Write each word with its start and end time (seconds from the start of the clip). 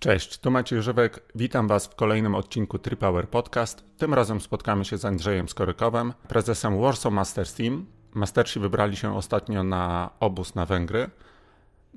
Cześć, 0.00 0.38
tu 0.38 0.50
Maciej 0.50 0.82
Żywek. 0.82 1.20
Witam 1.34 1.68
Was 1.68 1.86
w 1.86 1.94
kolejnym 1.94 2.34
odcinku 2.34 2.78
TriPower 2.78 3.28
Podcast. 3.28 3.84
Tym 3.96 4.14
razem 4.14 4.40
spotkamy 4.40 4.84
się 4.84 4.98
z 4.98 5.04
Andrzejem 5.04 5.48
Skorykowem, 5.48 6.12
prezesem 6.28 6.80
Warsaw 6.80 7.12
Masters 7.12 7.54
Team. 7.54 7.86
Mastersi 8.14 8.60
wybrali 8.60 8.96
się 8.96 9.16
ostatnio 9.16 9.64
na 9.64 10.10
obóz 10.20 10.54
na 10.54 10.66
Węgry. 10.66 11.10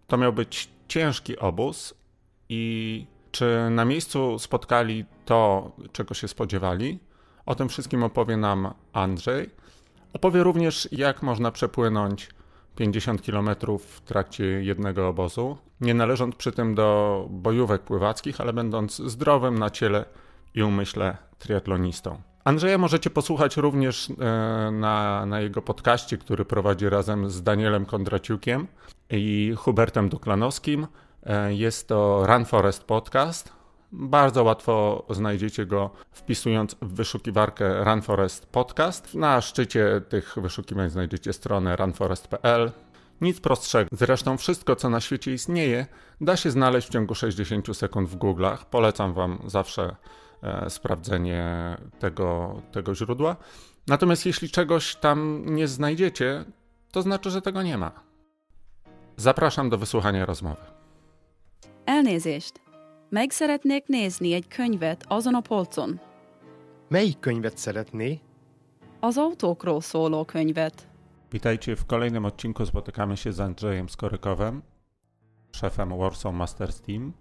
To 0.07 0.17
miał 0.17 0.33
być 0.33 0.69
ciężki 0.87 1.39
obóz 1.39 1.93
i 2.49 3.05
czy 3.31 3.67
na 3.71 3.85
miejscu 3.85 4.39
spotkali 4.39 5.05
to, 5.25 5.71
czego 5.91 6.13
się 6.13 6.27
spodziewali? 6.27 6.99
O 7.45 7.55
tym 7.55 7.69
wszystkim 7.69 8.03
opowie 8.03 8.37
nam 8.37 8.73
Andrzej. 8.93 9.49
Opowie 10.13 10.43
również, 10.43 10.89
jak 10.91 11.23
można 11.23 11.51
przepłynąć 11.51 12.29
50 12.75 13.21
km 13.21 13.49
w 13.79 14.01
trakcie 14.01 14.45
jednego 14.45 15.07
obozu, 15.07 15.57
nie 15.81 15.93
należąc 15.93 16.35
przy 16.35 16.51
tym 16.51 16.75
do 16.75 17.27
bojówek 17.29 17.81
pływackich, 17.81 18.41
ale 18.41 18.53
będąc 18.53 18.97
zdrowym 18.97 19.59
na 19.59 19.69
ciele 19.69 20.05
i 20.55 20.63
umyśle 20.63 21.17
triatlonistą. 21.39 22.21
Andrzeja 22.43 22.77
możecie 22.77 23.09
posłuchać 23.09 23.57
również 23.57 24.09
e, 24.09 24.71
na, 24.71 25.25
na 25.25 25.41
jego 25.41 25.61
podcaście, 25.61 26.17
który 26.17 26.45
prowadzi 26.45 26.89
razem 26.89 27.29
z 27.29 27.43
Danielem 27.43 27.85
Kondraciukiem 27.85 28.67
i 29.09 29.53
Hubertem 29.57 30.09
Duklanowskim. 30.09 30.87
E, 31.23 31.53
jest 31.53 31.87
to 31.87 32.25
Run 32.25 32.45
Forest 32.45 32.83
Podcast. 32.83 33.60
Bardzo 33.91 34.43
łatwo 34.43 35.05
znajdziecie 35.09 35.65
go 35.65 35.89
wpisując 36.11 36.75
w 36.81 36.93
wyszukiwarkę 36.93 37.83
Run 37.83 38.01
Forest 38.01 38.45
Podcast. 38.45 39.15
Na 39.15 39.41
szczycie 39.41 40.01
tych 40.09 40.35
wyszukiwań 40.37 40.89
znajdziecie 40.89 41.33
stronę 41.33 41.75
runforest.pl. 41.75 42.71
Nic 43.21 43.39
prostszego. 43.39 43.89
Zresztą 43.91 44.37
wszystko, 44.37 44.75
co 44.75 44.89
na 44.89 44.99
świecie 44.99 45.33
istnieje, 45.33 45.85
da 46.21 46.37
się 46.37 46.51
znaleźć 46.51 46.87
w 46.87 46.91
ciągu 46.91 47.15
60 47.15 47.77
sekund 47.77 48.09
w 48.09 48.17
Google'ach. 48.17 48.57
Polecam 48.65 49.13
Wam 49.13 49.39
zawsze 49.45 49.95
e, 50.43 50.69
sprawdzenie 50.69 51.77
tego, 51.99 52.61
tego 52.71 52.95
źródła. 52.95 53.35
Natomiast 53.87 54.25
jeśli 54.25 54.49
czegoś 54.49 54.95
tam 54.95 55.43
nie 55.45 55.67
znajdziecie, 55.67 56.45
to 56.91 57.01
znaczy, 57.01 57.29
że 57.29 57.41
tego 57.41 57.61
nie 57.61 57.77
ma. 57.77 57.91
Zapraszam 59.17 59.69
do 59.69 59.77
wysłuchania 59.77 60.25
rozmowy. 60.25 60.61
Elnézést! 61.85 62.70
Meg 63.11 63.31
szeretnék 63.31 63.87
nézni 63.87 64.33
egy 64.33 64.47
könyvet 64.47 65.05
azon 65.07 65.35
a 65.35 65.41
polcon. 65.41 65.99
Melyik 66.87 67.19
könyvet 67.19 67.57
szeretné? 67.57 68.19
Az 68.99 69.17
autókról 69.17 69.81
szóló 69.81 70.25
könyvet. 70.25 70.87
Witajcie 71.29 71.75
w 71.75 71.85
kolejnym 71.85 72.25
odcinku. 72.25 72.65
Spotykamy 72.65 73.17
się 73.17 73.31
z 73.31 73.39
Andrzejem 73.39 73.87
Skorykowem, 73.87 74.61
szefem 75.51 75.97
Warsaw 75.97 76.33
Masters 76.33 76.81
Team. 76.81 77.13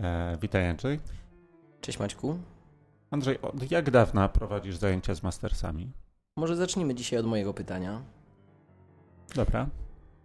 E, 0.00 0.36
witaj 0.40 0.68
Andrzej. 0.68 1.00
Cześć 1.80 1.98
Maćku. 1.98 2.38
Andrzej, 3.10 3.40
od 3.40 3.70
jak 3.70 3.90
dawna 3.90 4.28
prowadzisz 4.28 4.76
zajęcia 4.76 5.14
z 5.14 5.22
Mastersami? 5.22 5.90
Może 6.36 6.56
zacznijmy 6.56 6.94
dzisiaj 6.94 7.18
od 7.18 7.26
mojego 7.26 7.54
pytania. 7.54 8.02
Dobra. 9.34 9.68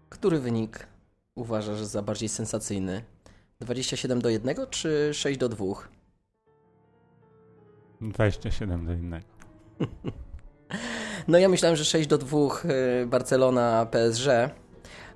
Który 0.09 0.39
wynik 0.39 0.87
uważasz 1.35 1.83
za 1.83 2.01
bardziej 2.01 2.29
sensacyjny? 2.29 3.12
27 3.63 4.21
do 4.21 4.29
1 4.29 4.55
czy 4.69 5.09
6 5.13 5.39
do 5.39 5.49
2? 5.49 5.65
27 8.01 8.85
do 8.85 8.91
1. 8.91 9.21
No 11.27 11.37
ja 11.37 11.49
myślałem, 11.49 11.75
że 11.75 11.85
6 11.85 12.07
do 12.07 12.17
2 12.17 12.37
y, 12.37 13.05
Barcelona 13.05 13.87
PSG, 13.91 14.27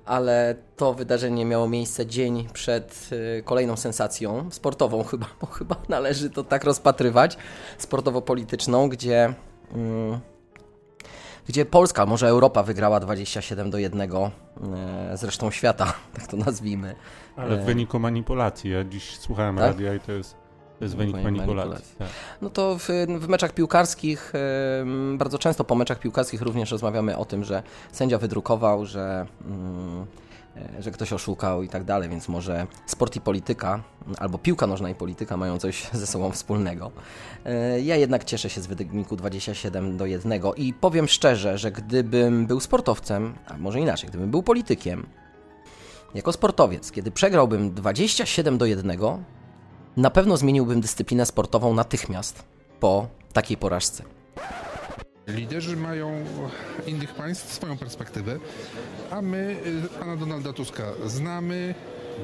ale 0.04 0.54
to 0.76 0.94
wydarzenie 0.94 1.44
miało 1.44 1.68
miejsce 1.68 2.06
dzień 2.06 2.48
przed 2.52 3.10
y, 3.12 3.42
kolejną 3.42 3.76
sensacją 3.76 4.50
sportową 4.50 5.04
chyba, 5.04 5.26
bo 5.40 5.46
chyba 5.46 5.76
należy 5.88 6.30
to 6.30 6.44
tak 6.44 6.64
rozpatrywać, 6.64 7.36
sportowo-polityczną, 7.78 8.88
gdzie 8.88 9.34
mm, 9.74 10.20
gdzie 11.48 11.64
Polska, 11.64 12.06
może 12.06 12.28
Europa 12.28 12.62
wygrała 12.62 13.00
27 13.00 13.70
do 13.70 13.78
1 13.78 14.00
y, 14.00 14.06
zresztą 15.14 15.50
świata, 15.50 15.92
tak 16.14 16.26
to 16.26 16.36
nazwijmy. 16.36 16.94
Ale 17.36 17.56
w 17.56 17.64
wyniku 17.64 17.98
manipulacji. 17.98 18.70
Ja 18.70 18.84
dziś 18.84 19.18
słuchałem 19.18 19.56
tak? 19.56 19.64
radia 19.64 19.94
i 19.94 20.00
to 20.00 20.12
jest, 20.12 20.36
to 20.78 20.84
jest 20.84 20.96
wynik 20.96 21.14
manipulacji. 21.14 21.46
manipulacji. 21.46 21.94
Tak. 21.98 22.08
No 22.42 22.50
to 22.50 22.78
w, 22.78 22.88
w, 23.20 23.28
meczach 23.28 23.52
piłkarskich, 23.52 24.32
bardzo 25.18 25.38
często 25.38 25.64
po 25.64 25.74
meczach 25.74 25.98
piłkarskich 25.98 26.42
również 26.42 26.70
rozmawiamy 26.70 27.16
o 27.16 27.24
tym, 27.24 27.44
że 27.44 27.62
sędzia 27.92 28.18
wydrukował, 28.18 28.86
że, 28.86 29.26
mm, 29.46 30.02
e, 30.02 30.27
że 30.78 30.90
ktoś 30.90 31.12
oszukał 31.12 31.62
i 31.62 31.68
tak 31.68 31.84
dalej, 31.84 32.08
więc 32.08 32.28
może 32.28 32.66
sport 32.86 33.16
i 33.16 33.20
polityka, 33.20 33.82
albo 34.18 34.38
piłka 34.38 34.66
nożna 34.66 34.90
i 34.90 34.94
polityka 34.94 35.36
mają 35.36 35.58
coś 35.58 35.88
ze 35.92 36.06
sobą 36.06 36.30
wspólnego. 36.30 36.90
E, 37.44 37.80
ja 37.80 37.96
jednak 37.96 38.24
cieszę 38.24 38.50
się 38.50 38.60
z 38.60 38.66
wyniku 38.66 39.16
27 39.16 39.96
do 39.96 40.06
1 40.06 40.32
i 40.56 40.72
powiem 40.72 41.08
szczerze, 41.08 41.58
że 41.58 41.72
gdybym 41.72 42.46
był 42.46 42.60
sportowcem, 42.60 43.34
a 43.46 43.58
może 43.58 43.80
inaczej, 43.80 44.08
gdybym 44.08 44.30
był 44.30 44.42
politykiem, 44.42 45.06
jako 46.14 46.32
sportowiec, 46.32 46.92
kiedy 46.92 47.10
przegrałbym 47.10 47.74
27 47.74 48.58
do 48.58 48.66
1, 48.66 48.98
na 49.96 50.10
pewno 50.10 50.36
zmieniłbym 50.36 50.80
dyscyplinę 50.80 51.26
sportową 51.26 51.74
natychmiast 51.74 52.44
po 52.80 53.08
takiej 53.32 53.56
porażce. 53.56 54.04
Liderzy 55.28 55.76
mają 55.76 56.24
innych 56.86 57.14
państw 57.14 57.52
swoją 57.52 57.76
perspektywę, 57.76 58.38
a 59.10 59.22
my 59.22 59.56
y, 59.94 59.98
pana 59.98 60.16
Donalda 60.16 60.52
Tuska 60.52 60.84
znamy, 61.06 61.74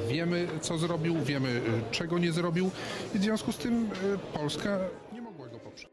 wiemy 0.09 0.49
co 0.61 0.79
zrobił, 0.79 1.17
wiemy 1.25 1.49
y, 1.49 1.63
czego 1.91 2.19
nie 2.19 2.33
zrobił 2.33 2.71
i 3.15 3.19
w 3.19 3.23
związku 3.23 3.53
z 3.53 3.57
tym 3.57 3.85
y, 3.85 4.39
Polska 4.39 4.79
nie 5.13 5.23
mogła 5.23 5.49
go 5.49 5.59
poprzeć. 5.59 5.89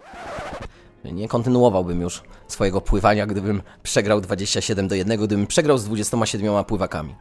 Nie 1.04 1.28
kontynuowałbym 1.28 2.02
już 2.02 2.24
swojego 2.48 2.82
pływania, 2.82 3.28
gdybym 3.28 3.62
przegrał 3.84 4.22
27 4.22 4.88
do 4.88 4.96
1, 4.96 5.18
gdybym 5.18 5.48
przegrał 5.48 5.78
z 5.78 5.86
27 5.86 6.64
pływakami. 6.64 7.16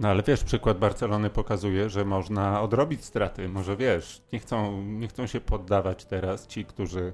No 0.00 0.08
ale 0.08 0.22
wiesz, 0.22 0.44
przykład 0.44 0.78
Barcelony 0.78 1.30
pokazuje, 1.30 1.90
że 1.90 2.04
można 2.04 2.60
odrobić 2.62 3.04
straty. 3.04 3.48
Może 3.48 3.76
wiesz, 3.76 4.22
nie 4.32 4.38
chcą, 4.38 4.82
nie 4.82 5.08
chcą 5.08 5.26
się 5.26 5.40
poddawać 5.40 6.04
teraz 6.04 6.46
ci, 6.46 6.64
którzy, 6.64 7.12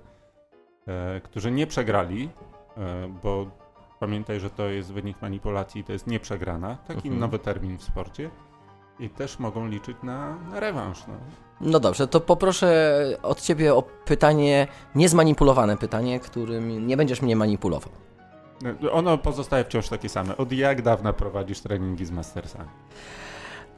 którzy 1.23 1.51
nie 1.51 1.67
przegrali, 1.67 2.29
e, 2.77 3.09
bo 3.23 3.47
pamiętaj, 4.01 4.41
że 4.41 4.51
to 4.51 4.69
jest 4.69 4.93
wynik 4.93 5.23
manipulacji, 5.23 5.85
to 5.85 5.93
jest 5.93 6.07
nieprzegrana. 6.07 6.77
Taki 6.77 7.09
mhm. 7.09 7.19
nowy 7.19 7.39
termin 7.39 7.79
w 7.79 7.83
sporcie. 7.83 8.31
I 8.99 9.11
też 9.11 9.39
mogą 9.39 9.67
liczyć 9.67 9.97
na, 10.03 10.37
na 10.51 10.61
rewanż. 10.61 11.07
No. 11.09 11.15
no 11.61 11.81
dobrze, 11.81 12.09
to 12.09 12.21
poproszę 12.21 13.01
od 13.23 13.41
ciebie 13.41 13.75
o 13.75 13.83
pytanie, 13.83 14.67
niezmanipulowane 14.95 15.77
pytanie, 15.77 16.21
którym 16.21 16.87
nie 16.87 16.97
będziesz 16.97 17.23
mnie 17.23 17.37
manipulował. 17.37 17.93
Ono 18.93 19.19
pozostaje 19.19 19.65
wciąż 19.65 19.89
takie 19.89 20.09
same. 20.09 20.37
Od 20.37 20.53
jak 20.53 20.83
dawna 20.83 21.13
prowadzisz 21.13 21.61
treningi 21.61 22.07
z 22.07 22.11
Mastersami? 22.11 22.71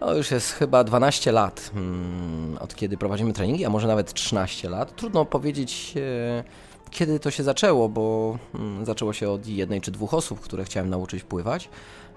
No 0.00 0.14
już 0.14 0.30
jest 0.30 0.52
chyba 0.52 0.84
12 0.84 1.32
lat, 1.32 1.70
hmm, 1.74 2.58
od 2.60 2.74
kiedy 2.74 2.96
prowadzimy 2.96 3.32
treningi, 3.32 3.64
a 3.64 3.70
może 3.70 3.88
nawet 3.88 4.12
13 4.12 4.68
lat. 4.68 4.96
Trudno 4.96 5.24
powiedzieć, 5.24 5.94
e, 5.96 6.44
kiedy 6.92 7.20
to 7.20 7.30
się 7.30 7.42
zaczęło, 7.42 7.88
bo 7.88 8.38
hmm, 8.52 8.84
zaczęło 8.84 9.12
się 9.12 9.30
od 9.30 9.46
jednej 9.46 9.80
czy 9.80 9.90
dwóch 9.90 10.14
osób, 10.14 10.40
które 10.40 10.64
chciałem 10.64 10.90
nauczyć 10.90 11.24
pływać. 11.24 11.68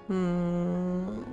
Hmm, 0.08 1.24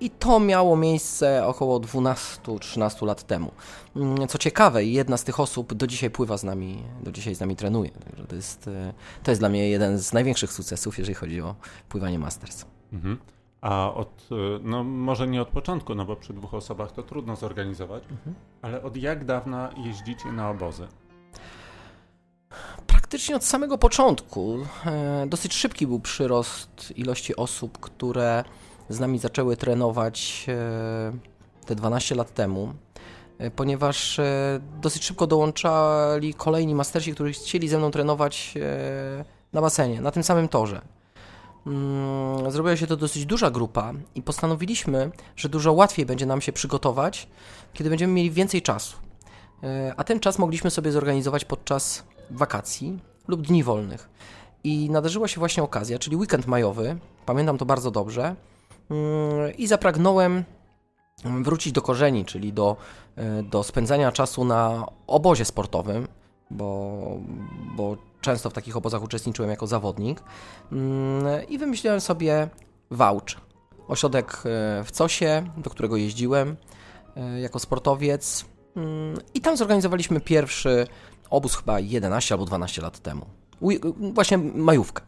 i 0.00 0.10
to 0.10 0.40
miało 0.40 0.76
miejsce 0.76 1.46
około 1.46 1.80
12-13 1.80 3.06
lat 3.06 3.22
temu. 3.22 3.50
Mm, 3.96 4.28
co 4.28 4.38
ciekawe, 4.38 4.84
jedna 4.84 5.16
z 5.16 5.24
tych 5.24 5.40
osób 5.40 5.74
do 5.74 5.86
dzisiaj 5.86 6.10
pływa 6.10 6.38
z 6.38 6.44
nami, 6.44 6.82
do 7.02 7.12
dzisiaj 7.12 7.34
z 7.34 7.40
nami 7.40 7.56
trenuje. 7.56 7.90
To 8.28 8.36
jest, 8.36 8.68
e, 8.68 8.92
to 9.22 9.30
jest 9.30 9.40
dla 9.40 9.48
mnie 9.48 9.68
jeden 9.68 9.98
z 9.98 10.12
największych 10.12 10.52
sukcesów, 10.52 10.98
jeżeli 10.98 11.14
chodzi 11.14 11.40
o 11.40 11.54
pływanie 11.88 12.18
Masters. 12.18 12.64
Mhm. 12.92 13.18
A 13.60 13.94
od, 13.94 14.28
e, 14.32 14.34
no 14.62 14.84
może 14.84 15.26
nie 15.26 15.42
od 15.42 15.48
początku, 15.48 15.94
no 15.94 16.04
bo 16.04 16.16
przy 16.16 16.32
dwóch 16.32 16.54
osobach 16.54 16.92
to 16.92 17.02
trudno 17.02 17.36
zorganizować, 17.36 18.02
mhm. 18.10 18.36
ale 18.62 18.82
od 18.82 18.96
jak 18.96 19.24
dawna 19.24 19.70
jeździcie 19.84 20.32
na 20.32 20.50
obozy? 20.50 20.88
Praktycznie 23.06 23.36
od 23.36 23.44
samego 23.44 23.78
początku. 23.78 24.58
E, 24.86 25.26
dosyć 25.26 25.54
szybki 25.54 25.86
był 25.86 26.00
przyrost 26.00 26.92
ilości 26.96 27.36
osób, 27.36 27.78
które 27.78 28.44
z 28.88 29.00
nami 29.00 29.18
zaczęły 29.18 29.56
trenować 29.56 30.46
e, 30.48 31.12
te 31.66 31.74
12 31.74 32.14
lat 32.14 32.34
temu, 32.34 32.74
e, 33.38 33.50
ponieważ 33.50 34.20
dosyć 34.80 35.04
szybko 35.04 35.26
dołączali 35.26 36.34
kolejni 36.34 36.74
mastersi, 36.74 37.14
którzy 37.14 37.32
chcieli 37.32 37.68
ze 37.68 37.78
mną 37.78 37.90
trenować 37.90 38.54
na 39.52 39.60
basenie, 39.60 40.00
na 40.00 40.10
tym 40.10 40.22
samym 40.22 40.48
torze. 40.48 40.80
Mm, 41.66 42.50
zrobiła 42.50 42.76
się 42.76 42.86
to 42.86 42.96
dosyć 42.96 43.26
duża 43.26 43.50
grupa 43.50 43.92
i 44.14 44.22
postanowiliśmy, 44.22 45.10
że 45.36 45.48
dużo 45.48 45.72
łatwiej 45.72 46.06
będzie 46.06 46.26
nam 46.26 46.40
się 46.40 46.52
przygotować, 46.52 47.28
kiedy 47.72 47.90
będziemy 47.90 48.12
mieli 48.12 48.30
więcej 48.30 48.62
czasu. 48.62 48.96
A 49.96 50.04
ten 50.04 50.20
czas 50.20 50.38
mogliśmy 50.38 50.70
sobie 50.70 50.92
zorganizować 50.92 51.44
podczas 51.44 52.04
wakacji 52.30 52.98
lub 53.28 53.42
dni 53.42 53.62
wolnych. 53.62 54.08
I 54.64 54.90
nadarzyła 54.90 55.28
się 55.28 55.38
właśnie 55.38 55.62
okazja, 55.62 55.98
czyli 55.98 56.16
weekend 56.16 56.46
majowy, 56.46 56.98
pamiętam 57.26 57.58
to 57.58 57.66
bardzo 57.66 57.90
dobrze, 57.90 58.36
i 59.58 59.66
zapragnąłem 59.66 60.44
wrócić 61.24 61.72
do 61.72 61.82
korzeni, 61.82 62.24
czyli 62.24 62.52
do, 62.52 62.76
e, 63.16 63.42
do 63.42 63.62
spędzania 63.62 64.12
czasu 64.12 64.44
na 64.44 64.86
obozie 65.06 65.44
sportowym, 65.44 66.08
bo, 66.50 67.00
bo 67.76 67.96
często 68.20 68.50
w 68.50 68.52
takich 68.52 68.76
obozach 68.76 69.02
uczestniczyłem 69.02 69.50
jako 69.50 69.66
zawodnik 69.66 70.22
mm, 70.72 71.48
i 71.48 71.58
wymyśliłem 71.58 72.00
sobie 72.00 72.48
Wałcz, 72.90 73.36
ośrodek 73.88 74.32
e, 74.36 74.84
w 74.84 74.92
Cosie, 74.98 75.50
do 75.56 75.70
którego 75.70 75.96
jeździłem 75.96 76.56
e, 77.16 77.40
jako 77.40 77.58
sportowiec 77.58 78.44
mm, 78.76 79.18
i 79.34 79.40
tam 79.40 79.56
zorganizowaliśmy 79.56 80.20
pierwszy 80.20 80.86
obóz 81.30 81.56
chyba 81.56 81.80
11 81.80 82.34
albo 82.34 82.44
12 82.44 82.82
lat 82.82 82.98
temu. 82.98 83.26
Właśnie 84.12 84.38
majówkę. 84.38 85.02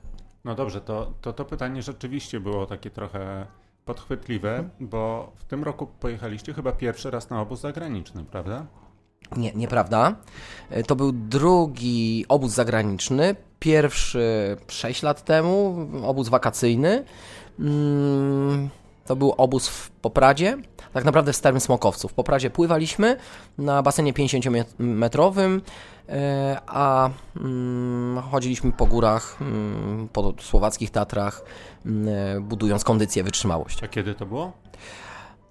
No 0.45 0.55
dobrze, 0.55 0.81
to, 0.81 1.13
to 1.21 1.33
to 1.33 1.45
pytanie 1.45 1.83
rzeczywiście 1.83 2.41
było 2.41 2.67
takie 2.67 2.91
trochę 2.91 3.47
podchwytliwe, 3.85 4.51
mhm. 4.51 4.71
bo 4.81 5.33
w 5.37 5.45
tym 5.45 5.65
roku 5.65 5.87
pojechaliście 5.87 6.55
chyba 6.55 6.73
pierwszy 6.73 7.11
raz 7.11 7.31
na 7.31 7.41
obóz 7.41 7.61
zagraniczny, 7.61 8.25
prawda? 8.25 8.67
Nie, 9.37 9.53
nieprawda. 9.53 10.17
E, 10.71 10.83
to 10.83 10.97
był 10.97 11.13
drugi 11.13 12.25
obóz 12.29 12.53
zagraniczny. 12.53 13.37
Pierwszy 13.59 14.57
6 14.69 15.03
lat 15.03 15.25
temu, 15.25 15.89
obóz 16.03 16.29
wakacyjny. 16.29 17.05
Mm, 17.59 18.69
to 19.09 19.17
był 19.17 19.35
obóz 19.37 19.69
w 19.69 19.91
Popradzie, 19.91 20.57
tak 20.93 21.05
naprawdę 21.05 21.33
w 21.33 21.37
Starym 21.37 21.61
Smokowcu. 21.61 22.09
W 22.09 22.13
Popradzie 22.13 22.51
pływaliśmy 22.51 23.17
na 23.59 23.83
basenie 23.83 24.13
50-metrowym, 24.13 25.61
e, 26.09 26.61
a 26.67 27.11
mm, 27.37 28.23
chodziliśmy 28.23 28.73
po 28.73 28.87
górach, 28.87 29.37
mm, 29.41 30.09
po 30.13 30.35
słowackich 30.41 30.91
Tatrach, 30.91 31.45
e, 31.87 32.41
budując 32.41 32.85
kondycję, 32.85 33.25
wytrzymałość. 33.25 33.83
A 33.83 33.89
kiedy 33.89 34.15
to 34.15 34.27
było? 34.27 34.53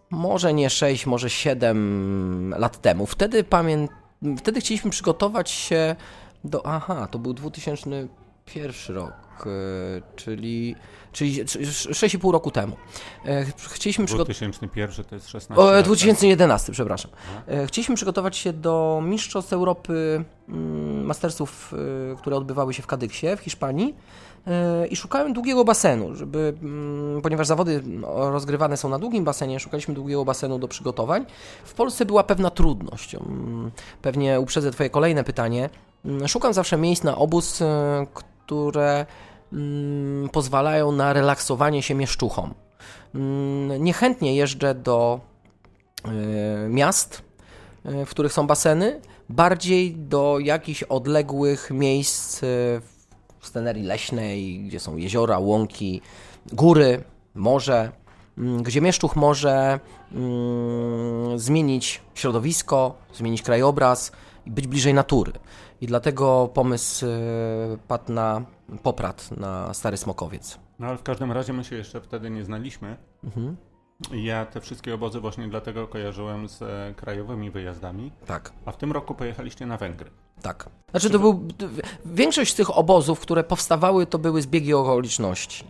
Może 0.09 0.53
nie 0.53 0.69
6, 0.69 1.05
może 1.05 1.29
7 1.29 2.55
lat 2.57 2.81
temu. 2.81 3.05
Wtedy 3.05 3.43
pamiętam, 3.43 3.97
wtedy 4.37 4.59
chcieliśmy 4.59 4.91
przygotować 4.91 5.49
się 5.49 5.95
do... 6.43 6.65
Aha, 6.65 7.07
to 7.11 7.19
był 7.19 7.33
2001 8.47 8.95
rok, 8.95 9.13
e, 9.45 9.49
czyli 10.15 10.75
czyli 11.11 11.45
6,5 11.45 12.31
roku 12.31 12.51
temu. 12.51 12.75
E, 13.25 13.45
chcieliśmy 13.69 14.05
2001 14.05 15.05
to 15.05 15.15
jest 15.15 15.29
16 15.29 15.63
o, 15.63 15.83
2011, 15.83 16.71
przepraszam. 16.71 17.11
E, 17.47 17.67
chcieliśmy 17.67 17.95
przygotować 17.95 18.37
się 18.37 18.53
do 18.53 19.01
Mistrzostw 19.03 19.53
Europy 19.53 20.23
mm, 20.49 21.05
Mastersów, 21.05 21.73
które 22.17 22.35
odbywały 22.35 22.73
się 22.73 22.83
w 22.83 22.87
Kadyksie 22.87 23.27
w 23.37 23.39
Hiszpanii 23.39 23.95
i 24.89 24.95
szukałem 24.95 25.33
długiego 25.33 25.63
basenu, 25.63 26.15
żeby, 26.15 26.53
mm, 26.61 27.21
ponieważ 27.21 27.47
zawody 27.47 27.81
no, 27.85 28.31
rozgrywane 28.31 28.77
są 28.77 28.89
na 28.89 28.99
długim 28.99 29.23
basenie, 29.23 29.59
szukaliśmy 29.59 29.93
długiego 29.93 30.25
basenu 30.25 30.59
do 30.59 30.67
przygotowań. 30.67 31.25
W 31.63 31.73
Polsce 31.73 32.05
była 32.05 32.23
pewna 32.23 32.49
trudność. 32.49 33.15
Mm, 33.15 33.71
pewnie 34.01 34.39
uprzedzę 34.39 34.71
Twoje 34.71 34.89
kolejne 34.89 35.23
pytanie. 35.23 35.69
Szukam 36.27 36.53
zawsze 36.53 36.77
miejsc 36.77 37.03
na 37.03 37.17
obóz, 37.17 37.63
które 38.47 39.05
mm, 39.53 40.29
pozwalają 40.29 40.91
na 40.91 41.13
relaksowanie 41.13 41.83
się 41.83 41.95
mieszczuchom. 41.95 42.53
Mm, 43.15 43.83
niechętnie 43.83 44.35
jeżdżę 44.35 44.75
do 44.75 45.19
y, 46.05 46.69
miast, 46.69 47.21
y, 47.85 48.05
w 48.05 48.09
których 48.09 48.33
są 48.33 48.47
baseny, 48.47 49.01
bardziej 49.29 49.95
do 49.95 50.39
jakichś 50.39 50.83
odległych 50.83 51.71
miejsc 51.71 52.43
y, 52.43 52.45
w 53.39 53.47
scenerii 53.47 53.83
leśnej, 53.83 54.59
gdzie 54.59 54.79
są 54.79 54.97
jeziora, 54.97 55.39
łąki, 55.39 56.01
góry, 56.53 57.03
morze, 57.35 57.91
mm, 58.37 58.63
gdzie 58.63 58.81
mieszczuch 58.81 59.15
może 59.15 59.79
zmienić 61.35 62.01
środowisko, 62.15 62.95
zmienić 63.13 63.41
krajobraz 63.41 64.11
i 64.45 64.51
być 64.51 64.67
bliżej 64.67 64.93
natury. 64.93 65.31
I 65.81 65.87
dlatego 65.87 66.49
pomysł 66.53 67.05
padł 67.87 68.13
na 68.13 68.41
Poprat 68.83 69.31
na 69.37 69.73
Stary 69.73 69.97
Smokowiec. 69.97 70.59
No 70.79 70.87
ale 70.87 70.97
w 70.97 71.03
każdym 71.03 71.31
razie 71.31 71.53
my 71.53 71.63
się 71.63 71.75
jeszcze 71.75 72.01
wtedy 72.01 72.29
nie 72.29 72.43
znaliśmy. 72.43 72.97
Mhm. 73.23 73.57
Ja 74.11 74.45
te 74.45 74.61
wszystkie 74.61 74.93
obozy 74.93 75.19
właśnie 75.19 75.47
dlatego 75.47 75.87
kojarzyłem 75.87 76.49
z 76.49 76.61
e, 76.61 76.93
krajowymi 76.97 77.51
wyjazdami. 77.51 78.11
Tak. 78.25 78.51
A 78.65 78.71
w 78.71 78.77
tym 78.77 78.91
roku 78.91 79.15
pojechaliście 79.15 79.65
na 79.65 79.77
Węgry. 79.77 80.11
Tak. 80.41 80.69
Znaczy 80.91 81.09
to 81.09 81.19
był... 81.19 81.47
Większość 82.05 82.53
z 82.53 82.55
tych 82.55 82.77
obozów, 82.77 83.19
które 83.19 83.43
powstawały, 83.43 84.05
to 84.05 84.19
były 84.19 84.41
zbiegi 84.41 84.73
okoliczności. 84.73 85.65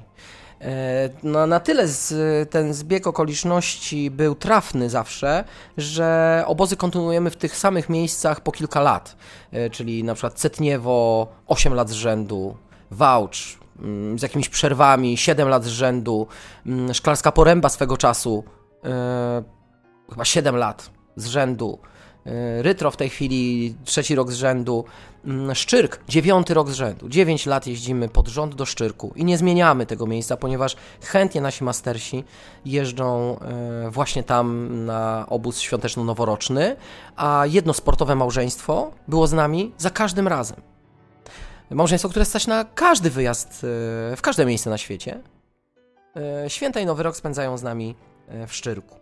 E, 0.62 1.10
no, 1.24 1.48
na 1.48 1.60
tyle 1.60 1.88
z, 1.88 2.14
ten 2.50 2.74
zbieg 2.74 3.08
okoliczności 3.08 4.12
był 4.12 4.36
trafny 4.36 4.90
zawsze, 4.90 5.44
że 5.78 6.44
obozy 6.48 6.78
kontynuujemy 6.78 7.30
w 7.30 7.36
tych 7.36 7.58
samych 7.58 7.90
miejscach 7.90 8.42
po 8.42 8.52
kilka 8.52 8.82
lat. 8.82 9.16
E, 9.52 9.70
czyli 9.70 10.04
na 10.04 10.14
przykład 10.14 10.34
Cetniewo 10.34 11.28
8 11.48 11.74
lat 11.74 11.90
z 11.90 11.94
rzędu, 11.94 12.58
Wałcz 12.92 13.58
mm, 13.80 14.20
z 14.20 14.22
jakimiś 14.22 14.50
przerwami, 14.50 15.18
7 15.18 15.50
lat 15.50 15.64
z 15.64 15.68
rzędu, 15.68 16.28
mm, 16.66 16.94
Szklarska 16.94 17.32
Poręba 17.32 17.70
swego 17.70 17.98
czasu, 17.98 18.44
yy, 18.84 18.90
chyba 20.10 20.26
7 20.26 20.56
lat 20.56 20.90
z 21.16 21.26
rzędu, 21.26 21.80
Rytro 22.62 22.92
w 22.92 22.98
tej 22.98 23.10
chwili 23.10 23.76
trzeci 23.86 24.16
rok 24.16 24.32
z 24.32 24.36
rzędu, 24.36 24.86
yy, 25.26 25.56
Szczyrk 25.56 26.00
dziewiąty 26.08 26.54
rok 26.54 26.70
z 26.70 26.74
rzędu, 26.74 27.10
9 27.10 27.46
lat 27.46 27.68
jeździmy 27.68 28.10
pod 28.10 28.28
rząd 28.28 28.56
do 28.56 28.66
Szczyrku 28.66 29.14
i 29.16 29.26
nie 29.26 29.38
zmieniamy 29.38 29.86
tego 29.86 30.08
miejsca, 30.08 30.38
ponieważ 30.38 30.76
chętnie 31.02 31.42
nasi 31.42 31.64
mastersi 31.64 32.24
jeżdżą 32.66 33.40
właśnie 33.90 34.24
tam 34.24 34.70
na 34.86 35.26
obóz 35.30 35.60
świąteczno-noworoczny, 35.60 36.76
a 37.16 37.44
jedno 37.46 37.74
sportowe 37.74 38.16
małżeństwo 38.16 38.92
było 39.08 39.28
z 39.28 39.34
nami 39.34 39.72
za 39.78 39.90
każdym 39.90 40.28
razem. 40.28 40.62
Małżeństwo, 41.72 42.10
które 42.10 42.26
stać 42.26 42.48
na 42.48 42.66
każdy 42.76 43.10
wyjazd 43.10 43.50
e, 43.50 44.16
w 44.16 44.22
każde 44.22 44.46
miejsce 44.46 44.70
na 44.70 44.78
świecie. 44.78 45.20
E, 46.16 46.50
święta 46.50 46.80
i 46.80 46.86
Nowy 46.86 47.04
Rok 47.04 47.16
spędzają 47.16 47.58
z 47.58 47.64
nami 47.64 47.96
e, 48.28 48.48
w 48.48 48.54
Szczyrku. 48.54 48.96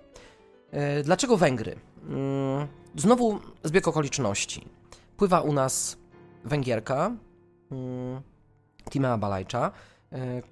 Dlaczego 1.03 1.37
Węgry? 1.37 1.75
Znowu 2.95 3.39
zbieg 3.63 3.87
okoliczności. 3.87 4.67
Pływa 5.17 5.41
u 5.41 5.53
nas 5.53 5.97
Węgierka, 6.45 7.11
mm, 7.71 8.21
Timea 8.89 9.17
Balajcza, 9.17 9.71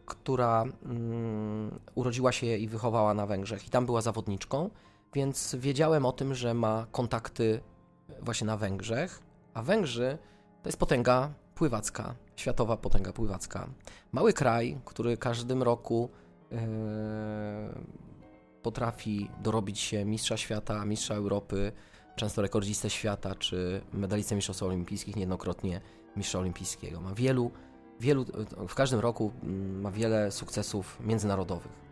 która 0.06 0.64
mm, 0.86 1.80
urodziła 1.96 2.32
się 2.32 2.58
i 2.58 2.68
wychowała 2.68 3.14
na 3.14 3.26
Węgrzech 3.26 3.68
i 3.68 3.70
tam 3.70 3.86
była 3.86 4.02
zawodniczką, 4.02 4.70
więc 5.14 5.56
wiedziałem 5.56 6.06
o 6.06 6.12
tym, 6.12 6.36
że 6.36 6.54
ma 6.54 6.88
kontakty 6.92 7.62
właśnie 8.22 8.48
na 8.48 8.58
Węgrzech, 8.58 9.20
a 9.54 9.62
Węgrzy 9.62 10.18
to 10.64 10.70
jest 10.70 10.80
potęga 10.80 11.34
pływacka, 11.56 12.16
światowa 12.36 12.78
potęga 12.78 13.14
pływacka. 13.14 13.70
Mały 14.12 14.34
kraj, 14.34 14.78
który 14.86 15.18
każdym 15.18 15.64
roku 15.64 16.10
yy, 16.52 16.58
potrafi 18.62 19.30
dorobić 19.44 19.80
się 19.80 20.06
mistrza 20.06 20.38
świata, 20.38 20.86
mistrza 20.86 21.16
Europy, 21.16 21.72
często 22.16 22.42
rekordzistę 22.42 22.90
świata, 22.90 23.36
czy 23.36 23.82
medalistę 23.94 24.36
mistrzostw 24.36 24.64
olimpijskich, 24.64 25.16
niejednokrotnie 25.16 25.82
mistrza 26.16 26.40
olimpijskiego. 26.40 27.02
Ma 27.02 27.14
wielu, 27.14 27.52
wielu, 28.00 28.26
w 28.68 28.76
każdym 28.76 29.00
roku 29.00 29.32
mm, 29.44 29.82
ma 29.82 29.92
wiele 29.92 30.32
sukcesów 30.32 31.00
międzynarodowych. 31.00 31.84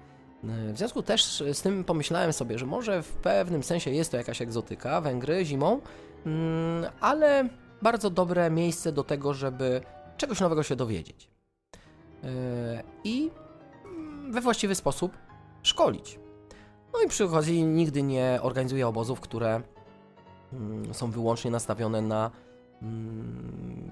W 0.43 0.77
związku 0.77 1.03
też 1.03 1.43
z 1.53 1.61
tym 1.61 1.83
pomyślałem 1.83 2.33
sobie, 2.33 2.59
że 2.59 2.65
może 2.65 3.03
w 3.03 3.11
pewnym 3.11 3.63
sensie 3.63 3.91
jest 3.91 4.11
to 4.11 4.17
jakaś 4.17 4.41
egzotyka, 4.41 5.01
Węgry 5.01 5.45
zimą, 5.45 5.81
mm, 6.25 6.91
ale 6.99 7.49
bardzo 7.81 8.09
dobre 8.09 8.51
miejsce 8.51 8.91
do 8.91 9.03
tego, 9.03 9.33
żeby 9.33 9.81
czegoś 10.17 10.39
nowego 10.39 10.63
się 10.63 10.75
dowiedzieć. 10.75 11.29
Yy, 12.23 12.29
I 13.03 13.31
we 14.29 14.41
właściwy 14.41 14.75
sposób 14.75 15.17
szkolić. 15.63 16.19
No 16.93 17.01
i 17.01 17.07
przy 17.07 17.25
okazji 17.25 17.63
nigdy 17.63 18.03
nie 18.03 18.39
organizuję 18.41 18.87
obozów, 18.87 19.19
które 19.19 19.55
mm, 19.55 19.63
są 20.91 21.11
wyłącznie 21.11 21.51
nastawione 21.51 22.01
na 22.01 22.31
mm, 22.81 23.91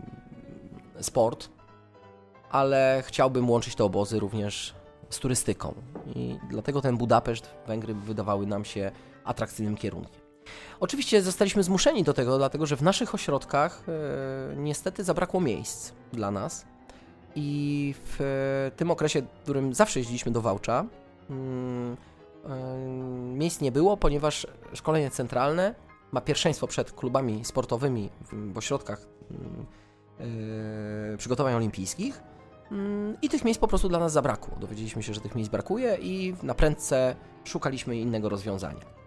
sport, 1.01 1.49
ale 2.51 3.03
chciałbym 3.05 3.49
łączyć 3.49 3.75
te 3.75 3.83
obozy 3.83 4.19
również 4.19 4.75
z 5.09 5.19
turystyką. 5.19 5.73
I 6.15 6.39
dlatego 6.49 6.81
ten 6.81 6.97
Budapeszt, 6.97 7.49
Węgry 7.67 7.93
wydawały 7.93 8.45
nam 8.45 8.65
się 8.65 8.91
atrakcyjnym 9.23 9.77
kierunkiem. 9.77 10.21
Oczywiście 10.79 11.21
zostaliśmy 11.21 11.63
zmuszeni 11.63 12.03
do 12.03 12.13
tego, 12.13 12.37
dlatego 12.37 12.65
że 12.65 12.75
w 12.75 12.81
naszych 12.81 13.15
ośrodkach 13.15 13.83
e, 13.87 14.55
niestety 14.55 15.03
zabrakło 15.03 15.41
miejsc 15.41 15.91
dla 16.13 16.31
nas. 16.31 16.65
I 17.35 17.95
w 18.03 18.21
e, 18.21 18.71
tym 18.77 18.91
okresie, 18.91 19.21
w 19.21 19.43
którym 19.43 19.73
zawsze 19.73 19.99
jeździliśmy 19.99 20.31
do 20.31 20.41
Wałcza, 20.41 20.85
mm, 21.29 21.97
e, 22.45 22.77
miejsc 23.37 23.61
nie 23.61 23.71
było, 23.71 23.97
ponieważ 23.97 24.47
szkolenie 24.73 25.09
centralne 25.11 25.75
ma 26.11 26.21
pierwszeństwo 26.21 26.67
przed 26.67 26.91
klubami 26.91 27.45
sportowymi 27.45 28.09
w 28.31 28.57
ośrodkach 28.57 29.07
mm, 29.31 31.17
przygotowań 31.17 31.53
olimpijskich. 31.53 32.23
Mm, 32.71 33.17
I 33.21 33.29
tych 33.29 33.45
miejsc 33.45 33.61
po 33.61 33.67
prostu 33.67 33.89
dla 33.89 33.99
nas 33.99 34.11
zabrakło. 34.11 34.57
Dowiedzieliśmy 34.59 35.03
się, 35.03 35.13
że 35.13 35.21
tych 35.21 35.35
miejsc 35.35 35.51
brakuje 35.51 35.97
i 36.01 36.35
na 36.43 36.53
prędce 36.53 37.15
szukaliśmy 37.43 37.97
innego 37.97 38.29
rozwiązania. 38.29 38.99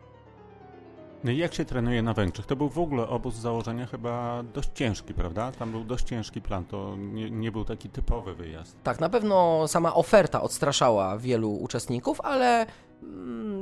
No 1.25 1.31
i 1.31 1.37
jak 1.37 1.55
się 1.55 1.65
trenuje 1.65 2.03
na 2.03 2.15
Węgrzech? 2.15 2.47
To 2.47 2.57
był 2.57 2.69
w 2.69 2.79
ogóle 2.79 3.09
obóz 3.09 3.35
założenia 3.35 3.87
chyba 3.87 4.43
dość 4.55 4.71
ciężki, 4.75 5.15
prawda? 5.15 5.53
Tam 5.53 5.71
był 5.71 5.85
dość 5.85 6.05
ciężki 6.05 6.41
plan, 6.41 6.65
to 6.65 6.97
nie, 6.97 7.31
nie 7.31 7.53
był 7.53 7.65
taki 7.65 7.89
typowy 7.89 8.35
wyjazd. 8.35 8.83
Tak, 8.83 9.01
na 9.01 9.09
pewno 9.09 9.69
sama 9.69 9.95
oferta 9.95 10.43
odstraszała 10.43 11.19
wielu 11.19 11.55
uczestników, 11.55 12.21
ale 12.21 12.67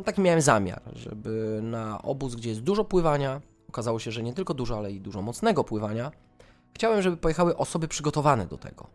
taki 0.04 0.20
miałem 0.20 0.40
zamiar, 0.40 0.82
żeby 0.92 1.60
na 1.62 2.02
obóz, 2.02 2.34
gdzie 2.34 2.48
jest 2.48 2.60
dużo 2.60 2.84
pływania, 2.84 3.40
okazało 3.68 3.98
się, 3.98 4.10
że 4.10 4.22
nie 4.22 4.32
tylko 4.32 4.54
dużo, 4.54 4.78
ale 4.78 4.92
i 4.92 5.00
dużo 5.00 5.22
mocnego 5.22 5.64
pływania, 5.64 6.10
chciałem, 6.74 7.02
żeby 7.02 7.16
pojechały 7.16 7.56
osoby 7.56 7.88
przygotowane 7.88 8.46
do 8.46 8.58
tego. 8.58 8.86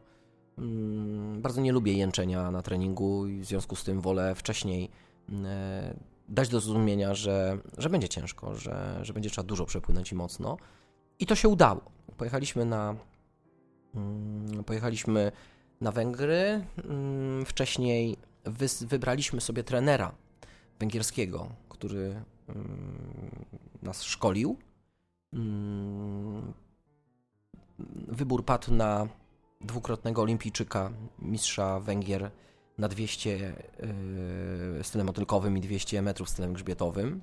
Mm, 0.58 1.42
bardzo 1.42 1.62
nie 1.62 1.72
lubię 1.72 1.94
jęczenia 1.94 2.52
na 2.52 2.62
treningu 2.62 3.28
i 3.28 3.40
w 3.40 3.46
związku 3.46 3.76
z 3.76 3.84
tym 3.84 4.02
wolę 4.02 4.36
wcześniej 4.36 4.90
mm, 5.30 5.46
e, 5.46 5.96
dać 6.30 6.50
do 6.50 6.60
zrozumienia, 6.60 7.14
że, 7.14 7.58
że 7.78 7.90
będzie 7.90 8.10
ciężko, 8.10 8.56
że, 8.56 9.00
że 9.02 9.14
będzie 9.14 9.30
trzeba 9.30 9.48
dużo 9.48 9.66
przepłynąć 9.66 10.12
i 10.12 10.16
mocno. 10.16 10.58
I 11.20 11.26
to 11.26 11.36
się 11.36 11.50
udało. 11.50 11.82
Pojechaliśmy 12.18 12.66
na, 12.66 12.96
mm, 13.96 14.64
pojechaliśmy 14.64 15.32
na 15.82 15.92
Węgry. 15.92 16.66
Mm, 16.84 17.46
wcześniej 17.46 18.18
wy, 18.46 18.66
wybraliśmy 18.88 19.42
sobie 19.42 19.64
trenera 19.64 20.12
węgierskiego, 20.80 21.50
który 21.70 22.24
mm, 22.48 23.46
nas 23.82 24.04
szkolił. 24.04 24.58
Wybór 28.08 28.46
padł 28.46 28.74
na 28.74 29.08
dwukrotnego 29.62 30.22
olimpijczyka, 30.22 30.92
mistrza 31.20 31.80
Węgier 31.80 32.32
na 32.78 32.88
200 32.88 33.30
yy, 33.30 34.84
stylem 34.84 35.08
motylkowym 35.08 35.58
i 35.58 35.62
200 35.62 36.02
metrów 36.02 36.30
stylem 36.30 36.54
grzbietowym, 36.54 37.22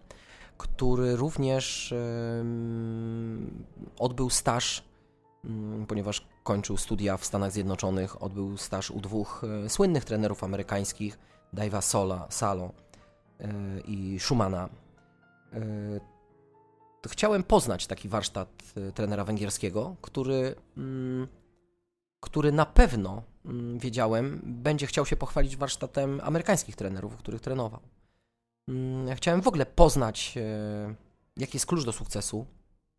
który 0.58 1.16
również 1.16 1.90
yy, 1.90 2.46
odbył 3.98 4.30
staż, 4.30 4.84
yy, 5.44 5.50
ponieważ 5.86 6.26
kończył 6.42 6.76
studia 6.76 7.16
w 7.16 7.24
Stanach 7.24 7.52
Zjednoczonych, 7.52 8.22
odbył 8.22 8.56
staż 8.56 8.90
u 8.90 9.00
dwóch 9.00 9.42
słynnych 9.68 10.04
trenerów 10.04 10.44
amerykańskich, 10.44 11.18
Dave'a 11.54 11.82
Sola, 11.82 12.26
Salo 12.30 12.72
i 13.84 14.20
Schumana. 14.20 14.68
Yy, 15.52 16.00
chciałem 17.08 17.42
poznać 17.42 17.86
taki 17.86 18.08
warsztat 18.08 18.62
trenera 18.94 19.24
węgierskiego, 19.24 19.96
który, 20.00 20.54
mm, 20.76 21.28
który 22.20 22.52
na 22.52 22.66
pewno 22.66 23.22
Mm, 23.44 23.78
wiedziałem, 23.78 24.40
będzie 24.44 24.86
chciał 24.86 25.06
się 25.06 25.16
pochwalić 25.16 25.56
warsztatem 25.56 26.20
amerykańskich 26.24 26.76
trenerów, 26.76 27.16
których 27.16 27.40
trenował. 27.40 27.80
Mm, 28.68 29.16
chciałem 29.16 29.42
w 29.42 29.48
ogóle 29.48 29.66
poznać, 29.66 30.34
e, 30.36 30.94
jaki 31.36 31.56
jest 31.56 31.66
klucz 31.66 31.84
do 31.84 31.92
sukcesu 31.92 32.46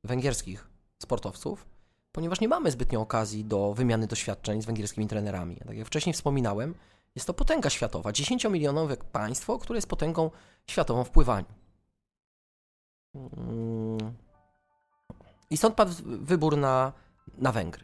węgierskich 0.04 0.70
sportowców, 1.04 1.66
ponieważ 2.12 2.42
nie 2.42 2.48
mamy 2.48 2.72
zbytnio 2.72 3.02
okazji 3.02 3.46
do 3.46 3.74
wymiany 3.74 4.08
doświadczeń 4.08 4.62
z 4.62 4.66
węgierskimi 4.66 5.08
trenerami. 5.08 5.56
Tak 5.56 5.78
jak 5.78 5.88
wcześniej 5.88 6.14
wspominałem, 6.14 6.76
jest 7.16 7.28
to 7.28 7.34
potęga 7.34 7.70
światowa, 7.70 8.12
10-milionowe 8.12 8.98
państwo, 8.98 9.60
które 9.60 9.78
jest 9.78 9.90
potęgą 9.90 10.32
światową 10.68 11.04
w 11.04 11.10
pływaniu. 11.10 11.48
I 15.50 15.58
stąd 15.58 15.76
padł 15.76 15.92
wybór 16.06 16.58
na, 16.58 16.94
na 17.38 17.52
Węgry. 17.52 17.84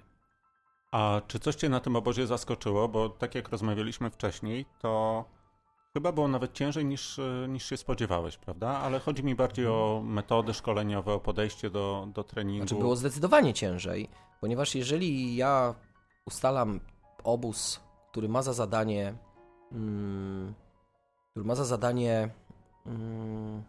A 0.91 1.21
czy 1.27 1.39
coś 1.39 1.55
Cię 1.55 1.69
na 1.69 1.79
tym 1.79 1.95
obozie 1.95 2.27
zaskoczyło? 2.27 2.87
Bo 2.87 3.09
tak 3.09 3.35
jak 3.35 3.49
rozmawialiśmy 3.49 4.09
wcześniej, 4.09 4.65
to 4.79 5.25
chyba 5.93 6.11
było 6.11 6.27
nawet 6.27 6.53
ciężej 6.53 6.85
niż, 6.85 7.19
niż 7.47 7.65
się 7.65 7.77
spodziewałeś, 7.77 8.37
prawda? 8.37 8.69
Ale 8.69 8.99
chodzi 8.99 9.23
mi 9.23 9.35
bardziej 9.35 9.67
o 9.67 10.01
metody 10.05 10.53
szkoleniowe, 10.53 11.13
o 11.13 11.19
podejście 11.19 11.69
do, 11.69 12.07
do 12.13 12.23
treningu. 12.23 12.67
Znaczy 12.67 12.81
było 12.81 12.95
zdecydowanie 12.95 13.53
ciężej, 13.53 14.09
ponieważ 14.41 14.75
jeżeli 14.75 15.35
ja 15.35 15.75
ustalam 16.25 16.79
obóz, 17.23 17.79
który 18.11 18.29
ma 18.29 18.41
za 18.41 18.53
zadanie, 18.53 19.13
mm, 19.71 20.53
który 21.31 21.45
ma 21.45 21.55
za 21.55 21.65
zadanie 21.65 22.29
mm, 22.85 23.63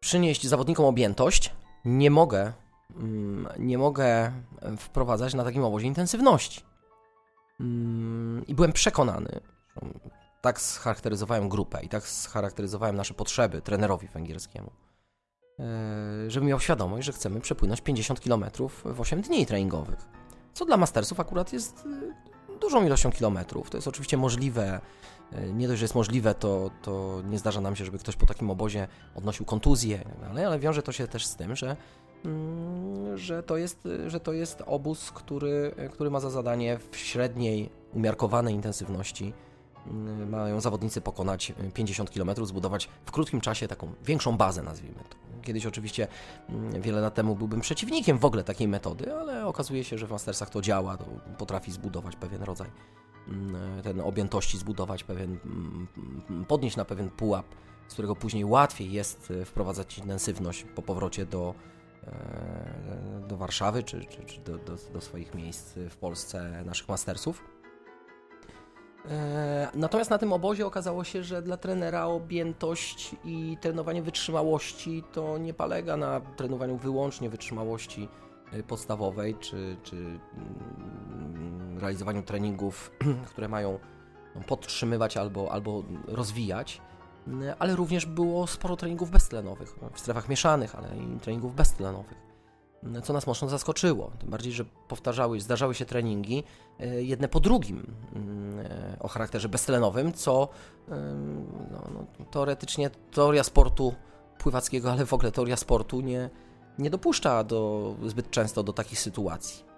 przynieść 0.00 0.46
zawodnikom 0.46 0.86
objętość, 0.86 1.54
nie 1.84 2.10
mogę 2.10 2.52
Mm, 2.96 3.48
nie 3.58 3.78
mogę 3.78 4.32
wprowadzać 4.78 5.34
na 5.34 5.44
takim 5.44 5.64
obozie 5.64 5.86
intensywności. 5.86 6.62
I 8.46 8.54
byłem 8.54 8.72
przekonany, 8.72 9.40
tak 10.40 10.60
scharakteryzowałem 10.60 11.48
grupę 11.48 11.82
i 11.82 11.88
tak 11.88 12.06
scharakteryzowałem 12.06 12.96
nasze 12.96 13.14
potrzeby 13.14 13.62
trenerowi 13.62 14.08
węgierskiemu, 14.08 14.70
e, 15.58 16.30
żeby 16.30 16.46
miał 16.46 16.60
świadomość, 16.60 17.06
że 17.06 17.12
chcemy 17.12 17.40
przepłynąć 17.40 17.80
50 17.80 18.20
km 18.20 18.44
w 18.84 19.00
8 19.00 19.22
dni 19.22 19.46
treningowych. 19.46 20.08
Co 20.54 20.64
dla 20.64 20.76
mastersów 20.76 21.20
akurat 21.20 21.52
jest 21.52 21.86
e, 21.86 22.28
dużą 22.58 22.86
ilością 22.86 23.12
kilometrów. 23.12 23.70
To 23.70 23.76
jest 23.76 23.88
oczywiście 23.88 24.16
możliwe. 24.16 24.80
E, 25.32 25.52
nie 25.52 25.68
dość, 25.68 25.78
że 25.78 25.84
jest 25.84 25.94
możliwe, 25.94 26.34
to, 26.34 26.70
to 26.82 27.22
nie 27.30 27.38
zdarza 27.38 27.60
nam 27.60 27.76
się, 27.76 27.84
żeby 27.84 27.98
ktoś 27.98 28.16
po 28.16 28.26
takim 28.26 28.50
obozie 28.50 28.88
odnosił 29.14 29.46
kontuzję, 29.46 30.04
ale, 30.30 30.46
ale 30.46 30.58
wiąże 30.58 30.82
to 30.82 30.92
się 30.92 31.08
też 31.08 31.26
z 31.26 31.36
tym, 31.36 31.56
że 31.56 31.76
Mm, 32.24 33.18
że 33.18 33.42
to 33.42 33.56
jest, 33.56 33.88
że 34.06 34.20
to 34.20 34.32
jest 34.32 34.62
obóz, 34.66 35.10
który, 35.10 35.74
który 35.92 36.10
ma 36.10 36.20
za 36.20 36.30
zadanie 36.30 36.78
w 36.90 36.96
średniej, 36.96 37.70
umiarkowanej 37.94 38.54
intensywności 38.54 39.32
mm, 39.86 40.28
mają 40.28 40.60
zawodnicy 40.60 41.00
pokonać 41.00 41.52
50 41.74 42.10
km, 42.10 42.46
zbudować 42.46 42.88
w 43.04 43.10
krótkim 43.10 43.40
czasie 43.40 43.68
taką 43.68 43.92
większą 44.04 44.36
bazę, 44.36 44.62
nazwijmy 44.62 45.00
to. 45.10 45.27
Kiedyś 45.48 45.66
oczywiście 45.66 46.08
mm, 46.48 46.82
wiele 46.82 47.00
lat 47.00 47.14
temu 47.14 47.36
byłbym 47.36 47.60
przeciwnikiem 47.60 48.18
w 48.18 48.24
ogóle 48.24 48.44
takiej 48.44 48.68
metody, 48.68 49.14
ale 49.14 49.46
okazuje 49.46 49.84
się, 49.84 49.98
że 49.98 50.06
w 50.06 50.10
Mastersach 50.10 50.50
to 50.50 50.62
działa, 50.62 50.96
to 50.96 51.04
potrafi 51.38 51.72
zbudować 51.72 52.16
pewien 52.16 52.42
rodzaj 52.42 52.70
ten 53.82 54.00
objętości, 54.00 54.58
zbudować 54.58 55.04
pewien, 55.04 55.38
podnieść 56.48 56.76
na 56.76 56.84
pewien 56.84 57.10
pułap, 57.10 57.46
z 57.88 57.92
którego 57.92 58.16
później 58.16 58.44
łatwiej 58.44 58.92
jest 58.92 59.30
e, 59.30 59.44
wprowadzać 59.44 59.98
intensywność 59.98 60.66
po 60.74 60.82
powrocie 60.82 61.26
do, 61.26 61.54
E, 62.06 63.28
do 63.28 63.36
Warszawy 63.36 63.82
czy, 63.82 64.04
czy, 64.04 64.24
czy 64.24 64.40
do, 64.40 64.58
do, 64.58 64.76
do, 64.92 65.00
swoich 65.00 65.34
miejsc 65.34 65.74
w 65.90 65.96
Polsce 65.96 66.62
naszych 66.66 66.88
mastersów. 66.88 67.44
E, 69.10 69.68
natomiast 69.74 70.10
na 70.10 70.18
tym 70.18 70.32
obozie 70.32 70.66
okazało 70.66 71.04
się, 71.04 71.22
że 71.22 71.42
dla 71.42 71.56
trenera 71.56 72.04
objętość 72.04 73.16
i 73.24 73.56
trenowanie 73.60 74.02
wytrzymałości 74.02 75.04
to 75.12 75.38
nie 75.38 75.54
polega 75.54 75.96
na 75.96 76.20
trenowaniu 76.20 76.76
wyłącznie 76.76 77.30
wytrzymałości 77.30 78.08
e, 78.52 78.62
podstawowej 78.62 79.34
czy, 79.34 79.76
czy 79.82 79.96
mm, 79.96 81.78
realizowaniu 81.78 82.22
treningów, 82.22 82.90
które 83.30 83.48
mają 83.48 83.78
podtrzymywać 84.46 85.16
albo, 85.16 85.52
albo 85.52 85.82
rozwijać, 86.06 86.80
ale 87.58 87.76
również 87.76 88.06
było 88.06 88.46
sporo 88.46 88.76
treningów 88.76 89.10
beztlenowych, 89.10 89.74
w 89.92 90.00
strefach 90.00 90.28
mieszanych, 90.28 90.74
ale 90.74 90.88
i 90.96 91.20
treningów 91.20 91.54
beztlenowych 91.54 92.28
co 93.02 93.12
nas 93.12 93.26
mocno 93.26 93.48
zaskoczyło. 93.48 94.10
Tym 94.18 94.30
bardziej, 94.30 94.52
że 94.52 94.64
powtarzały, 94.64 95.40
zdarzały 95.40 95.74
się 95.74 95.84
treningi 95.84 96.44
jedne 96.98 97.28
po 97.28 97.40
drugim 97.40 97.94
o 99.00 99.08
charakterze 99.08 99.48
beztlenowym, 99.48 100.12
co 100.12 100.48
no, 101.70 101.84
no, 101.94 102.24
teoretycznie 102.30 102.90
teoria 102.90 103.44
sportu 103.44 103.94
pływackiego, 104.38 104.92
ale 104.92 105.06
w 105.06 105.12
ogóle 105.12 105.32
teoria 105.32 105.56
sportu 105.56 106.00
nie, 106.00 106.30
nie 106.78 106.90
dopuszcza 106.90 107.44
do, 107.44 107.94
zbyt 108.06 108.30
często 108.30 108.62
do 108.62 108.72
takich 108.72 109.00
sytuacji. 109.00 109.68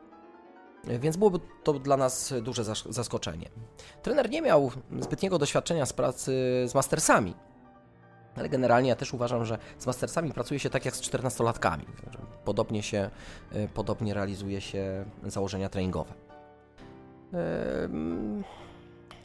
Więc 0.84 1.16
byłoby 1.16 1.38
to 1.62 1.72
dla 1.72 1.96
nas 1.96 2.34
duże 2.42 2.64
zaskoczenie. 2.88 3.48
Trener 4.02 4.30
nie 4.30 4.42
miał 4.42 4.70
zbytniego 5.00 5.38
doświadczenia 5.38 5.86
z 5.86 5.92
pracy 5.92 6.32
z 6.68 6.74
mastersami, 6.74 7.34
ale 8.36 8.48
generalnie 8.48 8.88
ja 8.88 8.96
też 8.96 9.14
uważam, 9.14 9.44
że 9.44 9.58
z 9.78 9.86
mastersami 9.86 10.32
pracuje 10.32 10.60
się 10.60 10.70
tak 10.70 10.84
jak 10.84 10.96
z 10.96 11.00
14-latkami. 11.02 11.84
Podobnie 12.44 12.82
się, 12.82 13.10
e, 13.52 13.68
podobnie 13.68 14.14
realizuje 14.14 14.60
się 14.60 15.04
założenia 15.26 15.68
treningowe. 15.68 16.14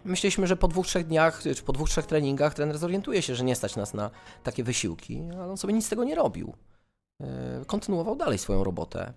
Myśleliśmy, 0.05 0.47
że 0.47 0.55
po 0.55 0.67
dwóch, 0.67 0.87
trzech 0.87 1.07
dniach, 1.07 1.41
czy 1.55 1.63
po 1.63 1.73
dwóch, 1.73 1.89
trzech 1.89 2.05
treningach 2.05 2.53
trener 2.53 2.77
zorientuje 2.77 3.21
się, 3.21 3.35
że 3.35 3.43
nie 3.43 3.55
stać 3.55 3.75
nas 3.75 3.93
na 3.93 4.11
takie 4.43 4.63
wysiłki, 4.63 5.21
ale 5.33 5.51
on 5.51 5.57
sobie 5.57 5.73
nic 5.73 5.85
z 5.85 5.89
tego 5.89 6.03
nie 6.03 6.15
robił. 6.15 6.53
E, 7.21 7.65
kontynuował 7.67 8.15
dalej 8.15 8.37
swoją 8.37 8.63
robotę. 8.63 9.13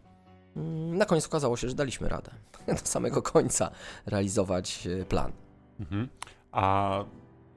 Na 0.93 1.05
koniec 1.05 1.27
okazało 1.27 1.57
się, 1.57 1.69
że 1.69 1.75
daliśmy 1.75 2.09
radę 2.09 2.31
do 2.67 2.87
samego 2.87 3.23
końca 3.23 3.71
realizować 4.07 4.87
e, 4.87 5.05
plan. 5.05 5.33
Mhm. 5.81 6.09
A 6.53 7.05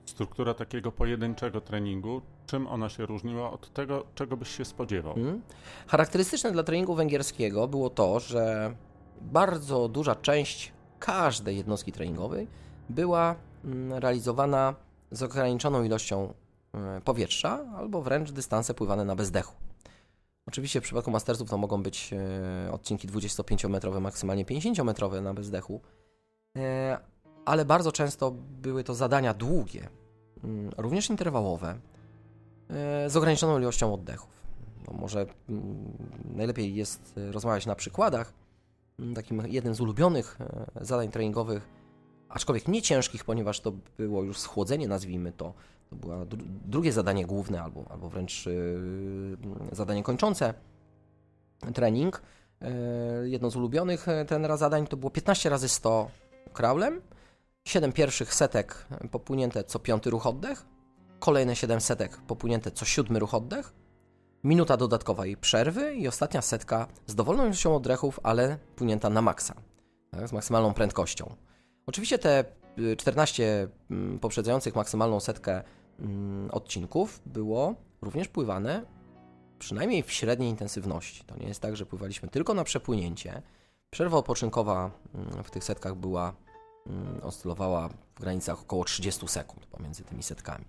struktura 0.05 0.53
takiego 0.53 0.91
pojedynczego 0.91 1.61
treningu, 1.61 2.21
czym 2.45 2.67
ona 2.67 2.89
się 2.89 3.05
różniła 3.05 3.51
od 3.51 3.73
tego, 3.73 4.05
czego 4.15 4.37
byś 4.37 4.57
się 4.57 4.65
spodziewał? 4.65 5.13
Hmm. 5.13 5.41
Charakterystyczne 5.87 6.51
dla 6.51 6.63
treningu 6.63 6.95
węgierskiego 6.95 7.67
było 7.67 7.89
to, 7.89 8.19
że 8.19 8.75
bardzo 9.21 9.87
duża 9.87 10.15
część 10.15 10.73
każdej 10.99 11.57
jednostki 11.57 11.91
treningowej 11.91 12.47
była 12.91 13.35
mm, 13.65 13.93
realizowana 13.93 14.75
z 15.11 15.23
ograniczoną 15.23 15.83
ilością 15.83 16.33
e, 16.73 17.01
powietrza, 17.01 17.65
albo 17.77 18.01
wręcz 18.01 18.31
dystanse 18.31 18.73
pływane 18.73 19.05
na 19.05 19.15
bezdechu. 19.15 19.55
Oczywiście 20.45 20.81
w 20.81 20.83
przypadku 20.83 21.11
mastersów 21.11 21.49
to 21.49 21.57
mogą 21.57 21.83
być 21.83 22.13
e, 22.13 22.71
odcinki 22.71 23.07
25-metrowe, 23.07 24.01
maksymalnie 24.01 24.45
50-metrowe 24.45 25.21
na 25.21 25.33
bezdechu, 25.33 25.81
e, 26.57 26.97
ale 27.45 27.65
bardzo 27.65 27.91
często 27.91 28.31
były 28.61 28.83
to 28.83 28.95
zadania 28.95 29.33
długie, 29.33 29.89
mm, 30.43 30.71
również 30.77 31.09
interwałowe, 31.09 31.79
z 33.07 33.17
ograniczoną 33.17 33.59
ilością 33.59 33.93
oddechów. 33.93 34.29
No 34.87 34.93
może 34.97 35.25
mm, 35.49 35.97
najlepiej 36.35 36.75
jest 36.75 37.13
rozmawiać 37.31 37.65
na 37.65 37.75
przykładach. 37.75 38.33
Takim 39.15 39.43
jednym 39.47 39.75
z 39.75 39.81
ulubionych 39.81 40.37
zadań 40.81 41.09
treningowych 41.09 41.80
aczkolwiek 42.33 42.67
nie 42.67 42.81
ciężkich, 42.81 43.25
ponieważ 43.25 43.59
to 43.59 43.73
było 43.97 44.23
już 44.23 44.39
schłodzenie, 44.39 44.87
nazwijmy 44.87 45.31
to. 45.31 45.53
To 45.89 45.95
było 45.95 46.25
drugie 46.65 46.93
zadanie 46.93 47.25
główne, 47.25 47.61
albo, 47.61 47.85
albo 47.89 48.09
wręcz 48.09 48.45
yy, 48.45 49.37
zadanie 49.71 50.03
kończące 50.03 50.53
trening. 51.73 52.21
Yy, 52.61 53.29
jedno 53.29 53.49
z 53.49 53.55
ulubionych 53.55 54.07
e, 54.07 54.25
tenera 54.25 54.57
zadań 54.57 54.87
to 54.87 54.97
było 54.97 55.09
15 55.09 55.49
razy 55.49 55.69
100 55.69 56.11
kraulem, 56.53 57.01
7 57.65 57.91
pierwszych 57.91 58.33
setek 58.33 58.87
popłynięte 59.11 59.63
co 59.63 59.79
piąty 59.79 60.09
ruch 60.09 60.27
oddech, 60.27 60.65
kolejne 61.19 61.55
7 61.55 61.81
setek 61.81 62.17
popłynięte 62.17 62.71
co 62.71 62.85
siódmy 62.85 63.19
ruch 63.19 63.33
oddech, 63.33 63.73
minuta 64.43 64.77
dodatkowej 64.77 65.37
przerwy 65.37 65.95
i 65.95 66.07
ostatnia 66.07 66.41
setka 66.41 66.87
z 67.07 67.15
dowolną 67.15 67.45
ilością 67.45 67.75
oddechów, 67.75 68.19
ale 68.23 68.57
płynięta 68.75 69.09
na 69.09 69.21
maksa, 69.21 69.55
tak, 70.11 70.27
z 70.27 70.33
maksymalną 70.33 70.73
prędkością. 70.73 71.35
Oczywiście 71.85 72.19
te 72.19 72.45
14 72.97 73.43
y, 73.43 73.69
mm, 73.91 74.19
poprzedzających 74.19 74.75
maksymalną 74.75 75.19
setkę 75.19 75.63
mm, 75.99 76.51
odcinków 76.51 77.21
było 77.25 77.75
również 78.01 78.27
pływane 78.27 78.85
przynajmniej 79.59 80.03
w 80.03 80.11
średniej 80.11 80.49
intensywności. 80.49 81.23
To 81.23 81.37
nie 81.37 81.47
jest 81.47 81.59
tak, 81.59 81.75
że 81.75 81.85
pływaliśmy 81.85 82.29
tylko 82.29 82.53
na 82.53 82.63
przepłynięcie. 82.63 83.41
Przerwa 83.89 84.17
odpoczynkowa 84.17 84.91
mm, 85.15 85.43
w 85.43 85.51
tych 85.51 85.63
setkach 85.63 85.95
była, 85.95 86.33
oscylowała 87.21 87.89
w 88.15 88.21
granicach 88.21 88.61
około 88.61 88.83
30 88.83 89.27
sekund 89.27 89.65
pomiędzy 89.65 90.03
tymi 90.03 90.23
setkami. 90.23 90.65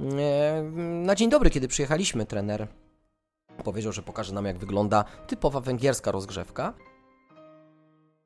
E, 0.00 0.62
na 1.04 1.14
dzień 1.14 1.30
dobry, 1.30 1.50
kiedy 1.50 1.68
przyjechaliśmy, 1.68 2.26
trener 2.26 2.68
powiedział, 3.64 3.92
że 3.92 4.02
pokaże 4.02 4.34
nam, 4.34 4.44
jak 4.46 4.58
wygląda 4.58 5.04
typowa 5.26 5.60
węgierska 5.60 6.12
rozgrzewka. 6.12 6.74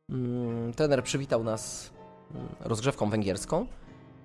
Mm, 0.08 0.72
trener 0.72 1.02
przywitał 1.04 1.44
nas 1.44 1.90
mm, 2.34 2.48
rozgrzewką 2.60 3.10
węgierską. 3.10 3.66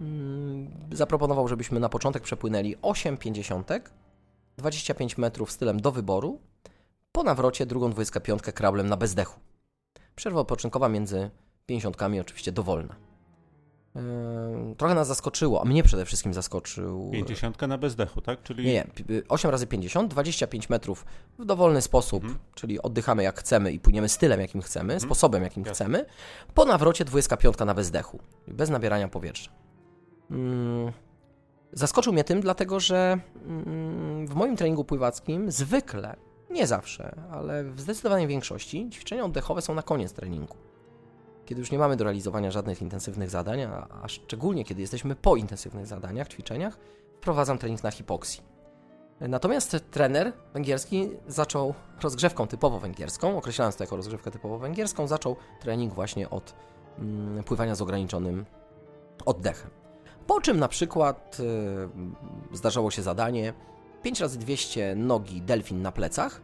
Mm, 0.01 0.71
zaproponował, 0.91 1.47
żebyśmy 1.47 1.79
na 1.79 1.89
początek 1.89 2.23
przepłynęli 2.23 2.75
8,50, 2.77 3.81
25 4.57 5.17
metrów 5.17 5.51
stylem 5.51 5.79
do 5.79 5.91
wyboru. 5.91 6.39
Po 7.11 7.23
nawrocie 7.23 7.65
drugą 7.65 7.91
25 7.91 8.41
krablem 8.41 8.89
na 8.89 8.97
bezdechu. 8.97 9.39
Przerwa 10.15 10.39
odpoczynkowa 10.39 10.89
między 10.89 11.29
50 11.65 11.97
oczywiście 12.21 12.51
dowolna. 12.51 13.08
Trochę 14.77 14.95
nas 14.95 15.07
zaskoczyło, 15.07 15.61
a 15.61 15.65
mnie 15.65 15.83
przede 15.83 16.05
wszystkim 16.05 16.33
zaskoczył. 16.33 17.09
50 17.11 17.61
na 17.61 17.77
bezdechu, 17.77 18.21
tak? 18.21 18.43
Czyli... 18.43 18.65
Nie, 18.65 18.73
nie, 18.73 19.21
8 19.29 19.51
razy 19.51 19.67
50, 19.67 20.11
25 20.11 20.69
metrów 20.69 21.05
w 21.39 21.45
dowolny 21.45 21.81
sposób, 21.81 22.23
mhm. 22.23 22.39
czyli 22.55 22.81
oddychamy 22.81 23.23
jak 23.23 23.39
chcemy 23.39 23.71
i 23.71 23.79
płyniemy 23.79 24.09
stylem, 24.09 24.41
jakim 24.41 24.61
chcemy, 24.61 24.93
mhm. 24.93 24.99
sposobem, 24.99 25.43
jakim 25.43 25.63
Jasne. 25.63 25.73
chcemy. 25.73 26.05
Po 26.53 26.65
nawrocie 26.65 27.05
25 27.05 27.57
na 27.57 27.73
bezdechu, 27.73 28.19
bez 28.47 28.69
nabierania 28.69 29.07
powietrza. 29.07 29.51
Hmm. 30.29 30.91
Zaskoczył 31.73 32.13
mnie 32.13 32.23
tym, 32.23 32.41
dlatego 32.41 32.79
że 32.79 33.19
mm, 33.45 34.27
w 34.27 34.35
moim 34.35 34.55
treningu 34.55 34.83
pływackim 34.83 35.51
zwykle, 35.51 36.15
nie 36.49 36.67
zawsze, 36.67 37.15
ale 37.31 37.63
w 37.63 37.81
zdecydowanej 37.81 38.27
większości 38.27 38.89
ćwiczenia 38.89 39.25
oddechowe 39.25 39.61
są 39.61 39.73
na 39.73 39.81
koniec 39.81 40.13
treningu 40.13 40.68
kiedy 41.49 41.61
już 41.61 41.71
nie 41.71 41.79
mamy 41.79 41.95
do 41.95 42.03
realizowania 42.03 42.51
żadnych 42.51 42.81
intensywnych 42.81 43.29
zadań, 43.29 43.61
a, 43.61 43.87
a 44.01 44.07
szczególnie 44.07 44.65
kiedy 44.65 44.81
jesteśmy 44.81 45.15
po 45.15 45.35
intensywnych 45.35 45.87
zadaniach, 45.87 46.27
ćwiczeniach, 46.27 46.77
wprowadzam 47.17 47.57
trening 47.57 47.83
na 47.83 47.91
hipoksji. 47.91 48.41
Natomiast 49.21 49.77
trener 49.91 50.33
węgierski 50.53 51.09
zaczął 51.27 51.73
rozgrzewką 52.03 52.47
typowo 52.47 52.79
węgierską, 52.79 53.37
określając 53.37 53.75
to 53.75 53.83
jako 53.83 53.95
rozgrzewkę 53.95 54.31
typowo 54.31 54.57
węgierską, 54.57 55.07
zaczął 55.07 55.35
trening 55.59 55.93
właśnie 55.93 56.29
od 56.29 56.55
mm, 56.99 57.43
pływania 57.43 57.75
z 57.75 57.81
ograniczonym 57.81 58.45
oddechem. 59.25 59.71
Po 60.27 60.41
czym 60.41 60.59
na 60.59 60.67
przykład 60.67 61.37
y, 62.53 62.57
zdarzało 62.57 62.91
się 62.91 63.01
zadanie 63.01 63.53
5 64.01 64.19
razy 64.19 64.39
200 64.39 64.95
nogi 64.95 65.41
delfin 65.41 65.81
na 65.81 65.91
plecach, 65.91 66.41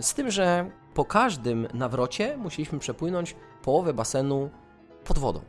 z 0.00 0.14
tym, 0.14 0.30
że 0.30 0.70
po 0.96 1.04
każdym 1.04 1.68
nawrocie 1.74 2.36
musieliśmy 2.36 2.78
przepłynąć 2.78 3.36
połowę 3.62 3.94
basenu 3.94 4.50
pod 5.04 5.18
wodą, 5.18 5.40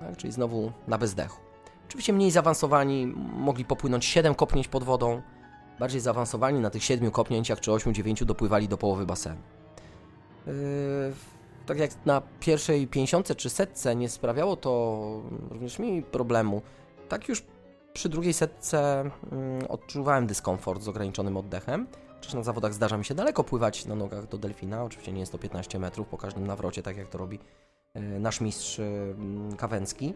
tak? 0.00 0.16
czyli 0.16 0.32
znowu 0.32 0.72
na 0.88 0.98
bezdechu. 0.98 1.40
Oczywiście 1.88 2.12
mniej 2.12 2.30
zaawansowani 2.30 3.06
mogli 3.36 3.64
popłynąć 3.64 4.04
7 4.04 4.34
kopnięć 4.34 4.68
pod 4.68 4.84
wodą, 4.84 5.22
bardziej 5.78 6.00
zaawansowani 6.00 6.60
na 6.60 6.70
tych 6.70 6.84
7 6.84 7.10
kopnięciach 7.10 7.60
czy 7.60 7.70
8-9 7.70 8.24
dopływali 8.24 8.68
do 8.68 8.78
połowy 8.78 9.06
basenu. 9.06 9.40
Yy, 10.46 10.52
tak 11.66 11.78
jak 11.78 11.90
na 12.06 12.22
pierwszej 12.40 12.86
50 12.86 13.36
czy 13.36 13.50
setce 13.50 13.96
nie 13.96 14.08
sprawiało 14.08 14.56
to 14.56 15.22
również 15.50 15.78
mi 15.78 16.02
problemu, 16.02 16.62
tak 17.08 17.28
już 17.28 17.44
przy 17.92 18.08
drugiej 18.08 18.32
setce 18.32 19.10
yy, 19.60 19.68
odczuwałem 19.68 20.26
dyskomfort 20.26 20.82
z 20.82 20.88
ograniczonym 20.88 21.36
oddechem. 21.36 21.86
Przecież 22.20 22.34
na 22.34 22.42
zawodach 22.42 22.74
zdarza 22.74 22.96
mi 22.96 23.04
się 23.04 23.14
daleko 23.14 23.44
pływać 23.44 23.86
na 23.86 23.94
nogach 23.94 24.28
do 24.28 24.38
delfina. 24.38 24.84
Oczywiście 24.84 25.12
nie 25.12 25.20
jest 25.20 25.32
to 25.32 25.38
15 25.38 25.78
metrów 25.78 26.08
po 26.08 26.18
każdym 26.18 26.46
nawrocie, 26.46 26.82
tak 26.82 26.96
jak 26.96 27.08
to 27.08 27.18
robi 27.18 27.38
e, 27.94 28.00
nasz 28.00 28.40
mistrz 28.40 28.78
e, 28.78 28.84
Kawęcki. 29.56 30.14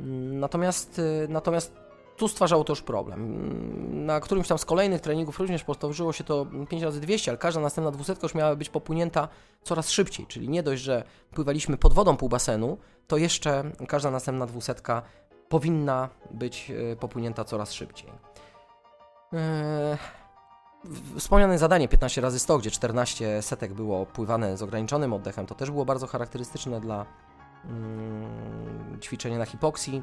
Mm, 0.00 0.40
natomiast, 0.40 0.98
e, 0.98 1.28
natomiast 1.28 1.74
tu 2.16 2.28
stwarzało 2.28 2.64
to 2.64 2.72
już 2.72 2.82
problem. 2.82 3.20
Mm, 3.20 4.06
na 4.06 4.20
którymś 4.20 4.48
tam 4.48 4.58
z 4.58 4.64
kolejnych 4.64 5.00
treningów 5.00 5.38
również 5.38 5.64
powtórzyło 5.64 6.12
się 6.12 6.24
to 6.24 6.46
5 6.68 6.82
razy 6.82 7.00
200, 7.00 7.30
ale 7.30 7.38
każda 7.38 7.60
następna 7.60 7.90
dwusetka 7.90 8.24
już 8.24 8.34
miała 8.34 8.56
być 8.56 8.68
popłynięta 8.68 9.28
coraz 9.62 9.90
szybciej. 9.90 10.26
Czyli 10.26 10.48
nie 10.48 10.62
dość, 10.62 10.82
że 10.82 11.04
pływaliśmy 11.30 11.76
pod 11.76 11.92
wodą 11.92 12.16
pół 12.16 12.28
basenu, 12.28 12.78
to 13.06 13.16
jeszcze 13.16 13.72
każda 13.88 14.10
następna 14.10 14.46
dwusetka 14.46 15.02
powinna 15.48 16.08
być 16.30 16.72
popłynięta 17.00 17.44
coraz 17.44 17.72
szybciej. 17.72 18.10
Eee 19.32 20.23
Wspomniane 21.18 21.58
zadanie 21.58 21.88
15 21.88 22.20
razy 22.20 22.38
100, 22.38 22.58
gdzie 22.58 22.70
14 22.70 23.42
setek 23.42 23.72
było 23.72 24.06
pływane 24.06 24.56
z 24.56 24.62
ograniczonym 24.62 25.12
oddechem, 25.12 25.46
to 25.46 25.54
też 25.54 25.70
było 25.70 25.84
bardzo 25.84 26.06
charakterystyczne 26.06 26.80
dla 26.80 27.06
mm, 27.64 29.00
ćwiczenia 29.00 29.38
na 29.38 29.46
hipoksji 29.46 30.02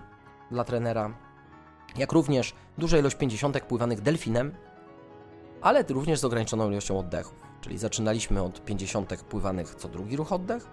dla 0.52 0.64
trenera, 0.64 1.14
jak 1.98 2.12
również 2.12 2.54
duża 2.78 2.98
ilość 2.98 3.16
50 3.16 3.60
pływanych 3.60 4.02
delfinem, 4.02 4.52
ale 5.62 5.84
również 5.90 6.20
z 6.20 6.26
ograniczoną 6.26 6.72
ilością 6.72 7.00
oddechów. 7.00 7.36
Czyli 7.62 7.78
zaczynaliśmy 7.78 8.44
od 8.44 8.66
50 8.66 9.24
pływanych 9.24 9.76
co 9.76 9.90
drugi 9.90 10.16
ruch 10.16 10.32
oddech, 10.32 10.68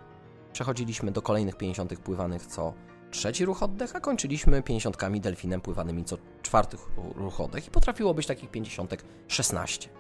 przechodziliśmy 0.53 1.13
do 1.13 1.23
kolejnych 1.23 1.57
50 1.57 1.99
pływanych 1.99 2.47
co 2.47 2.75
trzeci 3.11 3.45
ruch 3.45 3.63
oddech, 3.63 3.97
a 3.97 4.01
kończyliśmy 4.01 4.63
50 4.63 4.97
delfinem 5.21 5.61
pływanymi 5.61 6.05
co 6.05 6.17
czwarty 6.43 6.77
ruch 6.97 7.41
oddech 7.41 7.67
i 7.67 7.71
potrafiło 7.71 8.15
być 8.15 8.27
takich 8.27 8.51
50 8.51 9.05
16. 9.29 9.98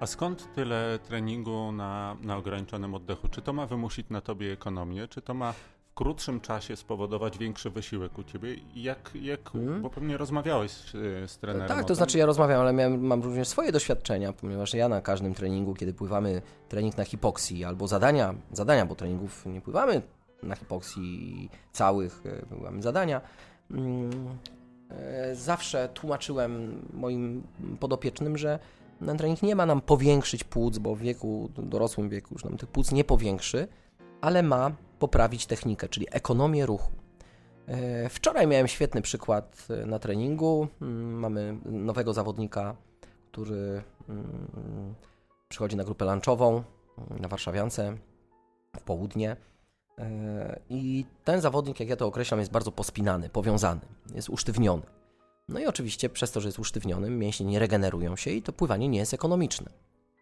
A 0.00 0.06
skąd 0.06 0.54
tyle 0.54 0.98
treningu 1.08 1.72
na, 1.72 2.16
na 2.22 2.36
ograniczonym 2.36 2.94
oddechu? 2.94 3.28
Czy 3.28 3.42
to 3.42 3.52
ma 3.52 3.66
wymusić 3.66 4.06
na 4.10 4.20
tobie 4.20 4.52
ekonomię? 4.52 5.08
Czy 5.08 5.22
to 5.22 5.34
ma 5.34 5.52
w 5.52 5.94
krótszym 5.94 6.40
czasie 6.40 6.76
spowodować 6.76 7.38
większy 7.38 7.70
wysiłek 7.70 8.18
u 8.18 8.22
ciebie? 8.22 8.56
Jak, 8.74 9.10
jak 9.14 9.50
hmm? 9.50 9.82
bo 9.82 9.90
pewnie 9.90 10.16
rozmawiałeś 10.16 10.70
z, 10.70 10.90
z 11.30 11.38
trenerem. 11.38 11.68
Tak, 11.68 11.84
to 11.84 11.94
znaczy 11.94 12.18
ja 12.18 12.26
rozmawiam, 12.26 12.60
ale 12.60 12.72
miałem, 12.72 13.06
mam 13.06 13.22
również 13.22 13.48
swoje 13.48 13.72
doświadczenia, 13.72 14.32
ponieważ 14.32 14.74
ja 14.74 14.88
na 14.88 15.00
każdym 15.00 15.34
treningu, 15.34 15.74
kiedy 15.74 15.94
pływamy 15.94 16.42
trening 16.68 16.96
na 16.96 17.04
hipoksji 17.04 17.64
albo 17.64 17.88
zadania, 17.88 18.34
zadania, 18.52 18.86
bo 18.86 18.94
treningów 18.94 19.46
nie 19.46 19.60
pływamy 19.60 20.02
na 20.42 20.56
hipoksji 20.56 21.50
całych, 21.72 22.22
e, 22.26 22.46
pływamy 22.46 22.82
zadania, 22.82 23.20
mm, 23.70 24.10
e, 24.90 25.34
zawsze 25.34 25.88
tłumaczyłem 25.94 26.82
moim 26.92 27.42
podopiecznym, 27.80 28.38
że 28.38 28.58
ten 29.06 29.18
trening 29.18 29.42
nie 29.42 29.56
ma 29.56 29.66
nam 29.66 29.80
powiększyć 29.80 30.44
płuc, 30.44 30.78
bo 30.78 30.94
w 30.94 30.98
wieku, 30.98 31.50
dorosłym 31.56 32.08
wieku 32.08 32.28
już 32.34 32.44
nam 32.44 32.56
tych 32.56 32.68
płuc 32.68 32.92
nie 32.92 33.04
powiększy, 33.04 33.68
ale 34.20 34.42
ma 34.42 34.72
poprawić 34.98 35.46
technikę, 35.46 35.88
czyli 35.88 36.06
ekonomię 36.10 36.66
ruchu. 36.66 36.92
E, 37.66 38.08
wczoraj 38.08 38.46
miałem 38.46 38.68
świetny 38.68 39.02
przykład 39.02 39.66
e, 39.70 39.86
na 39.86 39.98
treningu. 39.98 40.68
Mm, 40.82 41.18
mamy 41.18 41.56
nowego 41.64 42.12
zawodnika, 42.12 42.76
który 43.32 43.82
mm, 44.08 44.94
przychodzi 45.48 45.76
na 45.76 45.84
grupę 45.84 46.04
lunchową 46.04 46.50
mm, 46.52 47.20
na 47.22 47.28
Warszawiance 47.28 47.96
w 48.76 48.82
południe. 48.82 49.36
E, 49.98 50.60
I 50.70 51.04
ten 51.24 51.40
zawodnik, 51.40 51.80
jak 51.80 51.88
ja 51.88 51.96
to 51.96 52.06
określam, 52.06 52.40
jest 52.40 52.52
bardzo 52.52 52.72
pospinany, 52.72 53.28
powiązany, 53.28 53.80
jest 54.14 54.28
usztywniony. 54.28 54.82
No 55.48 55.60
i 55.60 55.66
oczywiście 55.66 56.08
przez 56.08 56.32
to, 56.32 56.40
że 56.40 56.48
jest 56.48 56.58
usztywnionym, 56.58 57.18
mięśnie 57.18 57.46
nie 57.46 57.58
regenerują 57.58 58.16
się 58.16 58.30
i 58.30 58.42
to 58.42 58.52
pływanie 58.52 58.88
nie 58.88 58.98
jest 58.98 59.14
ekonomiczne. 59.14 59.70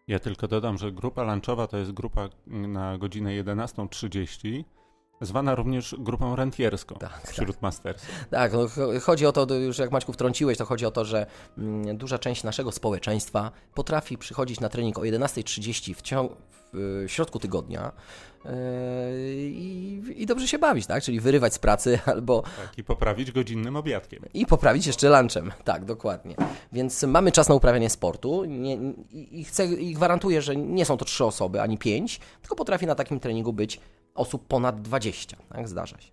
Ja 0.07 0.19
tylko 0.19 0.47
dodam, 0.47 0.77
że 0.77 0.91
grupa 0.91 1.23
lunchowa 1.23 1.67
to 1.67 1.77
jest 1.77 1.91
grupa 1.91 2.29
na 2.47 2.97
godzinę 2.97 3.43
11.30, 3.43 4.63
zwana 5.21 5.55
również 5.55 5.95
grupą 5.99 6.35
rentierską 6.35 6.95
Tak, 6.95 7.21
wśród 7.27 7.61
mastersów. 7.61 8.09
Tak, 8.29 8.53
no, 8.53 8.59
cho- 8.65 8.99
chodzi 9.01 9.25
o 9.25 9.31
to, 9.31 9.55
już 9.55 9.77
jak 9.77 9.91
Maćku 9.91 10.13
wtrąciłeś, 10.13 10.57
to 10.57 10.65
chodzi 10.65 10.85
o 10.85 10.91
to, 10.91 11.05
że 11.05 11.25
mm, 11.57 11.97
duża 11.97 12.19
część 12.19 12.43
naszego 12.43 12.71
społeczeństwa 12.71 13.51
potrafi 13.73 14.17
przychodzić 14.17 14.59
na 14.59 14.69
trening 14.69 14.97
o 14.97 15.01
11.30 15.01 15.93
w, 15.95 16.01
ciągu, 16.01 16.35
w 16.73 16.75
y, 17.05 17.09
środku 17.09 17.39
tygodnia 17.39 17.91
yy, 18.45 18.51
i, 19.39 20.01
i 20.15 20.25
dobrze 20.25 20.47
się 20.47 20.59
bawić, 20.59 20.85
tak? 20.87 21.03
Czyli 21.03 21.19
wyrywać 21.19 21.53
z 21.53 21.59
pracy 21.59 21.99
albo 22.05 22.41
Tak, 22.41 22.77
i 22.77 22.83
poprawić 22.83 23.31
godzinnym 23.31 23.75
obiadkiem. 23.75 24.23
i 24.33 24.45
poprawić 24.45 24.87
jeszcze 24.87 25.09
lunchem. 25.09 25.51
Tak, 25.63 25.85
dokładnie. 25.85 26.35
Więc 26.71 27.03
mamy 27.03 27.31
czas 27.31 27.49
na 27.49 27.55
uprawianie 27.55 27.89
sportu 27.89 28.45
nie, 28.45 28.77
i 29.11 29.43
chcę 29.43 29.65
i 29.65 29.93
gwarantuję, 29.93 30.41
że 30.41 30.55
nie 30.55 30.85
są 30.85 30.97
to 30.97 31.05
trzy 31.05 31.25
osoby 31.25 31.61
ani 31.61 31.77
pięć, 31.77 32.19
tylko 32.41 32.55
potrafi 32.55 32.85
na 32.85 32.95
takim 32.95 33.19
treningu 33.19 33.53
być 33.53 33.79
osób 34.15 34.47
ponad 34.47 34.81
20. 34.81 35.37
Tak, 35.49 35.67
zdarza 35.67 36.01
się. 36.01 36.11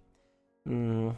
Mm, 0.67 1.15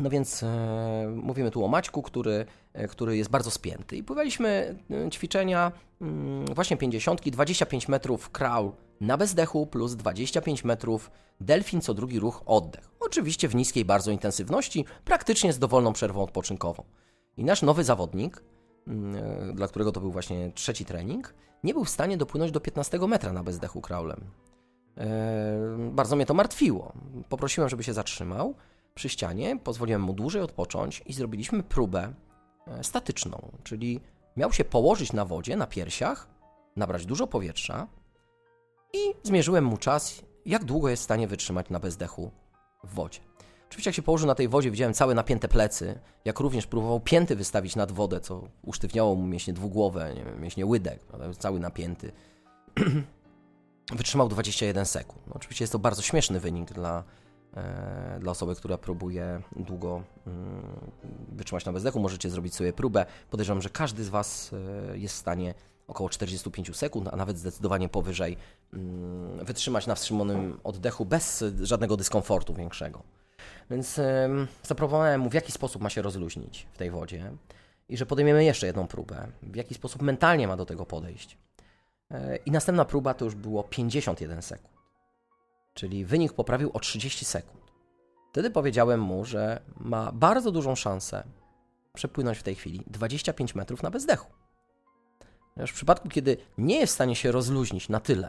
No 0.00 0.10
więc 0.10 0.42
e, 0.42 1.12
mówimy 1.14 1.50
tu 1.50 1.64
o 1.64 1.68
Maćku, 1.68 2.02
który, 2.02 2.46
e, 2.72 2.88
który 2.88 3.16
jest 3.16 3.30
bardzo 3.30 3.50
spięty. 3.50 3.96
I 3.96 4.02
pływaliśmy 4.02 4.78
e, 4.90 5.10
ćwiczenia 5.10 5.72
mm, 6.00 6.46
właśnie 6.46 6.76
50, 6.76 7.30
25 7.30 7.88
metrów 7.88 8.30
crawl 8.30 8.68
na 9.00 9.16
bezdechu 9.16 9.66
plus 9.66 9.94
25 9.94 10.64
metrów 10.64 11.10
delfin 11.40 11.80
co 11.80 11.94
drugi 11.94 12.20
ruch 12.20 12.42
oddech. 12.46 12.90
Oczywiście 13.00 13.48
w 13.48 13.54
niskiej 13.54 13.84
bardzo 13.84 14.10
intensywności, 14.10 14.84
praktycznie 15.04 15.52
z 15.52 15.58
dowolną 15.58 15.92
przerwą 15.92 16.22
odpoczynkową. 16.22 16.84
I 17.36 17.44
nasz 17.44 17.62
nowy 17.62 17.84
zawodnik, 17.84 18.42
mm, 18.86 19.16
e, 19.50 19.52
dla 19.54 19.68
którego 19.68 19.92
to 19.92 20.00
był 20.00 20.10
właśnie 20.12 20.52
trzeci 20.54 20.84
trening, 20.84 21.34
nie 21.64 21.74
był 21.74 21.84
w 21.84 21.90
stanie 21.90 22.16
dopłynąć 22.16 22.52
do 22.52 22.60
15 22.60 22.98
metra 23.08 23.32
na 23.32 23.42
bezdechu 23.42 23.80
crawlem. 23.80 24.20
Bardzo 25.78 26.16
mnie 26.16 26.26
to 26.26 26.34
martwiło. 26.34 26.92
Poprosiłem, 27.28 27.70
żeby 27.70 27.84
się 27.84 27.92
zatrzymał 27.92 28.54
przy 28.94 29.08
ścianie, 29.08 29.58
pozwoliłem 29.64 30.02
mu 30.02 30.12
dłużej 30.12 30.42
odpocząć 30.42 31.02
i 31.06 31.12
zrobiliśmy 31.12 31.62
próbę 31.62 32.12
e, 32.66 32.84
statyczną, 32.84 33.52
czyli 33.64 34.00
miał 34.36 34.52
się 34.52 34.64
położyć 34.64 35.12
na 35.12 35.24
wodzie, 35.24 35.56
na 35.56 35.66
piersiach, 35.66 36.28
nabrać 36.76 37.06
dużo 37.06 37.26
powietrza 37.26 37.86
i 38.92 38.98
zmierzyłem 39.22 39.64
mu 39.64 39.76
czas, 39.76 40.22
jak 40.46 40.64
długo 40.64 40.88
jest 40.88 41.02
w 41.02 41.04
stanie 41.04 41.28
wytrzymać 41.28 41.70
na 41.70 41.80
bezdechu 41.80 42.30
w 42.84 42.94
wodzie. 42.94 43.20
Oczywiście 43.68 43.90
jak 43.90 43.96
się 43.96 44.02
położył 44.02 44.26
na 44.26 44.34
tej 44.34 44.48
wodzie, 44.48 44.70
widziałem 44.70 44.94
całe 44.94 45.14
napięte 45.14 45.48
plecy, 45.48 46.00
jak 46.24 46.40
również 46.40 46.66
próbował 46.66 47.00
pięty 47.00 47.36
wystawić 47.36 47.76
nad 47.76 47.92
wodę, 47.92 48.20
co 48.20 48.48
usztywniało 48.62 49.14
mu 49.14 49.26
mięśnie 49.26 49.52
dwugłowe, 49.52 50.14
nie 50.14 50.24
wiem, 50.24 50.40
mięśnie 50.40 50.66
łydek, 50.66 51.04
prawda, 51.04 51.34
cały 51.34 51.60
napięty. 51.60 52.12
Wytrzymał 53.92 54.28
21 54.28 54.86
sekund. 54.86 55.26
No, 55.26 55.32
oczywiście 55.34 55.62
jest 55.62 55.72
to 55.72 55.78
bardzo 55.78 56.02
śmieszny 56.02 56.40
wynik 56.40 56.72
dla, 56.72 57.04
e, 57.56 58.18
dla 58.20 58.32
osoby, 58.32 58.54
która 58.54 58.78
próbuje 58.78 59.42
długo 59.56 60.02
mm, 60.26 60.62
wytrzymać 61.28 61.64
na 61.64 61.72
bezdechu. 61.72 62.00
Możecie 62.00 62.30
zrobić 62.30 62.54
sobie 62.54 62.72
próbę. 62.72 63.06
Podejrzewam, 63.30 63.62
że 63.62 63.70
każdy 63.70 64.04
z 64.04 64.08
Was 64.08 64.50
e, 64.92 64.98
jest 64.98 65.14
w 65.14 65.18
stanie 65.18 65.54
około 65.88 66.08
45 66.08 66.76
sekund, 66.76 67.08
a 67.12 67.16
nawet 67.16 67.38
zdecydowanie 67.38 67.88
powyżej 67.88 68.36
mm, 68.72 69.44
wytrzymać 69.44 69.86
na 69.86 69.94
wstrzymanym 69.94 70.60
oddechu 70.64 71.04
bez 71.04 71.44
żadnego 71.62 71.96
dyskomfortu 71.96 72.54
większego. 72.54 73.02
Więc 73.70 73.98
em, 73.98 74.46
zaproponowałem 74.62 75.20
mu, 75.20 75.30
w 75.30 75.34
jaki 75.34 75.52
sposób 75.52 75.82
ma 75.82 75.90
się 75.90 76.02
rozluźnić 76.02 76.66
w 76.72 76.78
tej 76.78 76.90
wodzie 76.90 77.32
i 77.88 77.96
że 77.96 78.06
podejmiemy 78.06 78.44
jeszcze 78.44 78.66
jedną 78.66 78.86
próbę, 78.86 79.28
w 79.42 79.56
jaki 79.56 79.74
sposób 79.74 80.02
mentalnie 80.02 80.48
ma 80.48 80.56
do 80.56 80.66
tego 80.66 80.86
podejść. 80.86 81.38
E, 82.10 82.36
I 82.36 82.50
następna 82.50 82.84
próba 82.84 83.14
to 83.14 83.24
już 83.24 83.34
było 83.34 83.64
51 83.64 84.42
sekund. 84.42 84.76
Czyli 85.74 86.04
wynik 86.04 86.32
poprawił 86.32 86.70
o 86.74 86.80
30 86.80 87.24
sekund. 87.24 87.72
Wtedy 88.30 88.50
powiedziałem 88.50 89.00
mu, 89.00 89.24
że 89.24 89.60
ma 89.76 90.12
bardzo 90.12 90.50
dużą 90.50 90.74
szansę 90.74 91.24
przepłynąć 91.94 92.38
w 92.38 92.42
tej 92.42 92.54
chwili 92.54 92.84
25 92.86 93.54
metrów 93.54 93.82
na 93.82 93.90
bezdechu. 93.90 94.32
Ponieważ 95.54 95.70
w 95.70 95.74
przypadku, 95.74 96.08
kiedy 96.08 96.36
nie 96.58 96.80
jest 96.80 96.92
w 96.92 96.94
stanie 96.94 97.16
się 97.16 97.32
rozluźnić 97.32 97.88
na 97.88 98.00
tyle, 98.00 98.28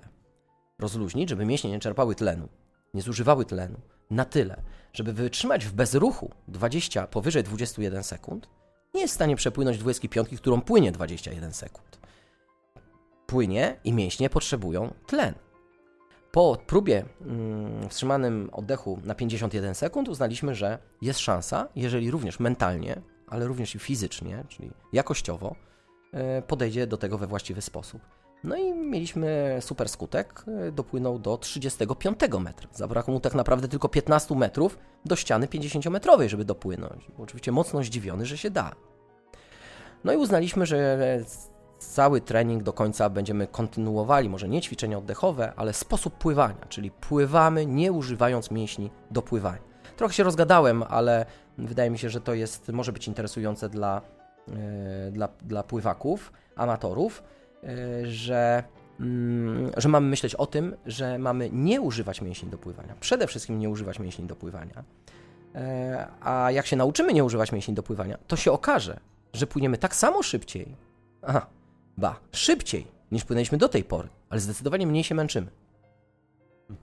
rozluźnić, 0.79 1.29
żeby 1.29 1.45
mięśnie 1.45 1.71
nie 1.71 1.79
czerpały 1.79 2.15
tlenu, 2.15 2.47
nie 2.93 3.01
zużywały 3.01 3.45
tlenu, 3.45 3.79
na 4.09 4.25
tyle, 4.25 4.61
żeby 4.93 5.13
wytrzymać 5.13 5.65
w 5.65 5.73
bezruchu 5.73 6.31
20, 6.47 7.07
powyżej 7.07 7.43
21 7.43 8.03
sekund, 8.03 8.49
nie 8.93 9.01
jest 9.01 9.13
w 9.13 9.15
stanie 9.15 9.35
przepłynąć 9.35 9.77
25, 9.77 10.29
którą 10.37 10.61
płynie 10.61 10.91
21 10.91 11.53
sekund. 11.53 11.99
Płynie 13.27 13.79
i 13.83 13.93
mięśnie 13.93 14.29
potrzebują 14.29 14.93
tlen. 15.05 15.33
Po 16.31 16.57
próbie 16.67 17.05
mm, 17.21 17.89
wstrzymanym 17.89 18.49
oddechu 18.53 18.99
na 19.03 19.15
51 19.15 19.75
sekund 19.75 20.09
uznaliśmy, 20.09 20.55
że 20.55 20.79
jest 21.01 21.19
szansa, 21.19 21.67
jeżeli 21.75 22.11
również 22.11 22.39
mentalnie, 22.39 23.01
ale 23.27 23.47
również 23.47 23.75
i 23.75 23.79
fizycznie, 23.79 24.43
czyli 24.47 24.71
jakościowo, 24.93 25.55
e, 26.13 26.41
podejdzie 26.41 26.87
do 26.87 26.97
tego 26.97 27.17
we 27.17 27.27
właściwy 27.27 27.61
sposób. 27.61 28.01
No 28.43 28.55
i 28.55 28.73
mieliśmy 28.73 29.57
super 29.59 29.89
skutek, 29.89 30.43
e, 30.47 30.71
dopłynął 30.71 31.19
do 31.19 31.37
35 31.37 32.39
metra. 32.39 32.69
Zabrakło 32.73 33.13
mu 33.13 33.19
tak 33.19 33.35
naprawdę 33.35 33.67
tylko 33.67 33.89
15 33.89 34.35
metrów 34.35 34.79
do 35.05 35.15
ściany 35.15 35.47
50-metrowej, 35.47 36.29
żeby 36.29 36.45
dopłynąć. 36.45 37.07
Oczywiście 37.17 37.51
mocno 37.51 37.83
zdziwiony, 37.83 38.25
że 38.25 38.37
się 38.37 38.49
da. 38.49 38.75
No 40.03 40.13
i 40.13 40.17
uznaliśmy, 40.17 40.65
że 40.65 40.97
cały 41.79 42.21
trening 42.21 42.63
do 42.63 42.73
końca 42.73 43.09
będziemy 43.09 43.47
kontynuowali, 43.47 44.29
może 44.29 44.47
nie 44.47 44.61
ćwiczenia 44.61 44.97
oddechowe, 44.97 45.53
ale 45.55 45.73
sposób 45.73 46.13
pływania, 46.13 46.65
czyli 46.69 46.91
pływamy 46.91 47.65
nie 47.65 47.91
używając 47.91 48.51
mięśni 48.51 48.91
do 49.11 49.21
pływania. 49.21 49.67
Trochę 49.97 50.13
się 50.13 50.23
rozgadałem, 50.23 50.83
ale 50.83 51.25
wydaje 51.57 51.89
mi 51.89 51.99
się, 51.99 52.09
że 52.09 52.21
to 52.21 52.33
jest, 52.33 52.69
może 52.69 52.91
być 52.91 53.07
interesujące 53.07 53.69
dla, 53.69 54.01
e, 54.47 55.11
dla, 55.11 55.29
dla 55.41 55.63
pływaków, 55.63 56.33
amatorów, 56.55 57.23
e, 57.63 58.07
że, 58.07 58.63
mm, 58.99 59.71
że 59.77 59.89
mamy 59.89 60.07
myśleć 60.07 60.35
o 60.35 60.45
tym, 60.45 60.75
że 60.85 61.17
mamy 61.17 61.49
nie 61.53 61.81
używać 61.81 62.21
mięśni 62.21 62.49
do 62.49 62.57
pływania. 62.57 62.95
Przede 62.99 63.27
wszystkim 63.27 63.59
nie 63.59 63.69
używać 63.69 63.99
mięśni 63.99 64.25
do 64.25 64.35
pływania. 64.35 64.83
E, 65.55 66.07
A 66.21 66.51
jak 66.51 66.65
się 66.65 66.75
nauczymy 66.75 67.13
nie 67.13 67.23
używać 67.23 67.51
mięśni 67.51 67.73
do 67.73 67.83
pływania, 67.83 68.17
to 68.27 68.35
się 68.35 68.51
okaże, 68.51 68.99
że 69.33 69.47
płyniemy 69.47 69.77
tak 69.77 69.95
samo 69.95 70.23
szybciej, 70.23 70.75
aha, 71.21 71.47
ba, 71.97 72.19
szybciej 72.31 72.87
niż 73.11 73.25
płynęliśmy 73.25 73.57
do 73.57 73.69
tej 73.69 73.83
pory, 73.83 74.09
ale 74.29 74.41
zdecydowanie 74.41 74.87
mniej 74.87 75.03
się 75.03 75.15
męczymy. 75.15 75.51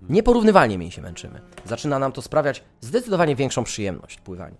Nieporównywalnie 0.08 0.78
mniej 0.78 0.90
się 0.90 1.02
męczymy. 1.02 1.40
Zaczyna 1.64 1.98
nam 1.98 2.12
to 2.12 2.22
sprawiać 2.22 2.64
zdecydowanie 2.80 3.36
większą 3.36 3.64
przyjemność 3.64 4.20
pływanie. 4.20 4.56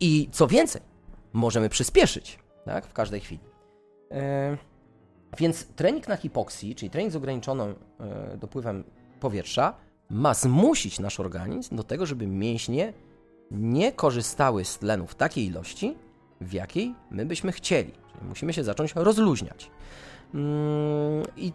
I 0.00 0.28
co 0.32 0.46
więcej, 0.46 0.82
możemy 1.32 1.68
przyspieszyć 1.68 2.38
tak, 2.64 2.86
w 2.86 2.92
każdej 2.92 3.20
chwili. 3.20 3.40
E, 4.10 4.56
więc 5.38 5.66
trening 5.66 6.08
na 6.08 6.16
hipoksji, 6.16 6.74
czyli 6.74 6.90
trening 6.90 7.12
z 7.12 7.16
ograniczonym 7.16 7.74
e, 8.00 8.36
dopływem 8.36 8.84
powietrza, 9.20 9.74
ma 10.10 10.34
zmusić 10.34 10.98
nasz 10.98 11.20
organizm 11.20 11.76
do 11.76 11.82
tego, 11.82 12.06
żeby 12.06 12.26
mięśnie 12.26 12.92
nie 13.50 13.92
korzystały 13.92 14.64
z 14.64 14.78
tlenu 14.78 15.06
w 15.06 15.14
takiej 15.14 15.44
ilości, 15.44 15.96
w 16.40 16.52
jakiej 16.52 16.94
my 17.10 17.26
byśmy 17.26 17.52
chcieli. 17.52 17.92
Musimy 18.22 18.52
się 18.52 18.64
zacząć 18.64 18.92
rozluźniać. 18.94 19.70
Mm, 20.34 21.22
I 21.36 21.52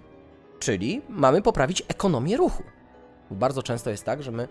czyli 0.59 1.01
mamy 1.09 1.41
poprawić 1.41 1.83
ekonomię 1.87 2.37
ruchu. 2.37 2.63
Bo 3.29 3.35
bardzo 3.35 3.63
często 3.63 3.89
jest 3.89 4.03
tak, 4.03 4.23
że 4.23 4.31
my 4.31 4.47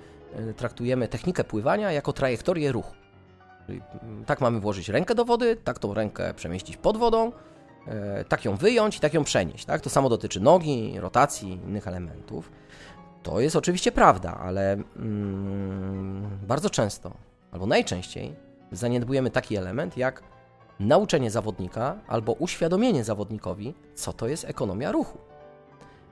y, 0.51 0.55
traktujemy 0.55 1.09
technikę 1.09 1.45
pływania 1.45 1.93
jako 1.93 2.13
trajektorię 2.13 2.73
ruchu. 2.73 2.95
Czyli 3.67 3.81
mm, 4.03 4.25
tak 4.25 4.41
mamy 4.41 4.61
włożyć 4.61 4.89
rękę 4.89 5.15
do 5.15 5.25
wody, 5.25 5.57
tak 5.57 5.79
tą 5.79 5.95
rękę 5.95 6.35
przemieścić 6.35 6.77
pod 6.77 6.97
wodą, 6.97 7.33
y, 7.33 8.25
tak 8.25 8.45
ją 8.45 8.57
wyjąć 8.57 8.97
i 8.97 9.01
tak 9.01 9.15
ją 9.15 9.25
przenieść. 9.25 9.65
Tak? 9.65 9.81
To 9.81 9.91
samo 9.91 10.09
dotyczy 10.09 10.41
nogi, 10.41 11.01
rotacji, 11.01 11.53
innych 11.53 11.89
elementów. 11.89 12.53
To 13.23 13.41
jest 13.41 13.57
oczywiście 13.57 13.93
prawda, 13.93 14.39
ale 14.41 14.73
mm, 14.73 16.39
bardzo 16.43 16.71
często, 16.71 17.15
albo 17.53 17.67
najczęściej, 17.67 18.35
zaniedbujemy 18.73 19.31
taki 19.31 19.57
element 19.57 19.97
jak 19.97 20.23
nauczenie 20.81 21.31
zawodnika 21.31 21.97
albo 22.07 22.33
uświadomienie 22.33 23.05
zawodnikowi, 23.05 23.75
co 23.95 24.13
to 24.13 24.29
jest 24.29 24.45
ekonomia 24.45 24.93
ruchu. 24.93 25.19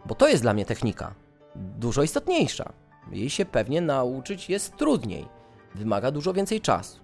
Bo 0.07 0.15
to 0.15 0.29
jest 0.29 0.43
dla 0.43 0.55
mnie 0.55 0.65
technika 0.65 1.15
dużo 1.57 2.03
istotniejsza. 2.03 2.73
Jej 3.11 3.31
się 3.31 3.45
pewnie 3.45 3.81
nauczyć 3.81 4.51
jest 4.51 4.77
trudniej, 4.77 5.29
wymaga 5.75 6.11
dużo 6.11 6.33
więcej 6.33 6.61
czasu. 6.61 7.01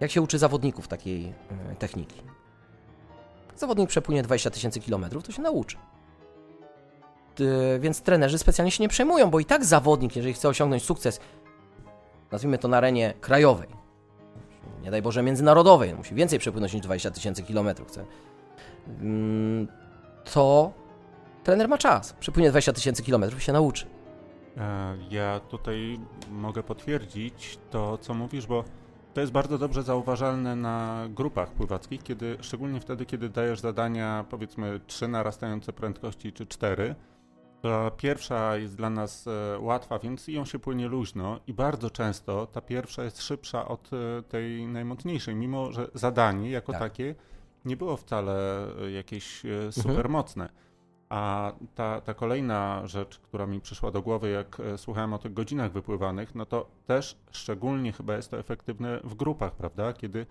Jak 0.00 0.10
się 0.10 0.22
uczy 0.22 0.38
zawodników 0.38 0.88
takiej 0.88 1.34
e, 1.70 1.76
techniki? 1.76 2.22
Zawodnik 3.56 3.88
przepłynie 3.88 4.22
20 4.22 4.50
tysięcy 4.50 4.80
kilometrów, 4.80 5.24
to 5.24 5.32
się 5.32 5.42
nauczy. 5.42 5.76
Więc 7.80 8.00
trenerzy 8.00 8.38
specjalnie 8.38 8.70
się 8.70 8.82
nie 8.82 8.88
przejmują, 8.88 9.30
bo 9.30 9.40
i 9.40 9.44
tak 9.44 9.64
zawodnik, 9.64 10.16
jeżeli 10.16 10.34
chce 10.34 10.48
osiągnąć 10.48 10.84
sukces, 10.84 11.20
nazwijmy 12.32 12.58
to 12.58 12.68
na 12.68 12.76
arenie 12.76 13.14
krajowej, 13.20 13.68
nie 14.86 14.90
daj 14.90 15.02
Boże 15.02 15.22
międzynarodowej, 15.22 15.94
musi 15.94 16.14
więcej 16.14 16.38
przepłynąć 16.38 16.72
niż 16.72 16.82
20 16.82 17.10
tysięcy 17.10 17.42
kilometrów, 17.42 17.88
mm, 19.00 19.68
to 20.32 20.72
trener 21.44 21.68
ma 21.68 21.78
czas. 21.78 22.12
Przepłynie 22.12 22.50
20 22.50 22.72
tysięcy 22.72 23.02
kilometrów 23.02 23.40
i 23.40 23.44
się 23.44 23.52
nauczy. 23.52 23.86
E, 24.56 24.96
ja 25.10 25.40
tutaj 25.40 26.00
mogę 26.30 26.62
potwierdzić 26.62 27.58
to, 27.70 27.98
co 27.98 28.14
mówisz, 28.14 28.46
bo 28.46 28.64
to 29.14 29.20
jest 29.20 29.32
bardzo 29.32 29.58
dobrze 29.58 29.82
zauważalne 29.82 30.56
na 30.56 31.06
grupach 31.10 31.50
pływackich, 31.50 32.02
kiedy, 32.02 32.36
szczególnie 32.40 32.80
wtedy, 32.80 33.06
kiedy 33.06 33.28
dajesz 33.28 33.60
zadania, 33.60 34.24
powiedzmy, 34.30 34.80
trzy 34.86 35.08
narastające 35.08 35.72
prędkości 35.72 36.32
czy 36.32 36.46
cztery. 36.46 36.94
Ta 37.62 37.90
pierwsza 37.90 38.56
jest 38.56 38.76
dla 38.76 38.90
nas 38.90 39.26
e, 39.26 39.58
łatwa, 39.58 39.98
więc 39.98 40.28
ją 40.28 40.44
się 40.44 40.58
płynie 40.58 40.88
luźno 40.88 41.40
i 41.46 41.54
bardzo 41.54 41.90
często 41.90 42.46
ta 42.46 42.60
pierwsza 42.60 43.04
jest 43.04 43.22
szybsza 43.22 43.68
od 43.68 43.90
e, 43.92 44.22
tej 44.22 44.66
najmocniejszej, 44.66 45.34
mimo 45.34 45.72
że 45.72 45.88
zadanie 45.94 46.50
jako 46.50 46.72
Tak. 46.72 46.80
takie 46.80 47.14
nie 47.64 47.76
było 47.76 47.96
wcale 47.96 48.66
e, 48.82 48.90
jakieś 48.90 49.44
Mhm. 49.44 49.72
super 49.72 50.08
mocne. 50.08 50.48
A 51.08 51.52
ta, 51.74 52.00
ta 52.00 52.14
kolejna 52.14 52.86
rzecz, 52.86 53.18
która 53.18 53.46
mi 53.46 53.60
przyszła 53.60 53.90
do 53.90 54.02
głowy, 54.02 54.30
jak 54.30 54.56
słuchałem 54.76 55.12
o 55.12 55.18
tych 55.18 55.32
godzinach 55.32 55.72
wypływanych, 55.72 56.34
no 56.34 56.46
to 56.46 56.66
też 56.86 57.18
szczególnie 57.30 57.92
chyba 57.92 58.16
jest 58.16 58.30
to 58.30 58.38
efektywne 58.38 59.00
w 59.04 59.14
grupach, 59.14 59.52
prawda? 59.54 59.92
Kiedy, 59.92 60.26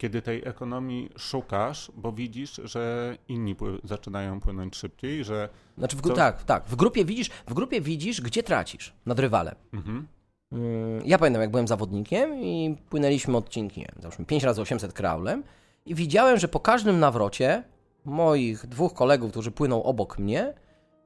kiedy 0.00 0.22
tej 0.22 0.42
ekonomii 0.48 1.10
szukasz, 1.18 1.92
bo 1.96 2.12
widzisz, 2.12 2.60
że 2.64 3.16
inni 3.28 3.56
pły- 3.56 3.78
zaczynają 3.84 4.40
płynąć 4.40 4.76
szybciej, 4.76 5.24
że. 5.24 5.48
Znaczy, 5.78 5.96
w, 5.96 6.00
Co- 6.00 6.14
tak, 6.14 6.42
tak. 6.44 6.64
W 6.66 6.76
grupie 6.76 7.04
widzisz, 7.04 7.28
w 7.46 7.54
grupie 7.54 7.80
widzisz, 7.80 8.20
gdzie 8.20 8.42
tracisz 8.42 8.92
nad 9.06 9.18
rywalem. 9.18 9.54
Mhm, 9.72 10.06
Mm, 10.52 11.02
Ja 11.06 11.18
pamiętam, 11.18 11.42
jak 11.42 11.50
byłem 11.50 11.68
zawodnikiem 11.68 12.34
i 12.40 12.76
płynęliśmy 12.90 13.36
odcinki, 13.36 13.80
nie 13.80 13.86
wiem, 13.86 14.02
załóżmy 14.02 14.24
5 14.24 14.44
razy 14.44 14.60
800 14.62 14.92
kraulem 14.92 15.42
i 15.86 15.94
widziałem, 15.94 16.38
że 16.38 16.48
po 16.48 16.60
każdym 16.60 17.00
nawrocie 17.00 17.64
moich 18.04 18.66
dwóch 18.66 18.94
kolegów, 18.94 19.30
którzy 19.30 19.50
płyną 19.50 19.82
obok 19.82 20.18
mnie, 20.18 20.54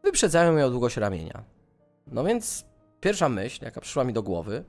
wyprzedzają 0.02 0.52
mnie 0.52 0.66
o 0.66 0.70
długość 0.70 0.96
ramienia. 0.96 1.44
No 2.06 2.24
więc 2.24 2.64
pierwsza 3.00 3.28
myśl, 3.28 3.64
jaka 3.64 3.80
przyszła 3.80 4.04
mi 4.04 4.12
do 4.12 4.22
głowy, 4.22 4.64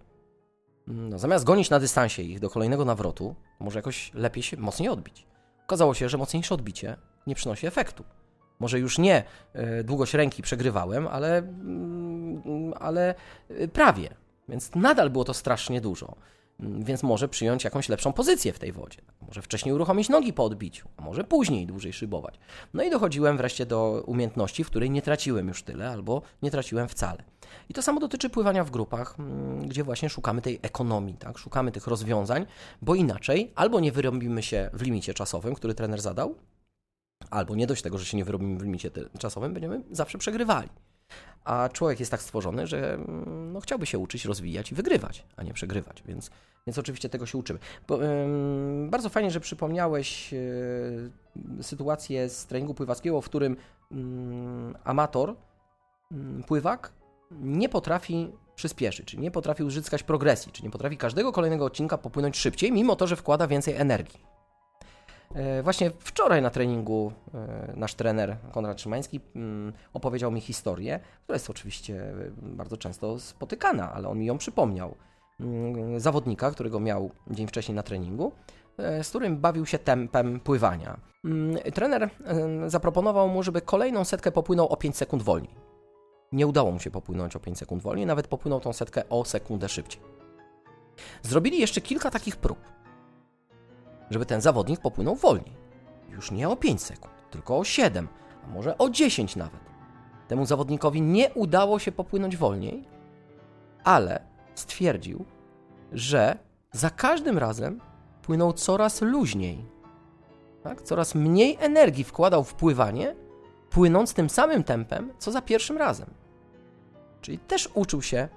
no 0.88 1.20
zamiast 1.20 1.46
gonić 1.46 1.70
na 1.70 1.80
dystansie 1.80 2.22
ich 2.22 2.40
do 2.40 2.50
kolejnego 2.50 2.86
nawrotu, 2.86 3.36
może 3.60 3.80
jakoś 3.80 4.12
lepiej 4.14 4.44
się, 4.44 4.58
mocniej 4.58 4.90
odbić. 4.90 5.28
Okazało 5.64 5.94
się, 5.94 6.10
że 6.10 6.18
mocniejsze 6.18 6.56
odbicie 6.56 6.98
nie 7.28 7.36
przynosi 7.36 7.68
efektu. 7.68 8.04
Może 8.60 8.80
już 8.80 8.98
nie 8.98 9.24
e, 9.54 9.84
długość 9.84 10.14
ręki 10.14 10.42
przegrywałem, 10.42 11.08
ale, 11.08 11.38
mm, 11.38 12.74
ale 12.80 13.16
e, 13.50 13.68
prawie. 13.68 14.10
Więc 14.50 14.76
nadal 14.76 15.10
było 15.10 15.24
to 15.24 15.34
strasznie 15.34 15.82
dużo. 15.82 16.16
Mm, 16.60 16.84
Więc 16.84 17.04
może 17.04 17.28
przyjąć 17.28 17.64
jakąś 17.64 17.90
lepszą 17.90 18.14
pozycję 18.14 18.54
w 18.54 18.60
tej 18.60 18.72
wodzie. 18.72 19.02
Może 19.28 19.42
wcześniej 19.42 19.76
uruchomić 19.76 20.10
nogi 20.10 20.34
po 20.34 20.44
odbiciu, 20.44 20.88
a 20.98 21.02
może 21.02 21.24
później 21.24 21.68
dłużej 21.68 21.94
szybować. 21.94 22.40
No 22.74 22.84
i 22.84 22.90
dochodziłem 22.90 23.38
wreszcie 23.38 23.66
do 23.66 24.04
umiejętności, 24.08 24.64
w 24.64 24.68
której 24.68 24.90
nie 24.90 25.02
traciłem 25.02 25.48
już 25.48 25.64
tyle, 25.64 25.90
albo 25.90 26.22
nie 26.42 26.52
traciłem 26.52 26.88
wcale. 26.88 27.24
I 27.70 27.74
to 27.74 27.82
samo 27.82 28.00
dotyczy 28.00 28.30
pływania 28.30 28.64
w 28.64 28.72
grupach, 28.72 29.16
mm, 29.20 29.68
gdzie 29.68 29.84
właśnie 29.84 30.10
szukamy 30.10 30.42
tej 30.42 30.60
ekonomii, 30.62 31.18
tak? 31.18 31.38
szukamy 31.38 31.72
tych 31.72 31.88
rozwiązań, 31.88 32.46
bo 32.82 32.96
inaczej 32.96 33.52
albo 33.56 33.80
nie 33.80 33.92
wyrobimy 33.92 34.44
się 34.44 34.70
w 34.74 34.82
limicie 34.82 35.14
czasowym, 35.14 35.56
który 35.56 35.74
trener 35.74 36.02
zadał, 36.02 36.36
albo 37.30 37.56
nie 37.56 37.68
dość 37.68 37.82
tego, 37.82 37.98
że 37.98 38.06
się 38.06 38.18
nie 38.18 38.26
wyrobimy 38.26 38.60
w 38.60 38.64
limicie 38.64 38.92
czasowym, 39.20 39.54
będziemy 39.54 39.82
zawsze 39.92 40.18
przegrywali. 40.18 40.70
A 41.44 41.70
człowiek 41.70 42.00
jest 42.00 42.12
tak 42.12 42.22
stworzony, 42.22 42.68
że 42.68 42.94
mm, 42.94 43.54
no, 43.54 43.60
chciałby 43.60 43.86
się 43.86 44.00
uczyć, 44.00 44.26
rozwijać 44.26 44.72
i 44.72 44.76
wygrywać, 44.76 45.26
a 45.38 45.44
nie 45.44 45.54
przegrywać, 45.54 46.04
więc, 46.08 46.32
więc 46.68 46.78
oczywiście 46.78 47.10
tego 47.10 47.26
się 47.26 47.38
uczymy. 47.38 47.60
Bo, 47.88 48.04
ym, 48.04 48.90
bardzo 48.90 49.10
fajnie, 49.10 49.32
że 49.32 49.40
przypomniałeś 49.40 50.32
yy, 50.32 51.12
sytuację 51.62 52.30
z 52.30 52.46
treningu 52.46 52.74
pływackiego, 52.74 53.22
w 53.22 53.26
którym 53.26 53.58
ym, 53.92 54.78
amator, 54.84 55.36
ym, 56.12 56.44
pływak 56.48 56.92
nie 57.32 57.70
potrafi 57.70 58.32
przyspieszyć, 58.56 59.06
czyli 59.06 59.22
nie 59.22 59.32
potrafi 59.32 59.64
uzyskać 59.64 60.04
progresji, 60.04 60.52
czy 60.52 60.64
nie 60.64 60.70
potrafi 60.70 60.98
każdego 60.98 61.32
kolejnego 61.32 61.66
odcinka 61.66 61.98
popłynąć 61.98 62.38
szybciej, 62.38 62.72
mimo 62.72 62.96
to, 62.96 63.08
że 63.08 63.16
wkłada 63.16 63.48
więcej 63.48 63.76
energii. 63.76 64.35
E, 65.36 65.64
Właśnie 65.64 65.92
wczoraj 66.00 66.42
na 66.42 66.50
treningu 66.50 67.12
e, 67.34 67.74
nasz 67.76 67.94
trener 67.96 68.38
Konrad 68.52 68.82
Szymański 68.82 69.20
mm, 69.36 69.74
opowiedział 69.94 70.32
mi 70.32 70.42
historię, 70.42 71.00
która 71.24 71.36
jest 71.36 71.50
oczywiście 71.50 72.04
e, 72.04 72.14
bardzo 72.42 72.78
często 72.78 73.20
spotykana, 73.20 73.94
ale 73.94 74.10
on 74.10 74.20
mi 74.20 74.26
ją 74.26 74.38
przypomniał. 74.38 74.96
Mm, 75.40 76.00
Zawodnika, 76.00 76.52
którego 76.52 76.80
miał 76.80 77.12
dzień 77.28 77.48
wcześniej 77.48 77.76
na 77.76 77.84
treningu, 77.84 78.32
z 79.04 79.10
którym 79.10 79.38
bawił 79.38 79.66
się 79.66 79.80
tempem 79.80 80.40
pływania. 80.40 80.98
Mm, 81.26 81.58
Trener 81.74 82.10
zaproponował 82.68 83.30
mu, 83.30 83.44
żeby 83.44 83.62
kolejną 83.62 84.04
setkę 84.04 84.32
popłynął 84.32 84.68
o 84.68 84.78
5 84.78 84.98
sekund 84.98 85.24
wolniej. 85.24 85.56
Nie 86.32 86.48
udało 86.48 86.72
mu 86.72 86.80
się 86.80 86.92
popłynąć 86.92 87.36
o 87.36 87.40
5 87.40 87.58
sekund 87.58 87.82
wolniej, 87.84 88.06
nawet 88.06 88.28
popłynął 88.28 88.60
tą 88.60 88.74
setkę 88.74 89.10
o 89.10 89.26
sekundę 89.26 89.70
szybciej. 89.70 90.02
Zrobili 91.22 91.60
jeszcze 91.60 91.82
kilka 91.82 92.12
takich 92.12 92.36
prób 92.38 92.58
żeby 94.10 94.26
ten 94.26 94.42
zawodnik 94.42 94.80
popłynął 94.80 95.16
wolniej. 95.16 95.58
Już 96.10 96.32
nie 96.32 96.50
o 96.50 96.56
5 96.56 96.82
sekund, 96.82 97.14
tylko 97.32 97.58
o 97.58 97.64
7, 97.64 98.08
a 98.44 98.48
może 98.48 98.78
o 98.78 98.90
10 98.90 99.36
nawet. 99.36 99.60
Temu 100.28 100.46
zawodnikowi 100.46 101.02
nie 101.02 101.34
udało 101.34 101.80
się 101.80 101.92
popłynąć 101.92 102.38
wolniej, 102.38 102.88
ale 103.84 104.20
stwierdził, 104.56 105.26
że 105.92 106.38
za 106.72 106.90
każdym 106.90 107.38
razem 107.38 107.82
płynął 108.22 108.54
coraz 108.54 109.02
luźniej. 109.02 109.66
Tak? 110.64 110.82
Coraz 110.82 111.16
mniej 111.16 111.58
energii 111.60 112.04
wkładał 112.04 112.44
w 112.44 112.54
pływanie, 112.54 113.16
płynąc 113.70 114.14
tym 114.14 114.30
samym 114.30 114.64
tempem, 114.64 115.14
co 115.18 115.32
za 115.32 115.42
pierwszym 115.42 115.78
razem. 115.78 116.14
Czyli 117.22 117.40
też 117.40 117.70
uczył 117.74 118.02
się 118.02 118.28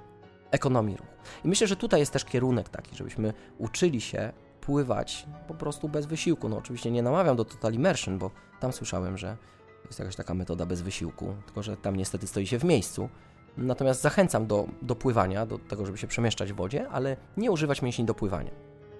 ekonomii 0.50 0.96
ruchu. 0.96 1.12
I 1.44 1.48
myślę, 1.48 1.66
że 1.66 1.76
tutaj 1.76 2.00
jest 2.00 2.12
też 2.12 2.24
kierunek 2.24 2.68
taki, 2.68 2.96
żebyśmy 2.96 3.32
uczyli 3.58 4.00
się 4.00 4.32
pływać 4.68 5.26
po 5.46 5.54
prostu 5.54 5.88
bez 5.88 6.06
wysiłku. 6.06 6.48
No 6.48 6.56
oczywiście 6.56 6.90
nie 6.90 7.02
namawiam 7.02 7.36
do 7.36 7.44
total 7.44 7.72
immersion, 7.72 8.18
bo 8.18 8.30
tam 8.60 8.72
słyszałem, 8.72 9.18
że 9.18 9.36
jest 9.86 9.98
jakaś 9.98 10.16
taka 10.16 10.34
metoda 10.34 10.66
bez 10.66 10.82
wysiłku, 10.82 11.34
tylko 11.46 11.62
że 11.62 11.76
tam 11.76 11.96
niestety 11.96 12.26
stoi 12.26 12.46
się 12.46 12.58
w 12.58 12.64
miejscu. 12.64 13.08
Natomiast 13.56 14.02
zachęcam 14.02 14.46
do, 14.46 14.68
do 14.82 14.96
pływania, 14.96 15.46
do 15.46 15.58
tego, 15.58 15.86
żeby 15.86 15.98
się 15.98 16.06
przemieszczać 16.06 16.52
w 16.52 16.56
wodzie, 16.56 16.88
ale 16.88 17.16
nie 17.36 17.50
używać 17.50 17.82
mięśni 17.82 18.04
do 18.04 18.14
pływania. 18.14 18.50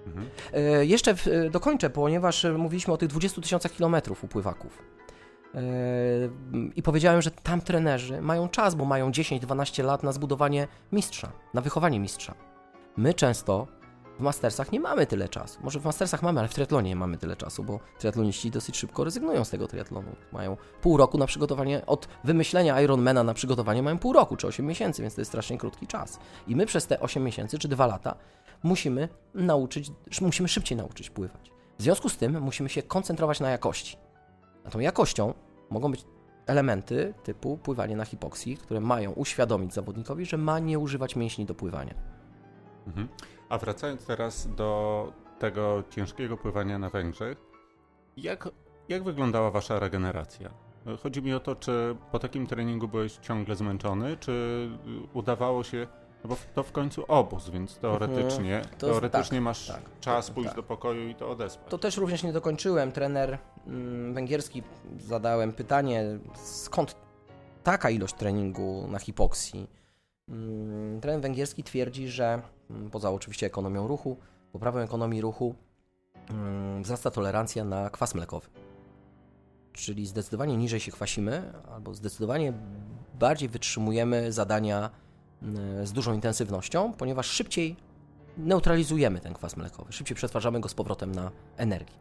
Mhm. 0.07 0.29
E, 0.53 0.85
jeszcze 0.85 1.15
w, 1.15 1.27
e, 1.27 1.49
dokończę, 1.49 1.89
ponieważ 1.89 2.45
mówiliśmy 2.57 2.93
o 2.93 2.97
tych 2.97 3.09
20 3.09 3.41
tysiącach 3.41 3.71
kilometrów 3.71 4.23
u 4.23 4.27
pływaków. 4.27 4.83
E, 5.55 5.61
I 6.75 6.83
powiedziałem, 6.83 7.21
że 7.21 7.31
tam 7.31 7.61
trenerzy 7.61 8.21
mają 8.21 8.49
czas, 8.49 8.75
bo 8.75 8.85
mają 8.85 9.11
10-12 9.11 9.83
lat 9.83 10.03
na 10.03 10.11
zbudowanie 10.11 10.67
mistrza, 10.91 11.31
na 11.53 11.61
wychowanie 11.61 11.99
mistrza. 11.99 12.35
My 12.97 13.13
często 13.13 13.78
w 14.19 14.21
mastersach 14.21 14.71
nie 14.71 14.79
mamy 14.79 15.05
tyle 15.05 15.29
czasu. 15.29 15.59
Może 15.63 15.79
w 15.79 15.85
mastersach 15.85 16.23
mamy, 16.23 16.39
ale 16.39 16.49
w 16.49 16.53
triatlonie 16.53 16.89
nie 16.89 16.95
mamy 16.95 17.17
tyle 17.17 17.35
czasu, 17.35 17.63
bo 17.63 17.79
triatloniści 17.99 18.51
dosyć 18.51 18.77
szybko 18.77 19.03
rezygnują 19.03 19.43
z 19.43 19.49
tego 19.49 19.67
triatlonu. 19.67 20.11
Mają 20.31 20.57
pół 20.81 20.97
roku 20.97 21.17
na 21.17 21.25
przygotowanie, 21.25 21.85
od 21.85 22.07
wymyślenia 22.23 22.81
Ironmana 22.81 23.23
na 23.23 23.33
przygotowanie 23.33 23.83
mają 23.83 23.99
pół 23.99 24.13
roku 24.13 24.35
czy 24.35 24.47
8 24.47 24.65
miesięcy, 24.65 25.01
więc 25.01 25.15
to 25.15 25.21
jest 25.21 25.31
strasznie 25.31 25.57
krótki 25.57 25.87
czas. 25.87 26.19
I 26.47 26.55
my 26.55 26.65
przez 26.65 26.87
te 26.87 26.99
8 26.99 27.23
miesięcy 27.23 27.59
czy 27.59 27.67
2 27.67 27.85
lata 27.85 28.15
musimy 28.63 29.09
nauczyć, 29.33 29.91
musimy 30.21 30.49
szybciej 30.49 30.77
nauczyć 30.77 31.09
pływać. 31.09 31.51
W 31.77 31.81
związku 31.81 32.09
z 32.09 32.17
tym 32.17 32.41
musimy 32.41 32.69
się 32.69 32.83
koncentrować 32.83 33.39
na 33.39 33.49
jakości. 33.49 33.97
A 34.65 34.69
tą 34.69 34.79
jakością 34.79 35.33
mogą 35.69 35.91
być 35.91 36.05
elementy 36.45 37.13
typu 37.23 37.57
pływanie 37.57 37.95
na 37.95 38.05
hipoksji, 38.05 38.57
które 38.57 38.79
mają 38.79 39.11
uświadomić 39.11 39.73
zawodnikowi, 39.73 40.25
że 40.25 40.37
ma 40.37 40.59
nie 40.59 40.79
używać 40.79 41.15
mięśni 41.15 41.45
do 41.45 41.55
pływania. 41.55 41.93
Mhm. 42.87 43.07
A 43.49 43.57
wracając 43.57 44.05
teraz 44.05 44.47
do 44.55 45.11
tego 45.39 45.83
ciężkiego 45.89 46.37
pływania 46.37 46.79
na 46.79 46.89
Węgrzech, 46.89 47.37
jak, 48.17 48.49
jak 48.89 49.03
wyglądała 49.03 49.51
wasza 49.51 49.79
regeneracja? 49.79 50.49
Chodzi 51.03 51.21
mi 51.21 51.33
o 51.33 51.39
to, 51.39 51.55
czy 51.55 51.95
po 52.11 52.19
takim 52.19 52.47
treningu 52.47 52.87
byłeś 52.87 53.17
ciągle 53.17 53.55
zmęczony, 53.55 54.17
czy 54.17 54.67
udawało 55.13 55.63
się, 55.63 55.87
no 56.23 56.29
bo 56.29 56.35
to 56.53 56.63
w 56.63 56.71
końcu 56.71 57.05
obóz, 57.07 57.49
więc 57.49 57.77
teoretycznie, 57.77 58.55
Mhm. 58.57 58.75
To- 58.77 58.87
teoretycznie 58.87 59.37
tak, 59.37 59.43
masz 59.43 59.67
tak, 59.67 59.81
czas 59.99 60.25
tak, 60.25 60.35
pójść 60.35 60.49
tak. 60.49 60.55
do 60.55 60.63
pokoju 60.63 61.07
i 61.07 61.15
to 61.15 61.29
odespać. 61.29 61.69
To 61.69 61.77
też 61.77 61.97
również 61.97 62.23
nie 62.23 62.33
dokończyłem. 62.33 62.91
Trener 62.91 63.37
mm, 63.67 64.13
węgierski 64.13 64.63
zadałem 64.99 65.53
pytanie, 65.53 66.03
skąd 66.43 66.95
taka 67.63 67.89
ilość 67.89 68.13
treningu 68.15 68.87
na 68.87 68.99
hipoksji. 68.99 69.78
Mm, 70.29 71.01
Trener 71.01 71.21
węgierski 71.21 71.63
twierdzi, 71.63 72.07
że 72.07 72.41
mm, 72.69 72.89
poza 72.89 73.11
oczywiście 73.11 73.45
ekonomią 73.45 73.87
ruchu, 73.87 74.17
poprawą 74.51 74.79
ekonomii 74.79 75.21
ruchu, 75.21 75.55
mm, 76.29 76.83
wzrasta 76.83 77.11
tolerancja 77.11 77.63
na 77.63 77.89
kwas 77.89 78.15
mlekowy. 78.15 78.47
Czyli 79.73 80.05
zdecydowanie 80.05 80.57
niżej 80.57 80.79
się 80.79 80.91
kwasimy, 80.91 81.53
albo 81.71 81.93
zdecydowanie 81.93 82.53
bardziej 83.19 83.49
wytrzymujemy 83.49 84.31
zadania 84.31 84.89
z 85.83 85.91
dużą 85.91 86.13
intensywnością, 86.13 86.93
ponieważ 86.93 87.27
szybciej 87.27 87.75
neutralizujemy 88.37 89.19
ten 89.19 89.33
kwas 89.33 89.57
mlekowy, 89.57 89.93
szybciej 89.93 90.15
przetwarzamy 90.15 90.59
go 90.59 90.69
z 90.69 90.73
powrotem 90.73 91.15
na 91.15 91.31
energię. 91.57 91.95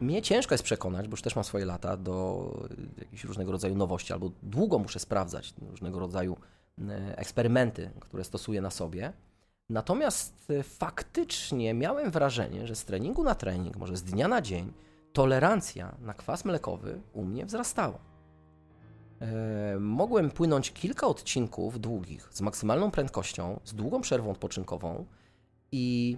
Mnie 0.00 0.22
ciężko 0.22 0.54
jest 0.54 0.64
przekonać, 0.64 1.08
bo 1.08 1.12
już 1.12 1.22
też 1.22 1.36
mam 1.36 1.44
swoje 1.44 1.64
lata, 1.64 1.96
do 1.96 2.68
jakichś 2.98 3.24
różnego 3.24 3.52
rodzaju 3.52 3.74
nowości, 3.74 4.12
albo 4.12 4.30
długo 4.42 4.78
muszę 4.78 4.98
sprawdzać 4.98 5.54
różnego 5.70 5.98
rodzaju 5.98 6.36
eksperymenty, 7.16 7.90
które 8.00 8.24
stosuję 8.24 8.60
na 8.60 8.70
sobie. 8.70 9.12
Natomiast 9.70 10.50
e, 10.50 10.62
faktycznie 10.62 11.74
miałem 11.74 12.10
wrażenie, 12.10 12.66
że 12.66 12.74
z 12.74 12.84
treningu 12.84 13.24
na 13.24 13.34
trening, 13.34 13.76
może 13.76 13.96
z 13.96 14.02
dnia 14.02 14.28
na 14.28 14.42
dzień, 14.42 14.72
tolerancja 15.12 15.94
na 16.00 16.14
kwas 16.14 16.44
mlekowy 16.44 17.00
u 17.12 17.24
mnie 17.24 17.46
wzrastała. 17.46 17.98
E, 19.20 19.78
mogłem 19.80 20.30
płynąć 20.30 20.72
kilka 20.72 21.06
odcinków 21.06 21.80
długich 21.80 22.28
z 22.32 22.40
maksymalną 22.40 22.90
prędkością, 22.90 23.60
z 23.64 23.74
długą 23.74 24.00
przerwą 24.00 24.30
odpoczynkową 24.30 25.06
i 25.72 26.16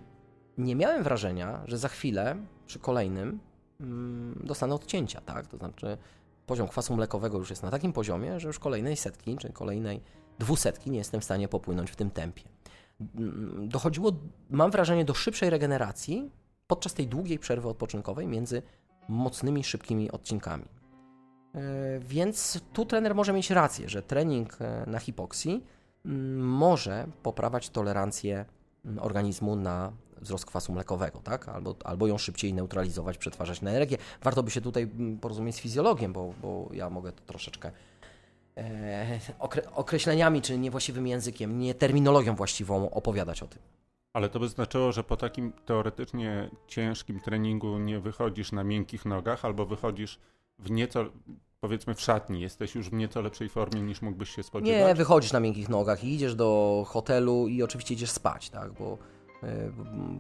nie 0.59 0.77
miałem 0.77 1.03
wrażenia, 1.03 1.63
że 1.67 1.79
za 1.79 1.89
chwilę 1.89 2.37
przy 2.67 2.79
kolejnym 2.79 3.41
dostanę 4.45 4.75
odcięcia, 4.75 5.21
tak? 5.21 5.47
To 5.47 5.57
znaczy 5.57 5.99
poziom 6.47 6.69
kwasu 6.69 6.97
mlekowego 6.97 7.39
już 7.39 7.51
jest 7.51 7.63
na 7.63 7.71
takim 7.71 7.93
poziomie, 7.93 8.41
że 8.41 8.49
już 8.49 8.59
kolejnej 8.59 8.97
setki 8.97 9.37
czy 9.37 9.53
kolejnej 9.53 10.01
dwusetki 10.39 10.91
nie 10.91 10.99
jestem 10.99 11.21
w 11.21 11.25
stanie 11.25 11.49
popłynąć 11.49 11.91
w 11.91 11.97
tym 11.97 12.11
tempie. 12.11 12.43
Mm, 13.01 13.69
dochodziło, 13.69 14.13
mam 14.51 14.71
wrażenie, 14.71 15.05
do 15.05 15.15
szybszej 15.15 15.51
regeneracji 15.51 16.31
podczas 16.67 16.95
tej 16.95 17.07
długiej 17.07 17.39
przerwy 17.39 17.69
odpoczynkowej 17.69 18.27
między 18.27 18.63
mocnymi, 19.09 19.65
szybkimi 19.65 20.11
odcinkami. 20.11 20.65
E, 21.55 21.61
więc 22.01 22.61
tu 22.73 22.87
trener 22.87 23.15
może 23.15 23.33
mieć 23.33 23.51
rację, 23.51 23.89
że 23.89 24.03
trening 24.03 24.57
e, 24.61 24.85
na 24.87 24.99
hipoksji 24.99 25.65
mm, 26.05 26.47
może 26.47 27.07
poprawiać 27.23 27.71
tolerancję 27.71 28.45
mm, 28.85 28.99
organizmu 28.99 29.57
na 29.57 29.93
wzrost 30.25 30.47
kwasu 30.47 30.73
mlekowego, 30.73 31.21
tak? 31.21 31.49
albo, 31.49 31.75
albo 31.85 32.07
ją 32.07 32.19
szybciej 32.19 32.55
neutralizować, 32.55 33.19
przetwarzać 33.19 33.63
na 33.63 33.71
energię. 33.71 33.99
Warto 34.23 34.43
by 34.43 34.51
się 34.51 34.61
tutaj 34.61 34.91
porozumieć 35.21 35.57
z 35.57 35.61
fizjologiem, 35.61 36.13
bo, 36.13 36.35
bo 36.43 36.69
ja 36.73 36.91
mogę 36.91 37.13
to 37.13 37.23
troszeczkę 37.27 37.71
e, 38.57 39.21
okre, 39.39 39.71
określeniami 39.71 40.43
czy 40.43 40.59
niewłaściwym 40.59 41.07
językiem, 41.07 41.59
nie 41.59 41.75
terminologią 41.75 42.35
właściwą 42.35 42.91
opowiadać 42.91 43.43
o 43.43 43.47
tym. 43.47 43.63
Ale 44.13 44.29
to 44.29 44.41
by 44.41 44.49
znaczyło, 44.49 44.93
że 44.93 45.05
po 45.05 45.17
takim 45.17 45.53
teoretycznie 45.67 46.51
ciężkim 46.67 47.21
treningu 47.21 47.79
nie 47.79 48.01
wychodzisz 48.01 48.53
na 48.53 48.65
miękkich 48.65 49.05
nogach, 49.05 49.45
albo 49.45 49.67
wychodzisz 49.67 50.19
w 50.59 50.71
nieco, 50.71 51.05
powiedzmy 51.61 51.95
w 51.95 52.01
szatni, 52.01 52.41
jesteś 52.41 52.75
już 52.75 52.91
w 52.91 52.93
nieco 52.93 53.21
lepszej 53.21 53.49
formie 53.49 53.83
niż 53.83 54.03
mógłbyś 54.03 54.31
się 54.31 54.43
spodziewać? 54.43 54.89
Nie, 54.89 54.95
wychodzisz 54.95 55.33
na 55.33 55.41
miękkich 55.41 55.69
nogach 55.69 56.05
i 56.05 56.15
idziesz 56.15 56.35
do 56.35 56.83
hotelu 56.87 57.49
i 57.49 57.63
oczywiście 57.63 57.95
idziesz 57.95 58.11
spać, 58.11 58.51
tak, 58.51 58.73
bo, 58.73 58.99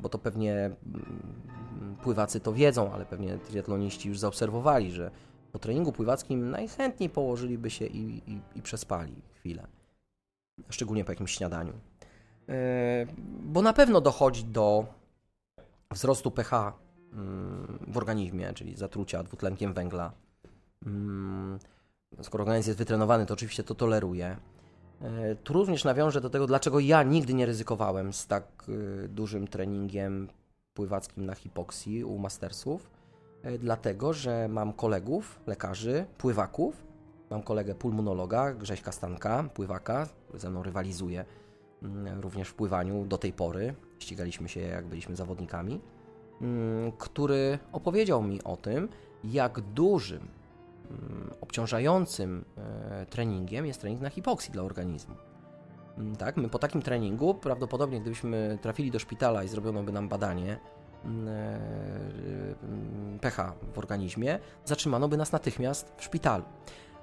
bo 0.02 0.08
to 0.08 0.18
pewnie 0.18 0.54
mm, 0.54 1.96
pływacy 2.02 2.40
to 2.40 2.52
wiedzą, 2.52 2.92
ale 2.92 3.06
pewnie 3.06 3.38
triatloniści 3.38 4.08
już 4.08 4.18
zaobserwowali, 4.18 4.92
że 4.92 5.10
po 5.52 5.58
treningu 5.58 5.92
pływackim 5.92 6.50
najchętniej 6.50 7.10
położyliby 7.10 7.70
się 7.70 7.86
i, 7.86 8.32
i, 8.32 8.40
i 8.54 8.62
przespali 8.62 9.22
chwilę. 9.34 9.66
Szczególnie 10.70 11.04
po 11.04 11.12
jakimś 11.12 11.34
śniadaniu. 11.34 11.72
Yy, 12.48 12.54
bo 13.44 13.62
na 13.62 13.72
pewno 13.72 14.00
dochodzi 14.00 14.44
do 14.44 14.86
wzrostu 15.90 16.30
pH 16.30 16.72
mm, 17.12 17.78
w 17.88 17.96
organizmie, 17.96 18.52
czyli 18.52 18.76
zatrucia 18.76 19.22
dwutlenkiem 19.22 19.72
węgla. 19.72 20.12
Mm, 20.86 21.58
skoro 22.22 22.42
organizm 22.42 22.70
jest 22.70 22.78
wytrenowany, 22.78 23.26
to 23.26 23.34
oczywiście 23.34 23.64
to 23.64 23.74
toleruje. 23.74 24.36
Yy, 25.00 25.36
tu 25.36 25.52
również 25.52 25.84
nawiążę 25.84 26.20
do 26.20 26.30
tego, 26.30 26.46
dlaczego 26.46 26.80
ja 26.80 27.02
nigdy 27.02 27.34
nie 27.34 27.46
ryzykowałem 27.46 28.12
z 28.12 28.26
tak 28.26 28.64
yy, 28.68 29.08
dużym 29.08 29.48
treningiem 29.48 30.28
pływackim 30.74 31.26
na 31.26 31.34
hipoksji 31.34 32.04
u 32.04 32.18
mastersów 32.18 32.94
E, 33.44 33.58
dlatego 33.58 34.12
że 34.12 34.48
mam 34.48 34.72
kolegów, 34.72 35.40
lekarzy, 35.46 36.06
pływaków. 36.18 36.84
Mam 37.30 37.42
kolegę 37.42 37.74
pulmonologa, 37.74 38.54
Grześka 38.54 38.92
Stanka, 38.92 39.44
pływaka, 39.54 40.08
ze 40.34 40.50
mną 40.50 40.62
rywalizuje 40.62 41.24
mm, 41.82 42.20
również 42.20 42.48
w 42.48 42.54
pływaniu 42.54 43.04
do 43.04 43.18
tej 43.18 43.32
pory. 43.32 43.74
Ścigaliśmy 43.98 44.48
się, 44.48 44.60
jak 44.60 44.86
byliśmy 44.86 45.16
zawodnikami, 45.16 45.80
mm, 46.40 46.92
który 46.92 47.58
opowiedział 47.72 48.22
mi 48.22 48.44
o 48.44 48.56
tym, 48.56 48.88
jak 49.24 49.60
dużym, 49.60 50.28
obciążającym 51.40 52.44
e, 52.56 53.06
treningiem 53.06 53.66
jest 53.66 53.80
trening 53.80 54.00
na 54.00 54.10
hipoksji 54.10 54.52
dla 54.52 54.62
organizmu. 54.62 55.14
Tak, 56.18 56.36
my 56.36 56.48
po 56.48 56.58
takim 56.58 56.82
treningu, 56.82 57.34
prawdopodobnie 57.34 58.00
gdybyśmy 58.00 58.58
trafili 58.62 58.90
do 58.90 58.98
szpitala 58.98 59.44
i 59.44 59.48
zrobiono 59.48 59.82
by 59.82 59.92
nam 59.92 60.08
badanie, 60.08 60.58
Mm, 61.04 61.28
e, 61.28 61.34
mm, 62.62 63.18
pH 63.18 63.52
w 63.74 63.78
organizmie, 63.78 64.38
zatrzymano 64.64 65.08
by 65.08 65.16
nas 65.16 65.32
natychmiast 65.32 65.92
w 65.96 66.04
szpitalu. 66.04 66.44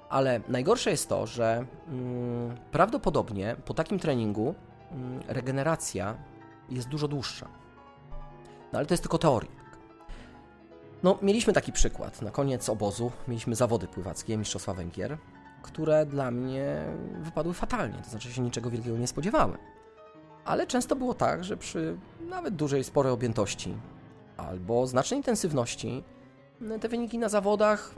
Ale 0.08 0.40
najgorsze 0.48 0.90
jest 0.90 1.08
to, 1.08 1.26
że 1.26 1.64
mm, 1.88 2.56
prawdopodobnie 2.70 3.56
po 3.64 3.74
takim 3.74 3.98
treningu 3.98 4.54
regeneracja 5.28 6.16
jest 6.68 6.88
dużo 6.88 7.08
dłuższa. 7.08 7.48
No 8.72 8.78
ale 8.78 8.86
to 8.86 8.94
jest 8.94 9.02
tylko 9.02 9.18
teoria. 9.18 9.61
No, 11.02 11.18
mieliśmy 11.22 11.52
taki 11.52 11.72
przykład. 11.72 12.22
Na 12.22 12.30
koniec 12.30 12.68
obozu 12.68 13.12
mieliśmy 13.28 13.54
zawody 13.54 13.86
pływackie 13.86 14.36
Mistrzostwa 14.36 14.74
Węgier, 14.74 15.18
które 15.62 16.06
dla 16.06 16.30
mnie 16.30 16.84
wypadły 17.20 17.54
fatalnie, 17.54 17.98
to 18.04 18.10
znaczy 18.10 18.32
się 18.32 18.42
niczego 18.42 18.70
wielkiego 18.70 18.98
nie 18.98 19.06
spodziewałem. 19.06 19.58
Ale 20.44 20.66
często 20.66 20.96
było 20.96 21.14
tak, 21.14 21.44
że 21.44 21.56
przy 21.56 21.96
nawet 22.20 22.54
dużej, 22.54 22.84
sporej 22.84 23.12
objętości 23.12 23.74
albo 24.36 24.86
znacznej 24.86 25.18
intensywności 25.18 26.04
te 26.80 26.88
wyniki 26.88 27.18
na 27.18 27.28
zawodach 27.28 27.94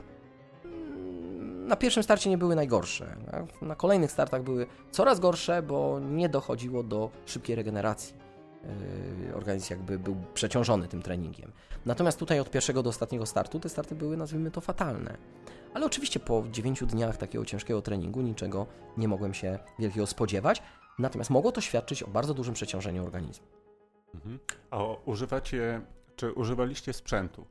mm, 0.65 1.67
na 1.67 1.75
pierwszym 1.75 2.03
starcie 2.03 2.29
nie 2.29 2.37
były 2.37 2.55
najgorsze. 2.55 3.15
Na 3.61 3.75
kolejnych 3.75 4.11
startach 4.11 4.43
były 4.43 4.67
coraz 4.91 5.19
gorsze, 5.19 5.61
bo 5.61 5.99
nie 5.99 6.29
dochodziło 6.29 6.83
do 6.83 7.09
szybkiej 7.25 7.55
regeneracji. 7.55 8.24
Yy, 9.27 9.35
organizm 9.35 9.73
jakby 9.73 9.99
był 9.99 10.15
przeciążony 10.33 10.87
tym 10.87 11.01
treningiem. 11.01 11.51
Natomiast 11.85 12.19
tutaj 12.19 12.39
od 12.39 12.51
pierwszego 12.51 12.83
do 12.83 12.89
ostatniego 12.89 13.25
startu 13.25 13.59
te 13.59 13.69
starty 13.69 13.95
były, 13.95 14.17
nazwijmy 14.17 14.51
to, 14.51 14.61
fatalne. 14.61 15.17
Ale 15.73 15.85
oczywiście 15.85 16.19
po 16.19 16.43
9 16.51 16.83
dniach 16.85 17.17
takiego 17.17 17.45
ciężkiego 17.45 17.81
treningu 17.81 18.21
niczego 18.21 18.67
nie 18.97 19.07
mogłem 19.07 19.33
się 19.33 19.59
wielkiego 19.79 20.07
spodziewać, 20.07 20.61
Natomiast 20.99 21.29
mogło 21.29 21.51
to 21.51 21.61
świadczyć 21.61 22.03
o 22.03 22.07
bardzo 22.07 22.33
dużym 22.33 22.53
przeciążeniu 22.53 23.03
organizmu. 23.03 23.45
Mhm. 24.15 24.39
A 24.71 24.83
używacie, 25.05 25.81
czy 26.15 26.33
używaliście 26.33 26.93
sprzętu? 26.93 27.45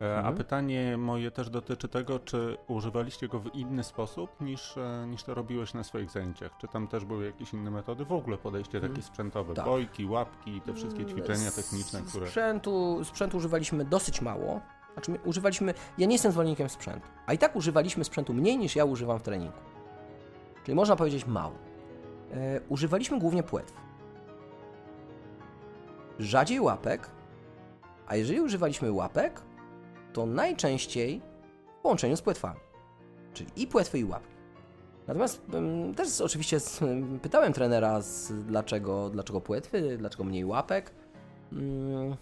E, 0.00 0.16
mhm. 0.16 0.26
A 0.26 0.32
pytanie 0.36 0.96
moje 0.96 1.30
też 1.30 1.50
dotyczy 1.50 1.88
tego, 1.88 2.18
czy 2.18 2.56
używaliście 2.68 3.28
go 3.28 3.40
w 3.40 3.54
inny 3.54 3.84
sposób 3.84 4.40
niż, 4.40 4.76
e, 4.76 5.06
niż 5.06 5.22
to 5.22 5.34
robiłeś 5.34 5.74
na 5.74 5.84
swoich 5.84 6.10
zajęciach? 6.10 6.56
Czy 6.58 6.68
tam 6.68 6.88
też 6.88 7.04
były 7.04 7.26
jakieś 7.26 7.52
inne 7.52 7.70
metody? 7.70 8.04
W 8.04 8.12
ogóle 8.12 8.38
podejście 8.38 8.78
mhm. 8.78 8.92
takie 8.92 9.02
sprzętowe, 9.06 9.54
tak. 9.54 9.64
bojki, 9.64 10.06
łapki, 10.06 10.60
te 10.60 10.74
wszystkie 10.74 11.02
mm, 11.02 11.14
ćwiczenia 11.14 11.50
techniczne, 11.50 12.02
które... 12.02 12.26
Sprzętu, 12.26 13.04
sprzętu 13.04 13.36
używaliśmy 13.36 13.84
dosyć 13.84 14.20
mało. 14.20 14.60
Znaczy 14.92 15.12
używaliśmy, 15.24 15.74
ja 15.98 16.06
nie 16.06 16.14
jestem 16.14 16.32
zwolennikiem 16.32 16.68
sprzętu, 16.68 17.08
a 17.26 17.32
i 17.32 17.38
tak 17.38 17.56
używaliśmy 17.56 18.04
sprzętu 18.04 18.34
mniej 18.34 18.58
niż 18.58 18.76
ja 18.76 18.84
używam 18.84 19.18
w 19.18 19.22
treningu. 19.22 19.58
Czyli 20.64 20.74
można 20.74 20.96
powiedzieć 20.96 21.26
mało 21.26 21.54
e, 22.32 22.60
używaliśmy 22.68 23.18
głównie 23.18 23.42
płetw. 23.42 23.74
Rzadziej 26.18 26.60
łapek, 26.60 27.10
a 28.06 28.16
jeżeli 28.16 28.40
używaliśmy 28.40 28.92
łapek, 28.92 29.42
to 30.12 30.26
najczęściej 30.26 31.20
w 31.78 31.82
połączeniu 31.82 32.16
z 32.16 32.22
płetwami. 32.22 32.60
Czyli 33.34 33.50
i 33.56 33.66
płetwy, 33.66 33.98
i 33.98 34.04
łapki. 34.04 34.34
Natomiast 35.06 35.42
też 35.96 36.20
oczywiście 36.20 36.58
pytałem 37.22 37.52
trenera, 37.52 38.00
dlaczego, 38.30 39.10
dlaczego 39.10 39.40
płetwy, 39.40 39.96
dlaczego 39.98 40.24
mniej 40.24 40.44
łapek. 40.44 40.92
Mm, 41.52 42.16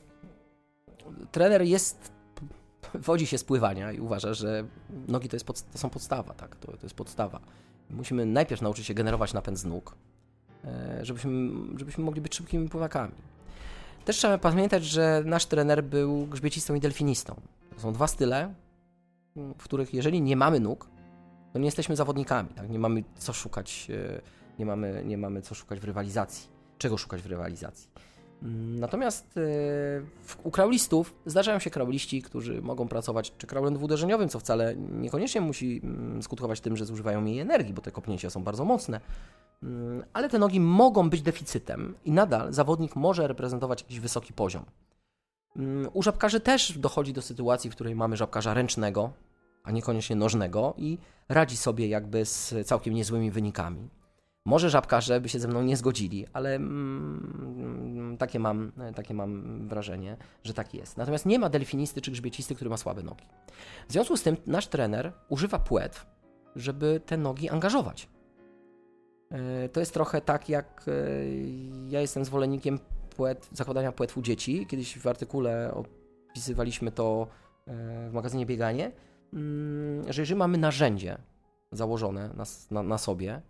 trener 1.33 1.63
jest, 1.63 2.13
wodzi 2.95 3.27
się 3.27 3.39
z 3.39 3.45
pływania 3.45 3.93
i 3.93 4.01
uważa, 4.01 4.35
że 4.35 4.65
nogi 5.09 5.29
to, 5.29 5.37
jest 5.37 5.47
pod, 5.47 5.63
to 5.73 5.79
są 5.79 5.91
podstawa, 5.91 6.35
tak? 6.35 6.57
To, 6.57 6.67
to 6.67 6.83
jest 6.83 6.95
podstawa 6.95 7.41
musimy 7.91 8.27
najpierw 8.27 8.63
nauczyć 8.63 8.87
się 8.87 8.95
generować 8.95 9.33
napęd 9.33 9.59
z 9.59 9.65
nóg, 9.65 9.95
e, 10.65 11.01
żebyśmy, 11.03 11.51
żebyśmy 11.77 12.05
mogli 12.05 12.21
być 12.21 12.37
szybkimi 12.37 12.69
pływakami. 12.69 13.15
Też 14.05 14.17
trzeba 14.17 14.39
pamiętać, 14.39 14.85
że 14.85 15.23
nasz 15.25 15.47
trener 15.47 15.85
był 15.85 16.27
grzbiecistą 16.27 16.75
i 16.75 16.81
delfinistą. 16.81 17.41
Są 17.79 17.93
dwa 17.93 18.07
style, 18.07 18.55
w 19.37 19.63
których 19.65 19.95
jeżeli 19.95 20.23
nie 20.23 20.37
mamy 20.37 20.61
nóg, 20.61 20.91
to 21.53 21.59
nie 21.59 21.65
jesteśmy 21.65 21.97
zawodnikami, 21.97 22.49
tak? 22.49 22.71
nie 22.71 22.79
mamy 22.79 23.05
co 23.17 23.33
szukać, 23.33 23.89
e, 23.91 24.21
nie 24.59 24.67
mamy, 24.67 25.03
nie 25.07 25.19
mamy 25.19 25.43
co 25.43 25.55
szukać 25.55 25.81
w 25.81 25.85
rywalizacji. 25.85 26.49
Czego 26.79 26.99
szukać 26.99 27.23
w 27.23 27.27
rywalizacji? 27.27 27.91
Mm, 28.43 28.81
Natomiast 28.81 29.37
e, 29.37 29.41
u 30.43 30.51
kraulistów 30.51 31.15
zdarzają 31.27 31.59
się 31.59 31.71
krauliści, 31.71 32.23
którzy 32.23 32.63
mogą 32.63 32.89
pracować 32.89 33.33
czy 33.39 33.47
kraulem 33.47 33.75
dwuderzeniowym, 33.75 34.29
co 34.29 34.39
wcale 34.39 34.77
niekoniecznie 34.77 35.41
musi 35.41 35.81
mm, 35.85 36.23
skutkować 36.23 36.61
tym, 36.61 36.77
że 36.77 36.87
zużywają 36.87 37.21
mniej 37.21 37.41
energii, 37.41 37.75
bo 37.75 37.83
te 37.83 37.91
kopnięcia 37.93 38.31
są 38.31 38.43
bardzo 38.45 38.65
mocne. 38.65 39.01
Mm, 39.63 40.05
Ale 40.13 40.29
te 40.29 40.39
nogi 40.39 40.61
mogą 40.61 41.11
być 41.11 41.23
deficytem 41.23 41.95
i 42.05 42.13
nadal 42.13 42.53
zawodnik 42.53 42.97
może 42.97 43.29
reprezentować 43.29 43.83
jakiś 43.83 44.01
wysoki 44.01 44.33
poziom. 44.33 44.65
Mm, 45.59 45.91
U 45.93 46.03
żabkarzy 46.03 46.41
też 46.41 46.79
dochodzi 46.79 47.13
do 47.13 47.23
sytuacji, 47.23 47.71
w 47.71 47.75
której 47.75 47.95
mamy 47.95 48.17
żabkarza 48.17 48.55
ręcznego, 48.55 49.13
a 49.65 49.71
niekoniecznie 49.71 50.17
nożnego 50.17 50.75
i 50.77 50.99
radzi 51.29 51.57
sobie 51.57 51.89
jakby 51.89 52.25
z 52.25 52.55
całkiem 52.67 52.95
niezłymi 52.95 53.31
wynikami. 53.31 53.89
Może 54.45 54.71
żabkarze 54.71 55.21
by 55.21 55.29
się 55.29 55.39
ze 55.39 55.49
mną 55.49 55.63
nie 55.63 55.77
zgodzili, 55.77 56.27
ale 56.33 56.55
mm, 56.55 58.17
takie, 58.19 58.39
mam, 58.39 58.73
takie 58.95 59.15
mam 59.15 59.69
wrażenie, 59.69 60.17
że 60.45 60.55
tak 60.55 60.75
jest. 60.75 60.97
Natomiast 60.97 61.27
nie 61.27 61.39
ma 61.39 61.49
delfinisty 61.49 62.01
czy 62.01 62.11
grzbiecisty, 62.11 62.55
który 62.55 62.71
ma 62.71 62.77
słabe 62.77 63.03
nogi. 63.03 63.25
W 63.89 63.93
związku 63.93 64.17
z 64.17 64.23
tym 64.23 64.37
nasz 64.47 64.67
trener 64.67 65.13
używa 65.29 65.59
płetw, 65.59 66.07
żeby 66.57 67.01
te 67.07 67.17
nogi 67.17 67.49
angażować. 67.49 68.09
E, 69.31 69.69
To 69.69 69.81
jest 69.81 69.95
trochę 69.95 70.21
tak, 70.21 70.49
jak 70.49 70.85
e, 70.89 70.93
ja 71.89 72.01
jestem 72.01 72.25
zwolennikiem 72.25 72.79
płetw, 73.19 73.49
zakładania 73.53 73.93
płetw 73.93 74.19
u 74.19 74.23
dzieci. 74.23 74.67
Kiedyś 74.67 74.99
w 74.99 75.07
artykule 75.07 75.75
opisywaliśmy 76.31 76.93
to 76.93 77.27
e, 77.67 78.11
w 78.11 78.13
magazynie 78.13 78.47
Bieganie, 78.47 78.93
mm, 79.33 80.13
że 80.13 80.23
jeżeli 80.23 80.39
mamy 80.39 80.59
narzędzie 80.59 81.19
założone 81.73 82.31
na, 82.35 82.45
na, 82.71 82.83
na 82.83 82.99
sobie, 82.99 83.43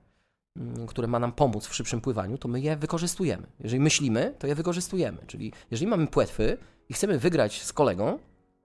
mm, 0.57 0.87
które 0.87 1.09
ma 1.09 1.19
nam 1.19 1.33
pomóc 1.33 1.66
w 1.66 1.75
szybszym 1.75 2.01
pływaniu, 2.01 2.39
to 2.39 2.49
my 2.49 2.61
je 2.61 2.77
wykorzystujemy. 2.77 3.47
Jeżeli 3.61 3.81
myślimy, 3.81 4.35
to 4.39 4.47
je 4.47 4.55
wykorzystujemy. 4.55 5.19
Czyli 5.27 5.53
jeżeli 5.71 5.91
mamy 5.91 6.07
płetwy 6.07 6.59
i 6.89 6.95
chcemy 6.95 7.19
wygrać 7.19 7.62
z 7.62 7.73
kolegą, 7.73 8.19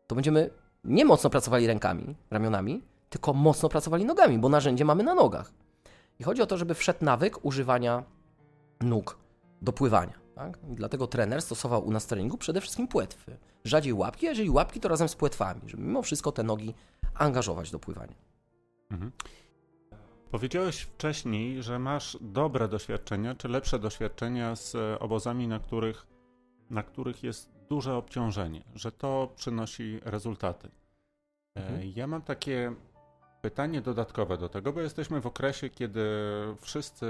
to 0.08 0.16
będziemy 0.16 0.50
nie 0.84 1.06
mocno 1.06 1.30
pracowali 1.30 1.68
rękami, 1.68 2.16
ramionami, 2.32 2.82
tylko 3.10 3.34
mocno 3.34 3.70
pracowali 3.70 4.06
nogami, 4.06 4.38
bo 4.38 4.50
narzędzie 4.50 4.86
mamy 4.86 5.04
na 5.04 5.16
nogach. 5.16 5.52
I 6.20 6.24
chodzi 6.24 6.42
o 6.42 6.46
to, 6.46 6.58
żeby 6.58 6.74
wszedł 6.74 7.06
nawyk 7.06 7.46
używania 7.46 8.04
nóg 8.82 9.18
do 9.62 9.74
pływania. 9.74 10.23
Tak? 10.36 10.60
Dlatego 10.64 11.08
trener 11.08 11.42
stosował 11.42 11.86
u 11.86 11.92
nas 11.92 12.06
w 12.06 12.08
treningu 12.08 12.38
przede 12.38 12.62
wszystkim 12.62 12.88
płetwy. 12.88 13.38
Rzadziej 13.64 13.94
łapki, 13.94 14.28
a 14.28 14.30
jeżeli 14.30 14.50
łapki, 14.50 14.80
to 14.80 14.90
razem 14.90 15.10
z 15.10 15.16
płetwami, 15.16 15.62
żeby 15.66 15.84
mimo 15.84 16.02
wszystko 16.02 16.32
te 16.32 16.44
nogi 16.44 16.74
angażować 17.14 17.72
do 17.72 17.80
pływania. 17.80 18.16
Mhm. 18.92 19.12
Powiedziałeś 20.32 20.82
wcześniej, 20.82 21.64
że 21.64 21.80
masz 21.80 22.18
dobre 22.22 22.68
doświadczenia, 22.68 23.36
czy 23.36 23.48
lepsze 23.48 23.80
doświadczenia 23.80 24.56
z 24.56 24.76
e, 24.76 25.00
obozami, 25.00 25.48
na 25.48 25.60
których, 25.60 26.08
na 26.70 26.84
których 26.84 27.24
jest 27.24 27.50
duże 27.70 27.96
obciążenie, 27.96 28.64
że 28.76 28.92
to 28.92 29.34
przynosi 29.36 30.00
rezultaty. 30.04 30.68
E, 31.58 31.62
Mhm. 31.62 31.92
Ja 31.96 32.08
mam 32.08 32.22
takie 32.22 32.76
pytanie 33.44 33.82
dodatkowe 33.82 34.38
do 34.38 34.50
tego, 34.50 34.74
bo 34.74 34.82
jesteśmy 34.82 35.22
w 35.22 35.28
okresie, 35.28 35.70
kiedy 35.70 36.06
wszyscy 36.62 37.06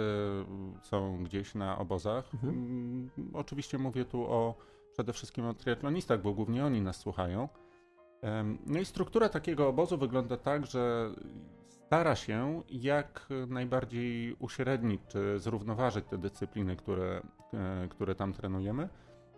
są 0.82 1.24
gdzieś 1.24 1.56
na 1.56 1.78
obozach. 1.78 2.34
Mhm. 2.34 2.54
Mm, 2.54 3.10
Oczywiście 3.34 3.78
mówię 3.78 4.06
tu 4.06 4.22
o 4.24 4.56
przede 4.94 5.14
wszystkim 5.14 5.46
o 5.46 5.54
triatlonistach, 5.54 6.22
bo 6.22 6.34
głównie 6.34 6.66
oni 6.66 6.82
nas 6.82 6.96
słuchają. 6.98 7.50
No 8.66 8.80
i 8.80 8.86
struktura 8.86 9.30
takiego 9.30 9.68
obozu 9.68 9.98
wygląda 9.98 10.38
tak, 10.38 10.66
że 10.66 11.12
stara 11.70 12.16
się 12.16 12.62
jak 12.70 13.28
najbardziej 13.48 14.36
uśrednić 14.40 15.02
czy 15.08 15.40
zrównoważyć 15.40 16.06
te 16.06 16.18
dyscypliny, 16.18 16.76
które, 16.76 17.22
e, 17.54 17.88
które 17.90 18.16
tam 18.16 18.34
trenujemy. 18.34 18.90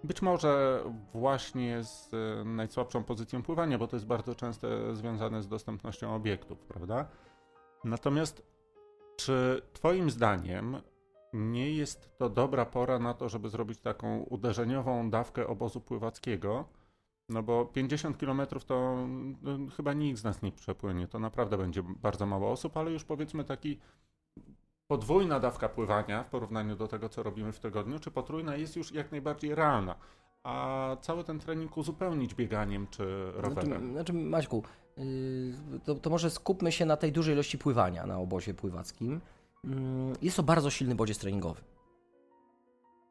Być 0.05 0.21
może 0.21 0.83
właśnie 1.13 1.83
z 1.83 2.13
e, 2.13 2.43
najsłabszą 2.45 3.03
pozycją 3.03 3.43
pływania, 3.43 3.77
bo 3.77 3.87
to 3.87 3.95
jest 3.95 4.07
bardzo 4.07 4.35
często 4.35 4.95
związane 4.95 5.41
z 5.41 5.47
dostępnością 5.47 6.15
obiektów, 6.15 6.59
prawda? 6.59 7.07
Natomiast 7.83 8.47
czy 9.17 9.61
Twoim 9.73 10.09
zdaniem 10.09 10.77
nie 11.33 11.71
jest 11.71 12.17
to 12.17 12.29
dobra 12.29 12.65
pora 12.65 12.99
na 12.99 13.13
to, 13.13 13.29
żeby 13.29 13.49
zrobić 13.49 13.79
taką 13.79 14.19
uderzeniową 14.19 15.09
dawkę 15.09 15.47
obozu 15.47 15.81
pływackiego? 15.81 16.65
No 17.29 17.43
bo 17.43 17.65
50 17.65 18.17
km 18.17 18.41
to 18.67 19.07
no, 19.41 19.71
chyba 19.77 19.93
nikt 19.93 20.19
z 20.19 20.23
nas 20.23 20.41
nie 20.41 20.51
przepłynie. 20.51 21.07
To 21.07 21.19
naprawdę 21.19 21.57
będzie 21.57 21.83
bardzo 21.83 22.25
mało 22.25 22.51
osób, 22.51 22.77
ale 22.77 22.91
już 22.91 23.03
powiedzmy 23.03 23.43
taki 23.43 23.79
podwójna 24.87 25.39
dawka 25.39 25.69
pływania 25.69 26.23
w 26.23 26.29
porównaniu 26.29 26.75
do 26.75 26.87
tego, 26.87 27.09
co 27.09 27.23
robimy 27.23 27.51
w 27.51 27.59
tygodniu, 27.59 27.99
czy 27.99 28.11
potrójna 28.11 28.55
jest 28.55 28.75
już 28.75 28.91
jak 28.91 29.11
najbardziej 29.11 29.55
realna. 29.55 29.95
A 30.43 30.97
cały 31.01 31.23
ten 31.23 31.39
trening 31.39 31.77
uzupełnić 31.77 32.35
bieganiem 32.35 32.87
czy 32.87 33.31
rowerem. 33.35 33.69
Znaczy, 33.69 33.91
znaczy 33.91 34.13
Maćku, 34.13 34.63
yy, 34.97 35.79
to, 35.85 35.95
to 35.95 36.09
może 36.09 36.29
skupmy 36.29 36.71
się 36.71 36.85
na 36.85 36.97
tej 36.97 37.11
dużej 37.11 37.33
ilości 37.33 37.57
pływania 37.57 38.05
na 38.05 38.17
obozie 38.19 38.53
pływackim. 38.53 39.21
Mm, 39.63 40.13
Jest 40.21 40.37
to 40.37 40.43
bardzo 40.43 40.69
silny 40.69 40.95
bodziec 40.95 41.17
treningowy. 41.17 41.61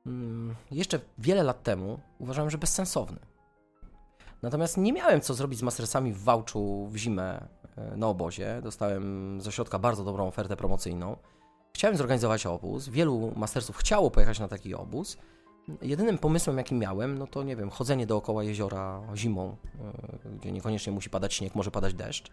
Mm, 0.07 0.55
Jeszcze 0.71 1.01
wiele 1.19 1.43
lat 1.43 1.63
temu 1.63 2.01
uważałem, 2.19 2.51
że 2.51 2.59
bezsensowny. 2.59 3.19
Natomiast 4.43 4.77
nie 4.77 4.93
miałem 4.93 5.21
co 5.21 5.35
zrobić 5.35 5.59
z 5.59 5.63
mastersami 5.63 6.13
w 6.13 6.23
Wałczu 6.23 6.87
w 6.87 6.97
zimę 6.97 7.49
e, 7.77 7.97
na 7.97 8.07
obozie. 8.09 8.61
Dostałem 8.63 9.41
z 9.41 9.49
ośrodka 9.49 9.79
bardzo 9.79 10.05
dobrą 10.05 10.27
ofertę 10.29 10.57
promocyjną. 10.57 11.17
Chciałem 11.75 11.97
zorganizować 11.97 12.47
obóz. 12.47 12.89
Wielu 12.89 13.33
mastersów 13.37 13.77
chciało 13.77 14.11
pojechać 14.11 14.39
na 14.39 14.49
taki 14.49 14.75
obóz. 14.75 15.17
Jedynym 15.83 16.19
pomysłem, 16.19 16.59
jaki 16.59 16.75
miałem, 16.75 17.19
no 17.19 17.27
to 17.27 17.43
nie 17.43 17.57
wiem, 17.57 17.71
chodzenie 17.71 18.07
dookoła 18.07 18.45
jeziora 18.45 19.03
zimą, 19.15 19.57
e, 20.25 20.29
gdzie 20.39 20.53
niekoniecznie 20.53 20.93
musi 20.93 21.11
padać 21.11 21.35
śnieg, 21.35 21.55
może 21.55 21.71
padać 21.71 21.95
deszcz. 21.95 22.31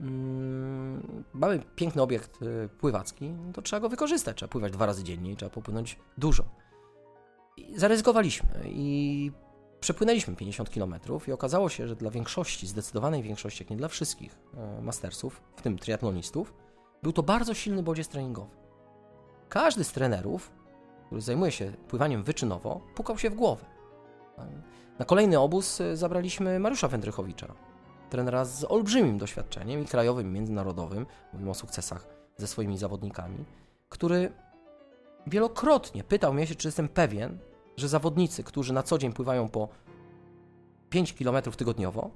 Mm, 0.00 1.24
Mamy 1.32 1.62
piękny 1.76 2.02
obiekt 2.02 2.38
e, 2.42 2.68
pływacki, 2.68 3.30
no 3.30 3.52
to 3.52 3.62
trzeba 3.62 3.80
go 3.80 3.88
wykorzystać. 3.88 4.36
Trzeba 4.36 4.50
pływać 4.50 4.72
dwa 4.72 4.86
razy 4.86 5.04
dziennie 5.04 5.36
trzeba 5.36 5.50
popłynąć 5.50 5.98
dużo. 6.18 6.44
I 7.56 7.78
zaryzykowaliśmy 7.78 8.48
i 8.66 9.30
przepłynęliśmy 9.80 10.36
50 10.36 10.70
km 10.70 10.94
i 11.28 11.32
okazało 11.32 11.68
się, 11.68 11.88
że 11.88 11.96
dla 11.96 12.10
większości, 12.10 12.66
zdecydowanej 12.66 13.22
większości, 13.22 13.62
jak 13.62 13.70
nie 13.70 13.76
dla 13.76 13.88
wszystkich 13.88 14.38
e, 14.54 14.82
mastersów, 14.82 15.42
w 15.56 15.62
tym 15.62 15.78
triatlonistów, 15.78 16.54
był 17.02 17.12
to 17.12 17.22
bardzo 17.22 17.54
silny 17.54 17.82
bodziec 17.82 18.08
treningowy. 18.08 18.61
Każdy 19.52 19.84
z 19.84 19.92
trenerów 19.92 20.50
który 21.06 21.20
zajmuje 21.20 21.52
się 21.52 21.72
pływaniem 21.88 22.22
wyczynowo, 22.22 22.80
pukał 22.94 23.18
się 23.18 23.30
w 23.30 23.34
głowę. 23.34 23.64
Na 24.98 25.04
kolejny 25.04 25.40
obóz 25.40 25.80
y, 25.80 25.96
zabraliśmy 25.96 26.58
Mariusza 26.58 26.88
Wędrychowicza, 26.88 27.54
trenera 28.10 28.44
z 28.44 28.64
olbrzymim 28.64 29.18
doświadczeniem 29.18 29.82
i 29.82 29.84
krajowym, 29.84 30.26
i 30.26 30.30
międzynarodowym, 30.30 31.06
mówimy 31.32 31.50
o 31.50 31.54
sukcesach 31.54 32.06
ze 32.36 32.46
swoimi 32.46 32.78
zawodnikami, 32.78 33.44
który 33.88 34.32
wielokrotnie 35.26 36.04
pytał 36.04 36.34
mnie 36.34 36.46
się, 36.46 36.54
czy 36.54 36.68
jestem 36.68 36.88
pewien, 36.88 37.38
że 37.76 37.88
zawodnicy, 37.88 38.44
którzy 38.44 38.72
na 38.72 38.82
co 38.82 38.98
dzień 38.98 39.12
pływają 39.12 39.48
po 39.48 39.68
5 40.90 41.12
km 41.12 41.42
tygodniowo, 41.42 42.10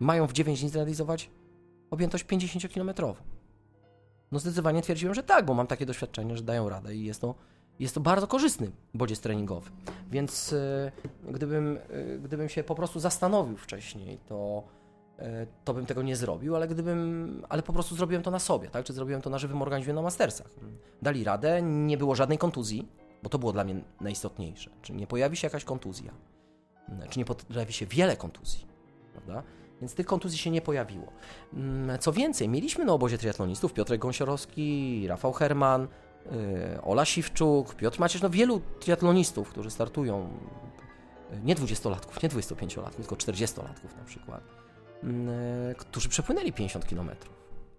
mają 0.00 0.26
w 0.26 0.32
9 0.32 0.60
dni 0.60 0.68
zrealizować 0.68 1.30
objętość 1.90 2.24
50-kilometrową. 2.24 3.39
No 4.32 4.38
zdecydowanie 4.38 4.82
twierdziłem, 4.82 5.14
że 5.14 5.22
tak, 5.22 5.44
bo 5.44 5.54
mam 5.54 5.66
takie 5.66 5.86
doświadczenie, 5.86 6.36
że 6.36 6.42
dają 6.42 6.68
radę 6.68 6.94
i 6.94 7.04
jest 7.04 7.20
to 7.20 7.34
jest 7.80 7.94
to 7.94 8.00
bardzo 8.00 8.26
korzystny 8.26 8.70
bodziec 8.94 9.20
treningowy. 9.20 9.70
Więc 10.10 10.52
e, 10.52 10.92
gdybym, 11.30 11.78
e, 11.90 12.18
gdybym 12.18 12.48
się 12.48 12.64
po 12.64 12.74
prostu 12.74 13.00
zastanowił 13.00 13.56
wcześniej, 13.56 14.18
to, 14.26 14.62
e, 15.18 15.46
to 15.64 15.74
bym 15.74 15.86
tego 15.86 16.02
nie 16.02 16.16
zrobił, 16.16 16.56
ale 16.56 16.68
gdybym, 16.68 17.42
ale 17.48 17.62
po 17.62 17.72
prostu 17.72 17.96
zrobiłem 17.96 18.22
to 18.22 18.30
na 18.30 18.38
sobie, 18.38 18.68
tak? 18.68 18.84
Czy 18.84 18.92
zrobiłem 18.92 19.22
to 19.22 19.30
na 19.30 19.38
żywym 19.38 19.62
organizmie 19.62 19.94
na 19.94 20.02
mastersach. 20.02 20.50
Dali 21.02 21.24
radę, 21.24 21.62
nie 21.62 21.96
było 21.96 22.14
żadnej 22.14 22.38
kontuzji, 22.38 22.88
bo 23.22 23.28
to 23.28 23.38
było 23.38 23.52
dla 23.52 23.64
mnie 23.64 23.80
najistotniejsze. 24.00 24.70
Czy 24.82 24.92
nie 24.92 25.06
pojawi 25.06 25.36
się 25.36 25.46
jakaś 25.46 25.64
kontuzja, 25.64 26.12
czy 27.10 27.18
nie 27.18 27.24
pojawi 27.24 27.72
się 27.72 27.86
wiele 27.86 28.16
kontuzji, 28.16 28.66
prawda? 29.12 29.42
Więc 29.80 29.94
tych 29.94 30.06
kontuzji 30.06 30.38
się 30.38 30.50
nie 30.50 30.62
pojawiło. 30.62 31.12
Mm, 31.54 31.98
Co 31.98 32.12
więcej, 32.12 32.48
mieliśmy 32.48 32.84
na 32.84 32.92
obozie 32.92 33.18
triatlonistów 33.18 33.72
Piotrek 33.72 34.00
Gąsiorowski, 34.00 35.04
Rafał 35.08 35.32
Herman, 35.32 35.88
y, 36.26 36.82
Ola 36.82 37.04
Siwczuk, 37.04 37.74
Piotr 37.74 38.00
Macierz, 38.00 38.22
no 38.22 38.30
wielu 38.30 38.60
triatlonistów, 38.80 39.48
którzy 39.48 39.70
startują, 39.70 40.28
y, 41.32 41.40
nie 41.44 41.56
20-latków, 41.56 42.22
nie 42.22 42.28
25-latków, 42.28 42.96
tylko 42.96 43.16
40-latków 43.16 43.96
na 43.98 44.04
przykład, 44.04 44.42
y, 44.42 45.74
którzy 45.74 46.08
przepłynęli 46.08 46.52
50 46.52 46.84
km 46.84 47.10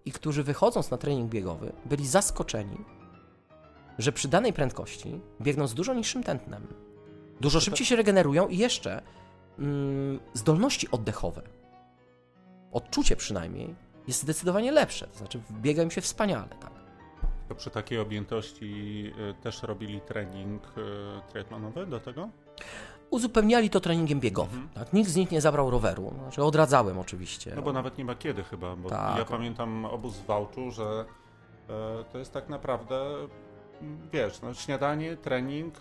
i 0.05 0.11
którzy 0.11 0.43
wychodząc 0.43 0.91
na 0.91 0.97
trening 0.97 1.31
biegowy 1.31 1.73
byli 1.85 2.07
zaskoczeni, 2.07 2.77
że 3.97 4.11
przy 4.11 4.27
danej 4.27 4.53
prędkości 4.53 5.21
biegną 5.41 5.67
z 5.67 5.73
dużo 5.73 5.93
niższym 5.93 6.23
tętnem. 6.23 6.67
Dużo 7.41 7.59
szybciej 7.59 7.87
się 7.87 7.95
regenerują 7.95 8.47
i 8.47 8.57
jeszcze 8.57 9.01
mm, 9.59 10.19
zdolności 10.33 10.91
oddechowe, 10.91 11.41
odczucie 12.71 13.15
przynajmniej, 13.15 13.75
jest 14.07 14.21
zdecydowanie 14.21 14.71
lepsze. 14.71 15.07
To 15.07 15.17
znaczy 15.17 15.39
biega 15.51 15.83
im 15.83 15.91
się 15.91 16.01
wspaniale, 16.01 16.47
tak. 16.59 16.71
To 17.49 17.55
przy 17.55 17.69
takiej 17.69 17.99
objętości 17.99 18.73
y, 19.29 19.33
też 19.43 19.63
robili 19.63 20.01
trening 20.01 20.63
y, 20.77 21.31
triatlonowy 21.31 21.85
do 21.85 21.99
tego? 21.99 22.29
Uzupełniali 23.09 23.69
to 23.69 23.79
treningiem 23.79 24.19
biegowym. 24.19 24.69
Tak? 24.73 24.93
Nikt 24.93 25.09
z 25.09 25.15
nich 25.15 25.31
nie 25.31 25.41
zabrał 25.41 25.69
roweru. 25.69 26.13
Znaczy 26.23 26.43
odradzałem 26.43 26.99
oczywiście. 26.99 27.53
No 27.55 27.61
bo 27.61 27.73
nawet 27.73 27.97
nie 27.97 28.05
ma 28.05 28.15
kiedy 28.15 28.43
chyba, 28.43 28.75
bo 28.75 28.89
Tak. 28.89 29.17
ja 29.17 29.25
pamiętam 29.25 29.85
obóz 29.85 30.17
w 30.17 30.25
Wałczu, 30.25 30.71
że 30.71 31.05
e, 31.69 32.03
to 32.11 32.17
jest 32.17 32.33
tak 32.33 32.49
naprawdę, 32.49 33.05
wiesz, 34.13 34.41
no, 34.41 34.53
śniadanie, 34.53 35.17
trening, 35.17 35.75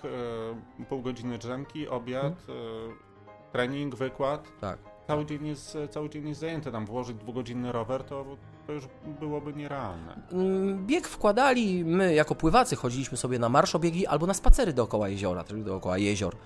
e, 0.81 0.85
pół 0.85 1.03
godziny 1.03 1.39
drzemki, 1.39 1.89
obiad, 1.89 2.25
Mhm. 2.49 2.59
e, 2.59 3.53
trening, 3.53 3.95
wykład. 3.95 4.49
Tak. 4.61 4.79
Cały 5.11 5.27
dzień, 5.27 5.47
jest, 5.47 5.79
cały 5.91 6.11
dzień 6.11 6.29
jest 6.29 6.41
zajęty, 6.41 6.73
tam 6.73 6.87
włożyć 6.87 7.17
dwugodzinny 7.17 7.73
rower, 7.73 8.05
to, 8.05 8.25
to 8.67 8.73
już 8.73 8.89
byłoby 9.21 9.53
nierealne. 9.53 10.23
Mm, 10.33 10.87
Bieg 10.87 11.09
wkładali, 11.09 11.85
my 11.85 12.15
jako 12.15 12.35
pływacy 12.35 12.77
chodziliśmy 12.77 13.17
sobie 13.17 13.39
na 13.39 13.49
marszobiegi 13.49 14.07
albo 14.07 14.27
na 14.27 14.35
spacery 14.35 14.73
dookoła 14.73 15.09
jeziora, 15.09 15.45
czyli 15.45 15.65
dookoła 15.65 15.99
jezior. 15.99 16.37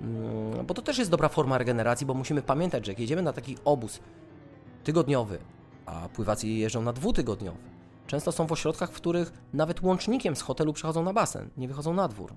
Mm, 0.00 0.66
Bo 0.66 0.74
to 0.74 0.82
też 0.82 0.98
jest 0.98 1.10
dobra 1.10 1.28
forma 1.28 1.58
regeneracji, 1.58 2.06
bo 2.06 2.14
musimy 2.14 2.42
pamiętać, 2.42 2.86
że 2.86 2.92
jak 2.92 2.98
jedziemy 2.98 3.22
na 3.22 3.32
taki 3.32 3.56
obóz 3.64 4.00
tygodniowy, 4.84 5.38
a 5.86 6.08
pływacy 6.08 6.48
jeżdżą 6.48 6.82
na 6.82 6.92
dwutygodniowy, 6.92 7.58
często 8.06 8.32
są 8.32 8.46
w 8.46 8.52
ośrodkach, 8.52 8.90
w 8.90 8.94
których 8.96 9.32
nawet 9.52 9.82
łącznikiem 9.82 10.36
z 10.36 10.42
hotelu 10.42 10.72
przychodzą 10.72 11.02
na 11.02 11.12
basen, 11.12 11.50
nie 11.56 11.68
wychodzą 11.68 11.94
na 11.94 12.08
dwór. 12.08 12.32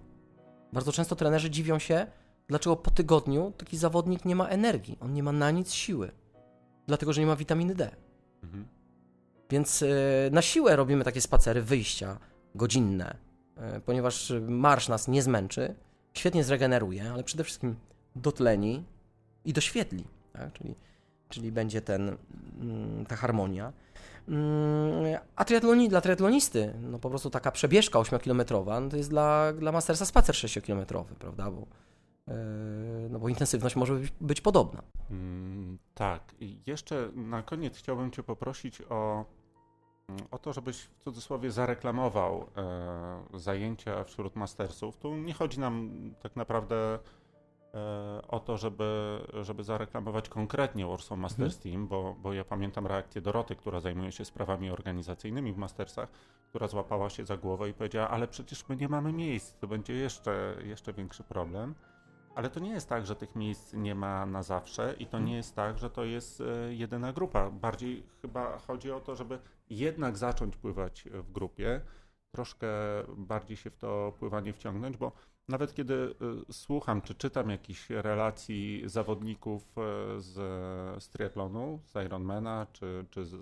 Bardzo 0.73 0.91
często 0.91 1.15
trenerzy 1.15 1.49
dziwią 1.49 1.79
się, 1.79 2.07
dlaczego 2.48 2.76
po 2.76 2.91
tygodniu 2.91 3.54
taki 3.58 3.78
zawodnik 3.78 4.26
nie 4.26 4.36
ma 4.36 4.48
energii, 4.48 4.98
on 5.02 5.14
nie 5.14 5.24
ma 5.24 5.32
na 5.32 5.52
nic 5.52 5.74
siły, 5.74 6.12
dlatego 6.88 7.14
że 7.14 7.22
nie 7.22 7.28
ma 7.28 7.36
witaminy 7.36 7.76
D. 7.76 7.96
Mhm. 8.44 8.68
Więc 9.50 9.84
e, 9.84 9.88
na 10.32 10.41
siłę 10.41 10.76
robimy 10.76 11.04
takie 11.04 11.22
spacery, 11.22 11.62
wyjścia 11.62 12.18
godzinne, 12.56 13.18
e, 13.58 13.80
ponieważ 13.80 14.34
marsz 14.48 14.88
nas 14.89 15.08
nie 15.08 15.22
zmęczy, 15.22 15.76
świetnie 16.14 16.44
zregeneruje, 16.44 17.12
ale 17.12 17.24
przede 17.24 17.44
wszystkim 17.44 17.76
dotleni 18.16 18.84
i 19.46 19.54
doświetli, 19.54 20.04
tak? 20.34 20.54
czyli, 20.54 20.76
czyli 21.30 21.52
będzie 21.52 21.82
ten, 21.82 22.18
mm, 22.62 23.06
ta 23.06 23.16
harmonia. 23.16 23.74
Mm, 24.28 25.20
A 25.36 25.46
triatloni, 25.46 25.89
dla 25.89 26.02
triatlonisty, 26.02 26.74
no 26.82 27.00
po 27.00 27.10
prostu 27.10 27.30
taka 27.30 27.52
przebieżka 27.52 28.00
8-kilometrowa, 28.00 28.82
no 28.82 28.89
to 28.89 28.98
jest 28.98 29.10
dla, 29.10 29.54
dla 29.54 29.72
mastersa 29.72 30.06
spacer 30.06 30.36
6-kilometrowy, 30.36 31.16
prawda? 31.20 31.52
Bo, 31.52 31.68
no 33.09 33.19
bo 33.19 33.30
intensywność 33.30 33.76
może 33.76 33.99
być, 34.21 34.41
podobna. 34.41 34.84
Mm, 35.11 35.78
tak, 35.93 36.36
i 36.39 36.59
jeszcze 36.65 37.09
na 37.15 37.43
koniec 37.43 37.78
chciałbym 37.78 38.11
Cię 38.11 38.24
poprosić 38.24 38.82
o, 38.82 39.26
mm, 40.09 40.21
o 40.32 40.38
to, 40.38 40.53
żebyś 40.53 40.78
w 40.78 41.03
cudzysłowie 41.03 41.51
zareklamował 41.51 42.45
e, 42.57 43.39
zajęcia 43.39 44.03
wśród 44.03 44.36
mastersów. 44.36 44.97
Tu 44.97 45.15
nie 45.15 45.34
chodzi 45.34 45.59
nam 45.59 45.91
tak 46.21 46.36
naprawdę 46.36 46.99
e, 47.74 48.21
o 48.28 48.39
to, 48.39 48.57
żeby, 48.57 49.19
żeby 49.41 49.63
zareklamować 49.63 50.30
konkretnie 50.30 50.86
Warsaw 50.86 51.17
Masters 51.17 51.59
Team, 51.59 51.88
bo, 51.88 52.15
bo 52.24 52.34
ja 52.34 52.43
pamiętam 52.43 52.88
reakcję 52.88 53.21
Doroty, 53.21 53.55
która 53.55 53.80
zajmuje 53.80 54.11
się 54.11 54.26
sprawami 54.26 54.71
organizacyjnymi 54.71 55.53
w 55.53 55.57
Mastersach, 55.57 56.09
która 56.49 56.67
złapała 56.67 57.09
się 57.09 57.26
za 57.26 57.38
głowę 57.38 57.69
i 57.69 57.74
powiedziała, 57.74 58.09
ale 58.09 58.28
przecież 58.28 58.69
my 58.69 58.76
nie 58.76 58.88
mamy 58.88 59.13
miejsc, 59.13 59.55
to 59.59 59.67
będzie 59.67 59.93
jeszcze, 59.93 60.55
jeszcze 60.63 60.93
większy 60.93 61.24
problem. 61.24 61.76
Ale 62.36 62.49
to 62.49 62.59
nie 62.59 62.71
jest 62.71 62.89
tak, 62.89 63.05
że 63.05 63.15
tych 63.15 63.36
miejsc 63.36 63.73
nie 63.73 63.95
ma 63.95 64.25
na 64.25 64.43
zawsze 64.43 64.95
i 64.99 65.05
to 65.05 65.19
nie 65.19 65.36
jest 65.36 65.55
tak, 65.55 65.77
że 65.77 65.89
to 65.89 66.03
jest 66.03 66.41
e, 66.41 66.73
jedyna 66.73 67.13
grupa. 67.13 67.49
Bardziej 67.49 68.03
chyba 68.21 68.57
chodzi 68.57 68.91
o 68.91 68.99
to, 68.99 69.15
żeby 69.15 69.39
jednak 69.69 70.17
zacząć 70.17 70.57
pływać 70.57 71.07
w 71.11 71.31
grupie, 71.31 71.81
troszkę 72.31 72.67
bardziej 73.17 73.57
się 73.57 73.69
w 73.69 73.77
to 73.77 74.13
pływanie 74.19 74.53
wciągnąć, 74.53 74.97
bo 74.97 75.11
nawet 75.47 75.73
kiedy 75.73 76.15
e, 76.49 76.53
słucham 76.53 77.01
czy 77.01 77.15
czytam 77.15 77.49
jakichś 77.49 77.89
relacji 77.89 78.84
zawodników 78.86 79.77
e, 79.77 79.81
z, 80.19 80.34
z 81.03 81.09
triatlonu, 81.09 81.79
z 81.86 82.05
Ironmana 82.05 82.67
czy, 82.73 83.05
czy 83.09 83.25
z, 83.25 83.36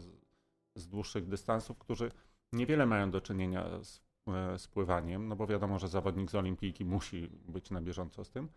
z 0.76 0.88
dłuższych 0.88 1.28
dystansów, 1.28 1.78
którzy 1.78 2.12
niewiele 2.54 2.86
mają 2.86 3.12
do 3.12 3.22
czynienia 3.22 3.84
z, 3.84 4.02
z 4.58 4.68
pływaniem, 4.68 5.28
no 5.28 5.36
bo 5.36 5.48
wiadomo, 5.48 5.80
że 5.80 5.88
zawodnik 5.88 6.32
z 6.32 6.36
olimpijki 6.36 6.86
musi 6.86 7.28
być 7.48 7.70
na 7.70 7.82
bieżąco 7.82 8.24
z 8.24 8.30
tym. 8.30 8.50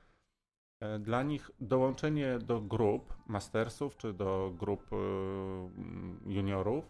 E, 0.85 0.99
Dla 0.99 1.23
nich 1.23 1.51
dołączenie 1.61 2.39
do 2.39 2.61
grup 2.61 3.15
mastersów 3.27 3.97
czy 3.97 4.13
do 4.13 4.53
grup 4.59 4.93
e, 4.93 4.97
mm, 4.97 6.21
juniorów 6.27 6.85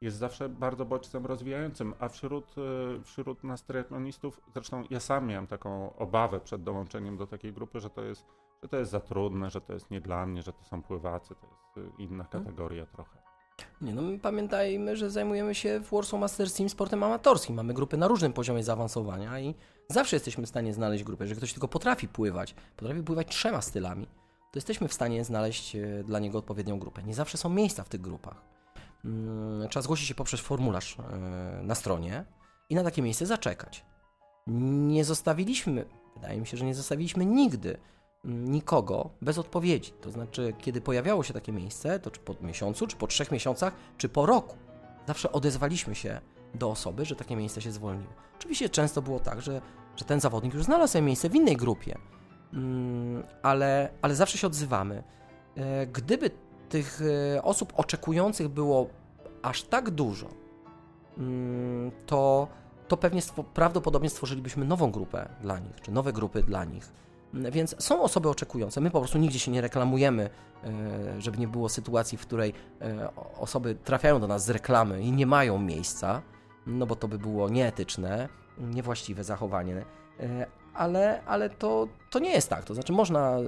jest 0.00 0.16
zawsze 0.16 0.48
bardzo 0.48 0.84
bodźcem 0.84 1.26
rozwijającym, 1.26 1.94
a 1.98 2.08
wśród, 2.08 2.54
e, 2.58 3.02
wśród 3.02 3.44
nas 3.44 3.64
triatlonistów, 3.64 4.40
zresztą 4.54 4.84
ja 4.90 5.00
sam 5.00 5.26
miałem 5.26 5.46
taką 5.46 5.96
obawę 5.96 6.40
przed 6.40 6.62
dołączeniem 6.62 7.16
do 7.16 7.26
takiej 7.26 7.52
grupy, 7.52 7.80
że 7.80 7.90
to 7.90 8.02
jest, 8.02 8.26
że 8.62 8.68
to 8.68 8.76
jest 8.76 8.90
za 8.90 9.00
trudne, 9.00 9.50
że 9.50 9.60
to 9.60 9.72
jest 9.72 9.90
nie 9.90 10.00
dla 10.00 10.26
mnie, 10.26 10.42
że 10.42 10.52
to 10.52 10.64
są 10.64 10.82
pływacy, 10.82 11.34
to 11.34 11.46
jest 11.46 11.88
e, 11.98 12.02
inna 12.02 12.24
kategoria 12.24 12.86
trochę. 12.86 13.31
Nie, 13.80 13.94
no 13.94 14.02
my 14.02 14.18
pamiętajmy, 14.18 14.96
że 14.96 15.10
zajmujemy 15.10 15.54
się 15.54 15.80
w 15.80 15.90
Warsaw 15.90 16.20
Masters 16.20 16.54
Team 16.54 16.68
sportem 16.68 17.02
amatorskim. 17.02 17.56
Mamy 17.56 17.74
grupy 17.74 17.96
na 17.96 18.08
różnym 18.08 18.32
poziomie 18.32 18.62
zaawansowania 18.64 19.40
i 19.40 19.54
zawsze 19.88 20.16
jesteśmy 20.16 20.46
w 20.46 20.48
stanie 20.48 20.74
znaleźć 20.74 21.04
grupę. 21.04 21.24
Jeżeli 21.24 21.38
ktoś 21.38 21.52
tylko 21.52 21.68
potrafi 21.68 22.08
pływać, 22.08 22.54
potrafi 22.76 23.02
pływać 23.02 23.28
trzema 23.28 23.62
stylami, 23.62 24.06
to 24.52 24.58
jesteśmy 24.58 24.88
w 24.88 24.94
stanie 24.94 25.24
znaleźć 25.24 25.76
e, 25.76 26.04
dla 26.04 26.18
niego 26.18 26.38
odpowiednią 26.38 26.78
grupę. 26.78 27.02
Nie 27.02 27.14
zawsze 27.14 27.38
są 27.38 27.48
miejsca 27.48 27.84
w 27.84 27.88
tych 27.88 28.00
grupach. 28.00 28.42
Mm, 29.04 29.68
Trzeba 29.68 29.82
zgłosić 29.82 30.08
się 30.08 30.14
poprzez 30.14 30.40
formularz 30.40 30.96
e, 30.98 31.62
na 31.62 31.74
stronie 31.74 32.24
i 32.70 32.74
na 32.74 32.82
takie 32.84 33.02
miejsce 33.02 33.26
zaczekać. 33.26 33.84
Nie 34.46 35.04
zostawiliśmy, 35.04 35.84
wydaje 36.16 36.40
mi 36.40 36.46
się, 36.46 36.56
że 36.56 36.64
nie 36.64 36.74
zostawiliśmy 36.74 37.26
nigdy 37.26 37.76
nikogo 38.24 39.10
bez 39.22 39.38
odpowiedzi. 39.38 39.92
To 40.00 40.10
znaczy, 40.10 40.52
kiedy 40.58 40.80
pojawiało 40.80 41.22
się 41.22 41.34
takie 41.34 41.52
miejsce, 41.52 42.00
to 42.00 42.10
czy 42.10 42.20
po 42.20 42.34
miesiącu, 42.40 42.86
czy 42.86 42.96
po 42.96 43.06
trzech 43.06 43.30
miesiącach, 43.32 43.74
czy 43.98 44.08
po 44.08 44.26
roku, 44.26 44.56
zawsze 45.06 45.32
odezwaliśmy 45.32 45.94
się 45.94 46.20
do 46.54 46.70
osoby, 46.70 47.04
że 47.04 47.16
takie 47.16 47.36
miejsce 47.36 47.60
się 47.62 47.72
zwolniło. 47.72 48.12
Oczywiście 48.38 48.68
często 48.68 49.02
było 49.02 49.20
tak, 49.20 49.42
że, 49.42 49.60
że 49.96 50.04
ten 50.04 50.20
zawodnik 50.20 50.54
już 50.54 50.64
znalazł 50.64 50.92
sobie 50.92 51.02
miejsce 51.02 51.28
w 51.28 51.34
innej 51.34 51.56
grupie, 51.56 51.98
Mm, 52.52 53.22
ale, 53.42 53.90
ale 54.02 54.14
zawsze 54.14 54.38
się 54.38 54.46
odzywamy. 54.46 55.02
E, 55.56 55.86
Gdyby 55.86 56.30
tych 56.68 57.00
e, 57.36 57.42
osób 57.42 57.72
oczekujących 57.76 58.48
było 58.48 58.88
aż 59.42 59.62
tak 59.62 59.90
dużo, 59.90 60.28
mm, 61.18 61.90
to, 62.06 62.48
to 62.88 62.96
pewnie 62.96 63.20
stwo- 63.20 63.44
prawdopodobnie 63.54 64.10
stworzylibyśmy 64.10 64.64
nową 64.64 64.90
grupę 64.90 65.28
dla 65.40 65.58
nich, 65.58 65.80
czy 65.82 65.90
nowe 65.90 66.12
grupy 66.12 66.42
dla 66.42 66.64
nich. 66.64 66.92
Więc 67.34 67.84
są 67.84 68.02
osoby 68.02 68.28
oczekujące. 68.28 68.80
My 68.80 68.90
po 68.90 68.98
prostu 68.98 69.18
nigdzie 69.18 69.38
się 69.38 69.50
nie 69.50 69.60
reklamujemy, 69.60 70.30
e, 70.64 71.20
żeby 71.20 71.38
nie 71.38 71.48
było 71.48 71.68
sytuacji, 71.68 72.18
w 72.18 72.26
której 72.26 72.52
e, 72.80 73.08
osoby 73.38 73.74
trafiają 73.74 74.20
do 74.20 74.26
nas 74.26 74.44
z 74.44 74.50
reklamy 74.50 75.02
i 75.02 75.12
nie 75.12 75.26
mają 75.26 75.58
miejsca, 75.58 76.22
no 76.66 76.86
bo 76.86 76.96
to 76.96 77.08
by 77.08 77.18
było 77.18 77.48
nieetyczne, 77.48 78.28
niewłaściwe 78.58 79.24
zachowanie. 79.24 79.84
E, 80.20 80.46
Ale, 80.74 81.22
ale 81.26 81.50
to, 81.50 81.88
to 82.10 82.18
nie 82.18 82.30
jest 82.30 82.48
tak. 82.48 82.64
To 82.64 82.74
znaczy, 82.74 82.92
można 82.92 83.38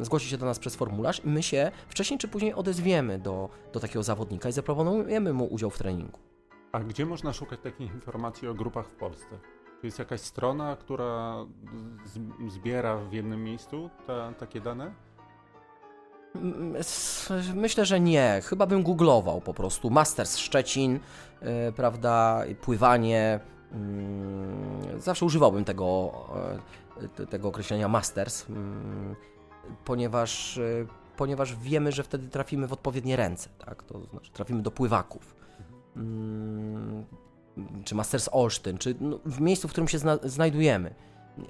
zgłosić 0.00 0.30
się 0.30 0.38
do 0.38 0.46
nas 0.46 0.58
przez 0.58 0.76
formularz 0.76 1.24
i 1.24 1.28
my 1.28 1.42
się 1.42 1.70
wcześniej 1.88 2.18
czy 2.18 2.28
później 2.28 2.54
odezwiemy 2.54 3.18
do, 3.18 3.48
do 3.72 3.80
takiego 3.80 4.02
zawodnika 4.02 4.48
i 4.48 4.52
zaproponujemy 4.52 5.32
mu 5.32 5.44
udział 5.44 5.70
w 5.70 5.78
treningu. 5.78 6.18
A 6.72 6.80
gdzie 6.80 7.06
można 7.06 7.32
szukać 7.32 7.60
takich 7.60 7.94
informacji 7.94 8.48
o 8.48 8.54
grupach 8.54 8.86
w 8.86 8.94
Polsce? 8.96 9.26
Czy 9.80 9.86
jest 9.86 9.98
jakaś 9.98 10.20
strona, 10.20 10.76
która 10.76 11.36
zbiera 12.48 12.96
w 12.96 13.12
jednym 13.12 13.44
miejscu 13.44 13.90
te, 14.06 14.32
takie 14.38 14.60
dane? 14.60 14.92
Mm, 16.34 16.74
Myślę, 17.54 17.84
że 17.86 18.00
nie. 18.00 18.40
Chyba 18.44 18.66
bym 18.66 18.82
googlował 18.82 19.40
po 19.40 19.54
prostu. 19.54 19.90
Masters 19.90 20.36
Szczecin, 20.36 21.00
e, 21.40 21.72
prawda, 21.72 22.42
pływanie. 22.60 23.40
mm, 23.72 25.00
Zawsze 25.00 25.24
używałbym 25.24 25.64
tego, 25.64 26.12
te- 27.14 27.26
tego 27.26 27.48
określenia 27.48 27.88
Masters, 27.88 28.50
mm, 28.50 29.16
ponieważ, 29.84 30.58
e, 30.58 30.62
ponieważ 31.16 31.56
wiemy, 31.56 31.92
że 31.92 32.02
wtedy 32.02 32.28
trafimy 32.28 32.66
w 32.66 32.72
odpowiednie 32.72 33.16
ręce, 33.16 33.48
tak? 33.66 33.82
To 33.82 34.00
znaczy 34.10 34.32
trafimy 34.32 34.62
do 34.62 34.70
pływaków. 34.70 35.36
Czy 37.84 37.94
Masters 37.94 38.28
Olsztyn, 38.32 38.78
czy 38.78 38.94
no, 39.00 39.18
w 39.24 39.40
miejscu, 39.40 39.68
w 39.68 39.70
którym 39.70 39.88
się 39.88 39.98
zna, 39.98 40.18
znajdujemy. 40.22 40.94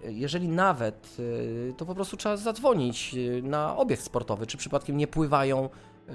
Jeżeli 0.04 0.48
nawet, 0.48 1.16
y, 1.18 1.74
to 1.76 1.86
po 1.86 1.94
prostu 1.94 2.16
trzeba 2.16 2.36
zadzwonić 2.36 3.14
y, 3.14 3.42
na 3.42 3.76
obiekt 3.76 4.02
sportowy, 4.02 4.46
czy 4.46 4.56
przypadkiem 4.56 4.96
nie 4.96 5.06
pływają 5.06 5.68
y, 5.68 6.12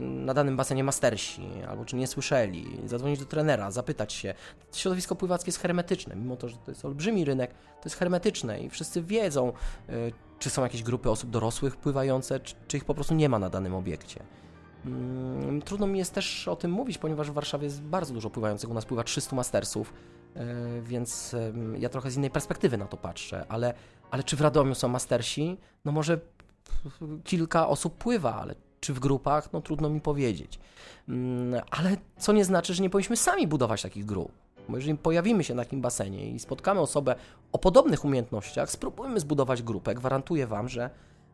na 0.00 0.34
danym 0.34 0.56
basenie 0.56 0.84
mastersi, 0.84 1.48
albo 1.68 1.84
czy 1.84 1.96
nie 1.96 2.06
słyszeli, 2.06 2.66
zadzwonić 2.84 3.20
do 3.20 3.26
trenera, 3.26 3.70
zapytać 3.70 4.12
się. 4.12 4.34
Środowisko 4.74 5.16
pływackie 5.16 5.48
jest 5.48 5.58
hermetyczne, 5.58 6.16
mimo 6.16 6.36
to, 6.36 6.48
że 6.48 6.56
to 6.56 6.70
jest 6.70 6.84
olbrzymi 6.84 7.24
rynek, 7.24 7.50
to 7.54 7.80
jest 7.84 7.96
hermetyczne 7.96 8.60
i 8.60 8.70
wszyscy 8.70 9.02
wiedzą, 9.02 9.52
czy 10.38 10.50
są 10.50 10.62
jakieś 10.62 10.82
grupy 10.82 11.10
osób 11.10 11.30
dorosłych 11.30 11.76
pływające, 11.76 12.40
czy 12.40 12.76
ich 12.76 12.84
po 12.84 12.94
prostu 12.94 13.14
nie 13.14 13.28
ma 13.28 13.38
na 13.38 13.50
danym 13.50 13.74
obiekcie. 13.74 14.22
Mm, 14.86 15.62
Trudno 15.62 15.86
mi 15.86 15.98
jest 15.98 16.14
też 16.14 16.48
o 16.48 16.56
tym 16.56 16.70
mówić, 16.70 16.98
ponieważ 16.98 17.30
w 17.30 17.34
Warszawie 17.34 17.64
jest 17.64 17.82
bardzo 17.82 18.14
dużo 18.14 18.30
pływających. 18.30 18.70
U 18.70 18.74
nas 18.74 18.84
pływa 18.84 19.04
300 19.04 19.36
mastersów, 19.36 19.92
e, 20.36 20.44
więc 20.82 21.36
ja 21.78 21.88
trochę 21.88 22.10
z 22.10 22.16
innej 22.16 22.30
perspektywy 22.30 22.76
na 22.78 22.86
to 22.86 22.96
patrzę. 22.96 23.46
Ale, 23.48 23.74
ale 24.10 24.24
czy 24.24 24.36
w 24.36 24.40
Radomiu 24.40 24.74
są 24.74 24.88
mastersi? 24.88 25.56
No 25.84 25.92
może 25.92 26.20
kilka 27.24 27.68
osób 27.68 27.94
pływa, 27.94 28.34
ale 28.34 28.54
czy 28.80 28.94
w 28.94 29.00
grupach? 29.00 29.52
No 29.52 29.60
trudno 29.60 29.88
mi 29.90 30.00
powiedzieć. 30.00 30.58
Mm, 31.08 31.62
Ale 31.70 31.96
co 32.18 32.32
nie 32.32 32.44
znaczy, 32.44 32.74
że 32.74 32.82
nie 32.82 32.90
powinniśmy 32.90 33.16
sami 33.16 33.46
budować 33.46 33.82
takich 33.82 34.04
grup. 34.04 34.32
Bo 34.68 34.76
jeżeli 34.76 34.98
pojawimy 34.98 35.44
się 35.44 35.54
na 35.54 35.62
takim 35.62 35.80
basenie 35.80 36.30
i 36.30 36.38
spotkamy 36.38 36.80
osobę 36.80 37.14
o 37.52 37.58
podobnych 37.58 38.04
umiejętnościach, 38.04 38.70
spróbujmy 38.70 39.20
zbudować 39.20 39.62
grupę. 39.62 39.94
Gwarantuję 39.94 40.46
Wam, 40.46 40.68
że, 40.68 40.90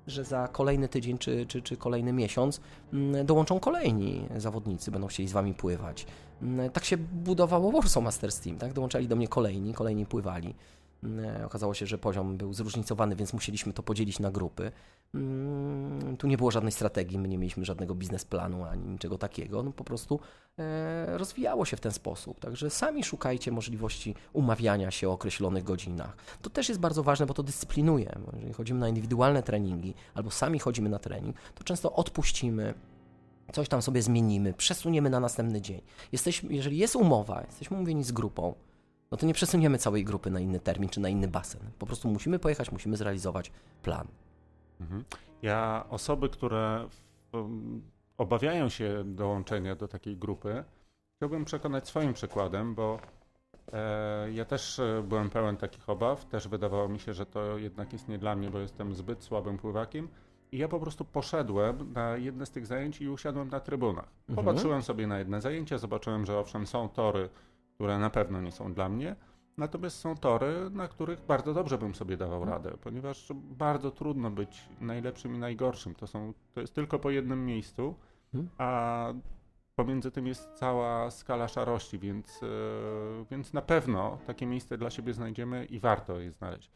że 0.07 0.25
za 0.25 0.49
kolejny 0.49 0.89
tydzień 0.89 1.19
czy, 1.19 1.47
czy, 1.47 1.63
czy 1.63 1.77
kolejny 1.77 2.13
miesiąc 2.13 2.61
mm, 2.93 3.27
dołączą 3.27 3.61
kolejni 3.61 4.29
zawodnicy, 4.37 4.91
będą 4.91 5.07
chcieli 5.07 5.29
z 5.29 5.33
Wami 5.33 5.55
pływać. 5.55 6.07
Mm, 6.43 6.71
Tak 6.71 6.85
się 6.85 6.97
budowało 6.97 7.73
Warsaw 7.73 8.03
Masters 8.05 8.41
Team, 8.41 8.59
tak? 8.59 8.73
Dołączali 8.73 9.09
do 9.09 9.17
mnie 9.17 9.29
kolejni, 9.29 9.75
kolejni 9.75 10.07
pływali. 10.07 10.55
Mm, 11.03 11.45
Okazało 11.45 11.75
się, 11.75 11.87
że 11.87 11.99
poziom 11.99 12.37
był 12.37 12.53
zróżnicowany, 12.55 13.17
więc 13.17 13.33
musieliśmy 13.33 13.73
to 13.73 13.83
podzielić 13.83 14.19
na 14.19 14.31
grupy. 14.31 14.73
Mm, 15.15 16.17
Tu 16.17 16.27
nie 16.27 16.37
było 16.37 16.51
żadnej 16.51 16.73
strategii, 16.73 17.19
my 17.19 17.29
nie 17.29 17.39
mieliśmy 17.39 17.65
żadnego 17.65 17.95
biznesplanu 17.95 18.65
ani 18.65 18.89
niczego 18.89 19.19
takiego. 19.19 19.63
No 19.63 19.73
po 19.73 19.85
prostu 19.85 20.21
e, 20.59 21.19
rozwijało 21.19 21.65
się 21.65 21.77
w 21.77 21.81
ten 21.81 21.93
sposób. 21.93 22.41
Także 22.41 22.71
sami 22.71 23.05
szukajcie 23.05 23.53
możliwości 23.53 24.15
umawiania 24.33 24.91
się 24.91 25.09
o 25.09 25.13
określonych 25.13 25.65
godzinach. 25.65 26.17
To 26.43 26.51
też 26.51 26.69
jest 26.69 26.81
bardzo 26.81 27.03
ważne, 27.03 27.27
bo 27.27 27.35
to 27.35 27.43
dyscyplinuje. 27.43 28.19
Jeżeli 28.35 28.53
chodzimy 28.53 28.81
na 28.81 28.89
indywidualne 28.89 29.43
treningi 29.43 29.95
albo 30.15 30.31
sami 30.31 30.59
chodzimy 30.59 30.89
na 30.89 30.99
trening, 30.99 31.37
to 31.55 31.65
często 31.65 31.93
odpuścimy, 31.93 32.75
coś 33.53 33.69
tam 33.69 33.83
sobie 33.83 34.03
zmienimy, 34.03 34.55
przesuniemy 34.55 35.11
na 35.11 35.21
następny 35.21 35.61
dzień. 35.61 35.81
Jesteśmy, 36.13 36.55
jeżeli 36.55 36.79
jest 36.79 36.97
umowa, 36.97 37.43
jesteśmy 37.47 37.77
umówieni 37.77 38.05
z 38.05 38.13
grupą, 38.13 38.55
no 39.13 39.19
to 39.19 39.27
nie 39.27 39.35
przesuniemy 39.35 39.79
całej 39.79 40.05
grupy 40.05 40.31
na 40.31 40.41
inny 40.41 40.61
termin 40.61 40.89
czy 40.89 41.01
na 41.01 41.09
inny 41.09 41.29
basen. 41.29 41.61
Po 41.79 41.87
prostu 41.87 42.09
musimy 42.09 42.39
pojechać, 42.39 42.73
musimy 42.73 42.97
zrealizować 42.97 43.53
plan. 43.83 44.07
Mhm. 44.81 45.05
Ja 45.43 45.87
osoby, 45.91 46.29
które 46.29 46.89
obawiają 48.19 48.69
się 48.69 49.05
dołączenia 49.07 49.75
do 49.75 49.89
takiej 49.89 50.17
grupy, 50.17 50.65
chciałbym 51.17 51.45
przekonać 51.45 51.89
swoim 51.89 52.13
przykładem, 52.13 52.75
bo 52.75 52.99
e, 53.73 54.33
ja 54.33 54.45
też 54.45 54.79
e, 54.79 55.03
byłem 55.09 55.31
pełen 55.31 55.57
takich 55.57 55.89
obaw, 55.89 56.25
też 56.25 56.49
wydawało 56.49 56.89
mi 56.89 56.99
się, 56.99 57.15
że 57.15 57.27
to 57.27 57.59
jednak 57.59 57.93
jest 57.93 58.09
nie 58.09 58.19
dla 58.19 58.37
mnie, 58.37 58.51
bo 58.51 58.59
jestem 58.59 58.95
zbyt 58.95 59.23
słabym 59.25 59.59
pływakiem. 59.59 60.09
I 60.53 60.59
ja 60.59 60.69
po 60.69 60.81
prostu 60.81 61.05
poszedłem 61.05 61.93
na 61.93 62.17
jedne 62.17 62.47
z 62.47 62.51
tych 62.51 62.67
zajęć 62.67 63.01
i 63.01 63.09
usiadłem 63.09 63.49
na 63.49 63.61
trybunach. 63.61 64.09
Mhm. 64.29 64.47
Popatrzyłem 64.47 64.83
sobie 64.83 65.07
na 65.07 65.19
jedne 65.19 65.41
zajęcia, 65.41 65.79
zobaczyłem, 65.79 66.27
że 66.27 66.39
owszem, 66.39 66.67
są 66.67 66.89
tory, 66.89 67.29
które 67.83 67.99
na 67.99 68.11
pewno 68.11 68.41
nie 68.41 68.53
są 68.53 68.75
dla 68.75 68.89
mnie, 68.89 69.17
natomiast 69.57 69.97
są 69.99 70.17
tory, 70.17 70.71
na 70.71 70.89
których 70.89 71.21
bardzo 71.27 71.55
dobrze 71.55 71.79
bym 71.79 71.95
sobie 71.95 72.17
dawał 72.17 72.45
radę, 72.45 72.73
ponieważ 72.81 73.29
bardzo 73.35 73.91
trudno 73.91 74.31
być 74.31 74.69
najlepszym 74.81 75.35
i 75.35 75.39
najgorszym. 75.39 75.95
To, 75.95 76.07
są, 76.07 76.33
to 76.55 76.61
jest 76.61 76.75
tylko 76.75 76.99
po 76.99 77.11
jednym 77.11 77.47
miejscu, 77.47 77.95
Mhm. 78.35 78.49
a 78.59 79.13
pomiędzy 79.77 80.11
tym 80.11 80.27
jest 80.27 80.49
cała 80.55 81.11
skala 81.11 81.49
szarości, 81.49 81.99
więc, 81.99 82.41
e, 82.43 82.47
więc 83.31 83.53
na 83.53 83.63
pewno 83.63 84.19
takie 84.27 84.47
miejsce 84.47 84.79
dla 84.79 84.91
siebie 84.91 85.13
znajdziemy 85.15 85.65
i 85.65 85.79
warto 85.81 86.21
je 86.21 86.33
znaleźć. 86.33 86.71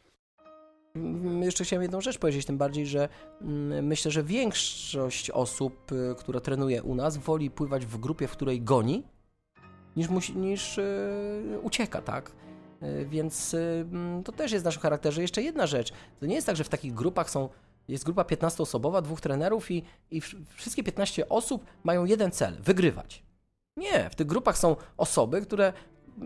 Mm, 0.95 1.43
Jeszcze 1.43 1.63
chciałem 1.63 1.83
jedną 1.83 2.01
rzecz 2.01 2.17
powiedzieć, 2.17 2.45
tym 2.45 2.57
bardziej, 2.57 2.85
że 2.85 3.09
mm, 3.41 3.85
myślę, 3.85 4.11
że 4.11 4.23
większość 4.23 5.31
osób, 5.31 5.91
y, 5.91 6.15
która 6.19 6.39
trenuje 6.39 6.83
u 6.83 6.95
nas, 6.95 7.17
woli 7.17 7.51
pływać 7.51 7.85
w 7.85 7.97
grupie, 7.97 8.27
w 8.27 8.31
której 8.31 8.61
goni, 8.61 9.03
niż, 9.97 10.09
musi, 10.09 10.35
niż 10.35 10.77
y, 10.77 11.59
ucieka, 11.61 12.01
tak? 12.01 12.31
Y, 12.83 13.05
Więc 13.09 13.53
y, 13.53 13.85
mm, 13.91 14.23
to 14.23 14.31
też 14.31 14.51
jest 14.51 14.63
w 14.63 14.65
naszym 14.65 14.81
charakterze. 14.81 15.21
Jeszcze 15.21 15.41
jedna 15.41 15.67
rzecz. 15.67 15.93
To 16.19 16.25
nie 16.25 16.35
jest 16.35 16.47
tak, 16.47 16.55
że 16.55 16.63
w 16.63 16.69
takich 16.69 16.93
grupach 16.93 17.29
są. 17.29 17.49
Jest 17.87 18.03
grupa 18.03 18.23
15-osobowa, 18.23 19.01
dwóch 19.01 19.21
trenerów 19.21 19.71
i, 19.71 19.83
i 20.11 20.21
wsz- 20.21 20.35
wszystkie 20.55 20.83
15 20.83 21.29
osób 21.29 21.65
mają 21.83 22.05
jeden 22.05 22.31
cel 22.31 22.57
wygrywać. 22.61 23.23
Nie, 23.77 24.09
w 24.09 24.15
tych 24.15 24.27
grupach 24.27 24.57
są 24.57 24.75
osoby, 24.97 25.41
które 25.41 25.73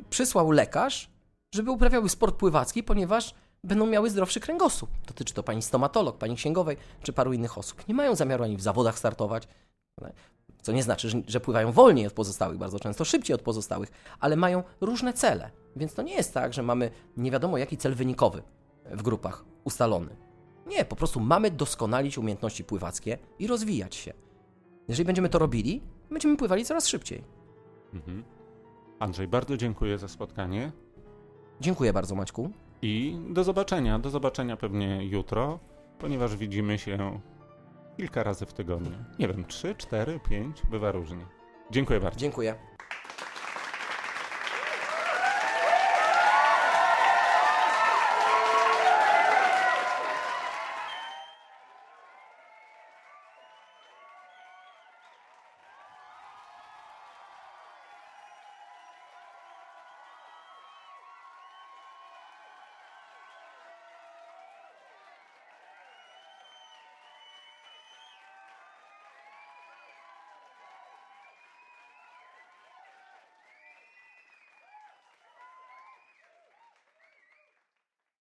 przysłał 0.10 0.52
lekarz, 0.52 1.10
żeby 1.56 1.72
uprawiały 1.72 2.10
sport 2.10 2.36
pływacki, 2.36 2.84
ponieważ 2.84 3.34
będą 3.64 3.88
miały 3.88 4.10
zdrowszy 4.10 4.40
kręgosłup. 4.40 4.90
Dotyczy 5.08 5.34
to 5.34 5.44
pani 5.44 5.62
stomatolog, 5.62 6.18
pani 6.18 6.36
księgowej 6.36 6.78
czy 7.04 7.14
paru 7.14 7.34
innych 7.34 7.58
osób. 7.58 7.88
Nie 7.88 7.94
mają 7.96 8.16
zamiaru 8.16 8.44
ani 8.44 8.58
w 8.58 8.62
zawodach 8.62 9.00
startować, 9.00 9.48
co 10.62 10.72
nie 10.72 10.84
znaczy, 10.84 11.10
że, 11.28 11.40
pływają 11.40 11.72
wolniej 11.72 12.08
od 12.08 12.14
pozostałych, 12.14 12.58
bardzo 12.58 12.80
często 12.80 13.06
szybciej 13.06 13.36
od 13.36 13.42
pozostałych, 13.42 13.92
ale 14.20 14.36
mają 14.36 14.64
różne 14.82 15.14
cele. 15.14 15.52
Więc 15.76 15.94
to 15.94 16.02
nie 16.02 16.14
jest 16.14 16.34
tak, 16.34 16.54
że 16.54 16.64
mamy 16.64 16.92
nie 17.18 17.32
wiadomo 17.32 17.58
jaki 17.58 17.78
cel 17.78 17.96
wynikowy 17.96 18.44
w 18.86 19.02
grupach 19.02 19.46
ustalony. 19.64 20.16
Nie, 20.68 20.86
po 20.86 20.96
prostu 20.96 21.20
mamy 21.20 21.52
doskonalić 21.52 22.18
umiejętności 22.18 22.64
pływackie 22.64 23.18
i 23.40 23.48
rozwijać 23.48 23.96
się. 23.96 24.14
Jeżeli 24.88 25.06
będziemy 25.06 25.30
to 25.30 25.40
robili, 25.40 25.82
będziemy 26.12 26.38
pływali 26.38 26.66
coraz 26.66 26.88
szybciej. 26.88 27.24
Mhm. 27.94 28.24
Andrzej, 29.00 29.28
bardzo 29.28 29.58
dziękuję 29.58 29.98
za 29.98 30.08
spotkanie 30.08 30.72
Dziękuję 31.62 31.94
bardzo, 31.94 32.16
Maćku. 32.16 32.50
i 32.82 33.18
do 33.30 33.44
zobaczenia. 33.44 34.00
Do 34.00 34.10
zobaczenia 34.10 34.58
pewnie 34.58 35.06
jutro, 35.06 35.60
ponieważ 36.00 36.36
widzimy 36.38 36.80
się 36.80 37.20
kilka 38.02 38.24
razy 38.24 38.46
w 38.46 38.54
tygodniu. 38.54 38.98
Nie 39.20 39.28
wiem, 39.28 39.46
trzy, 39.46 39.76
cztery, 39.76 40.20
pięć, 40.30 40.62
bywa 40.70 40.92
różnie. 40.92 41.26
Dziękuję 41.72 42.00
bardzo. 42.00 42.20
Dziękuję. 42.20 42.56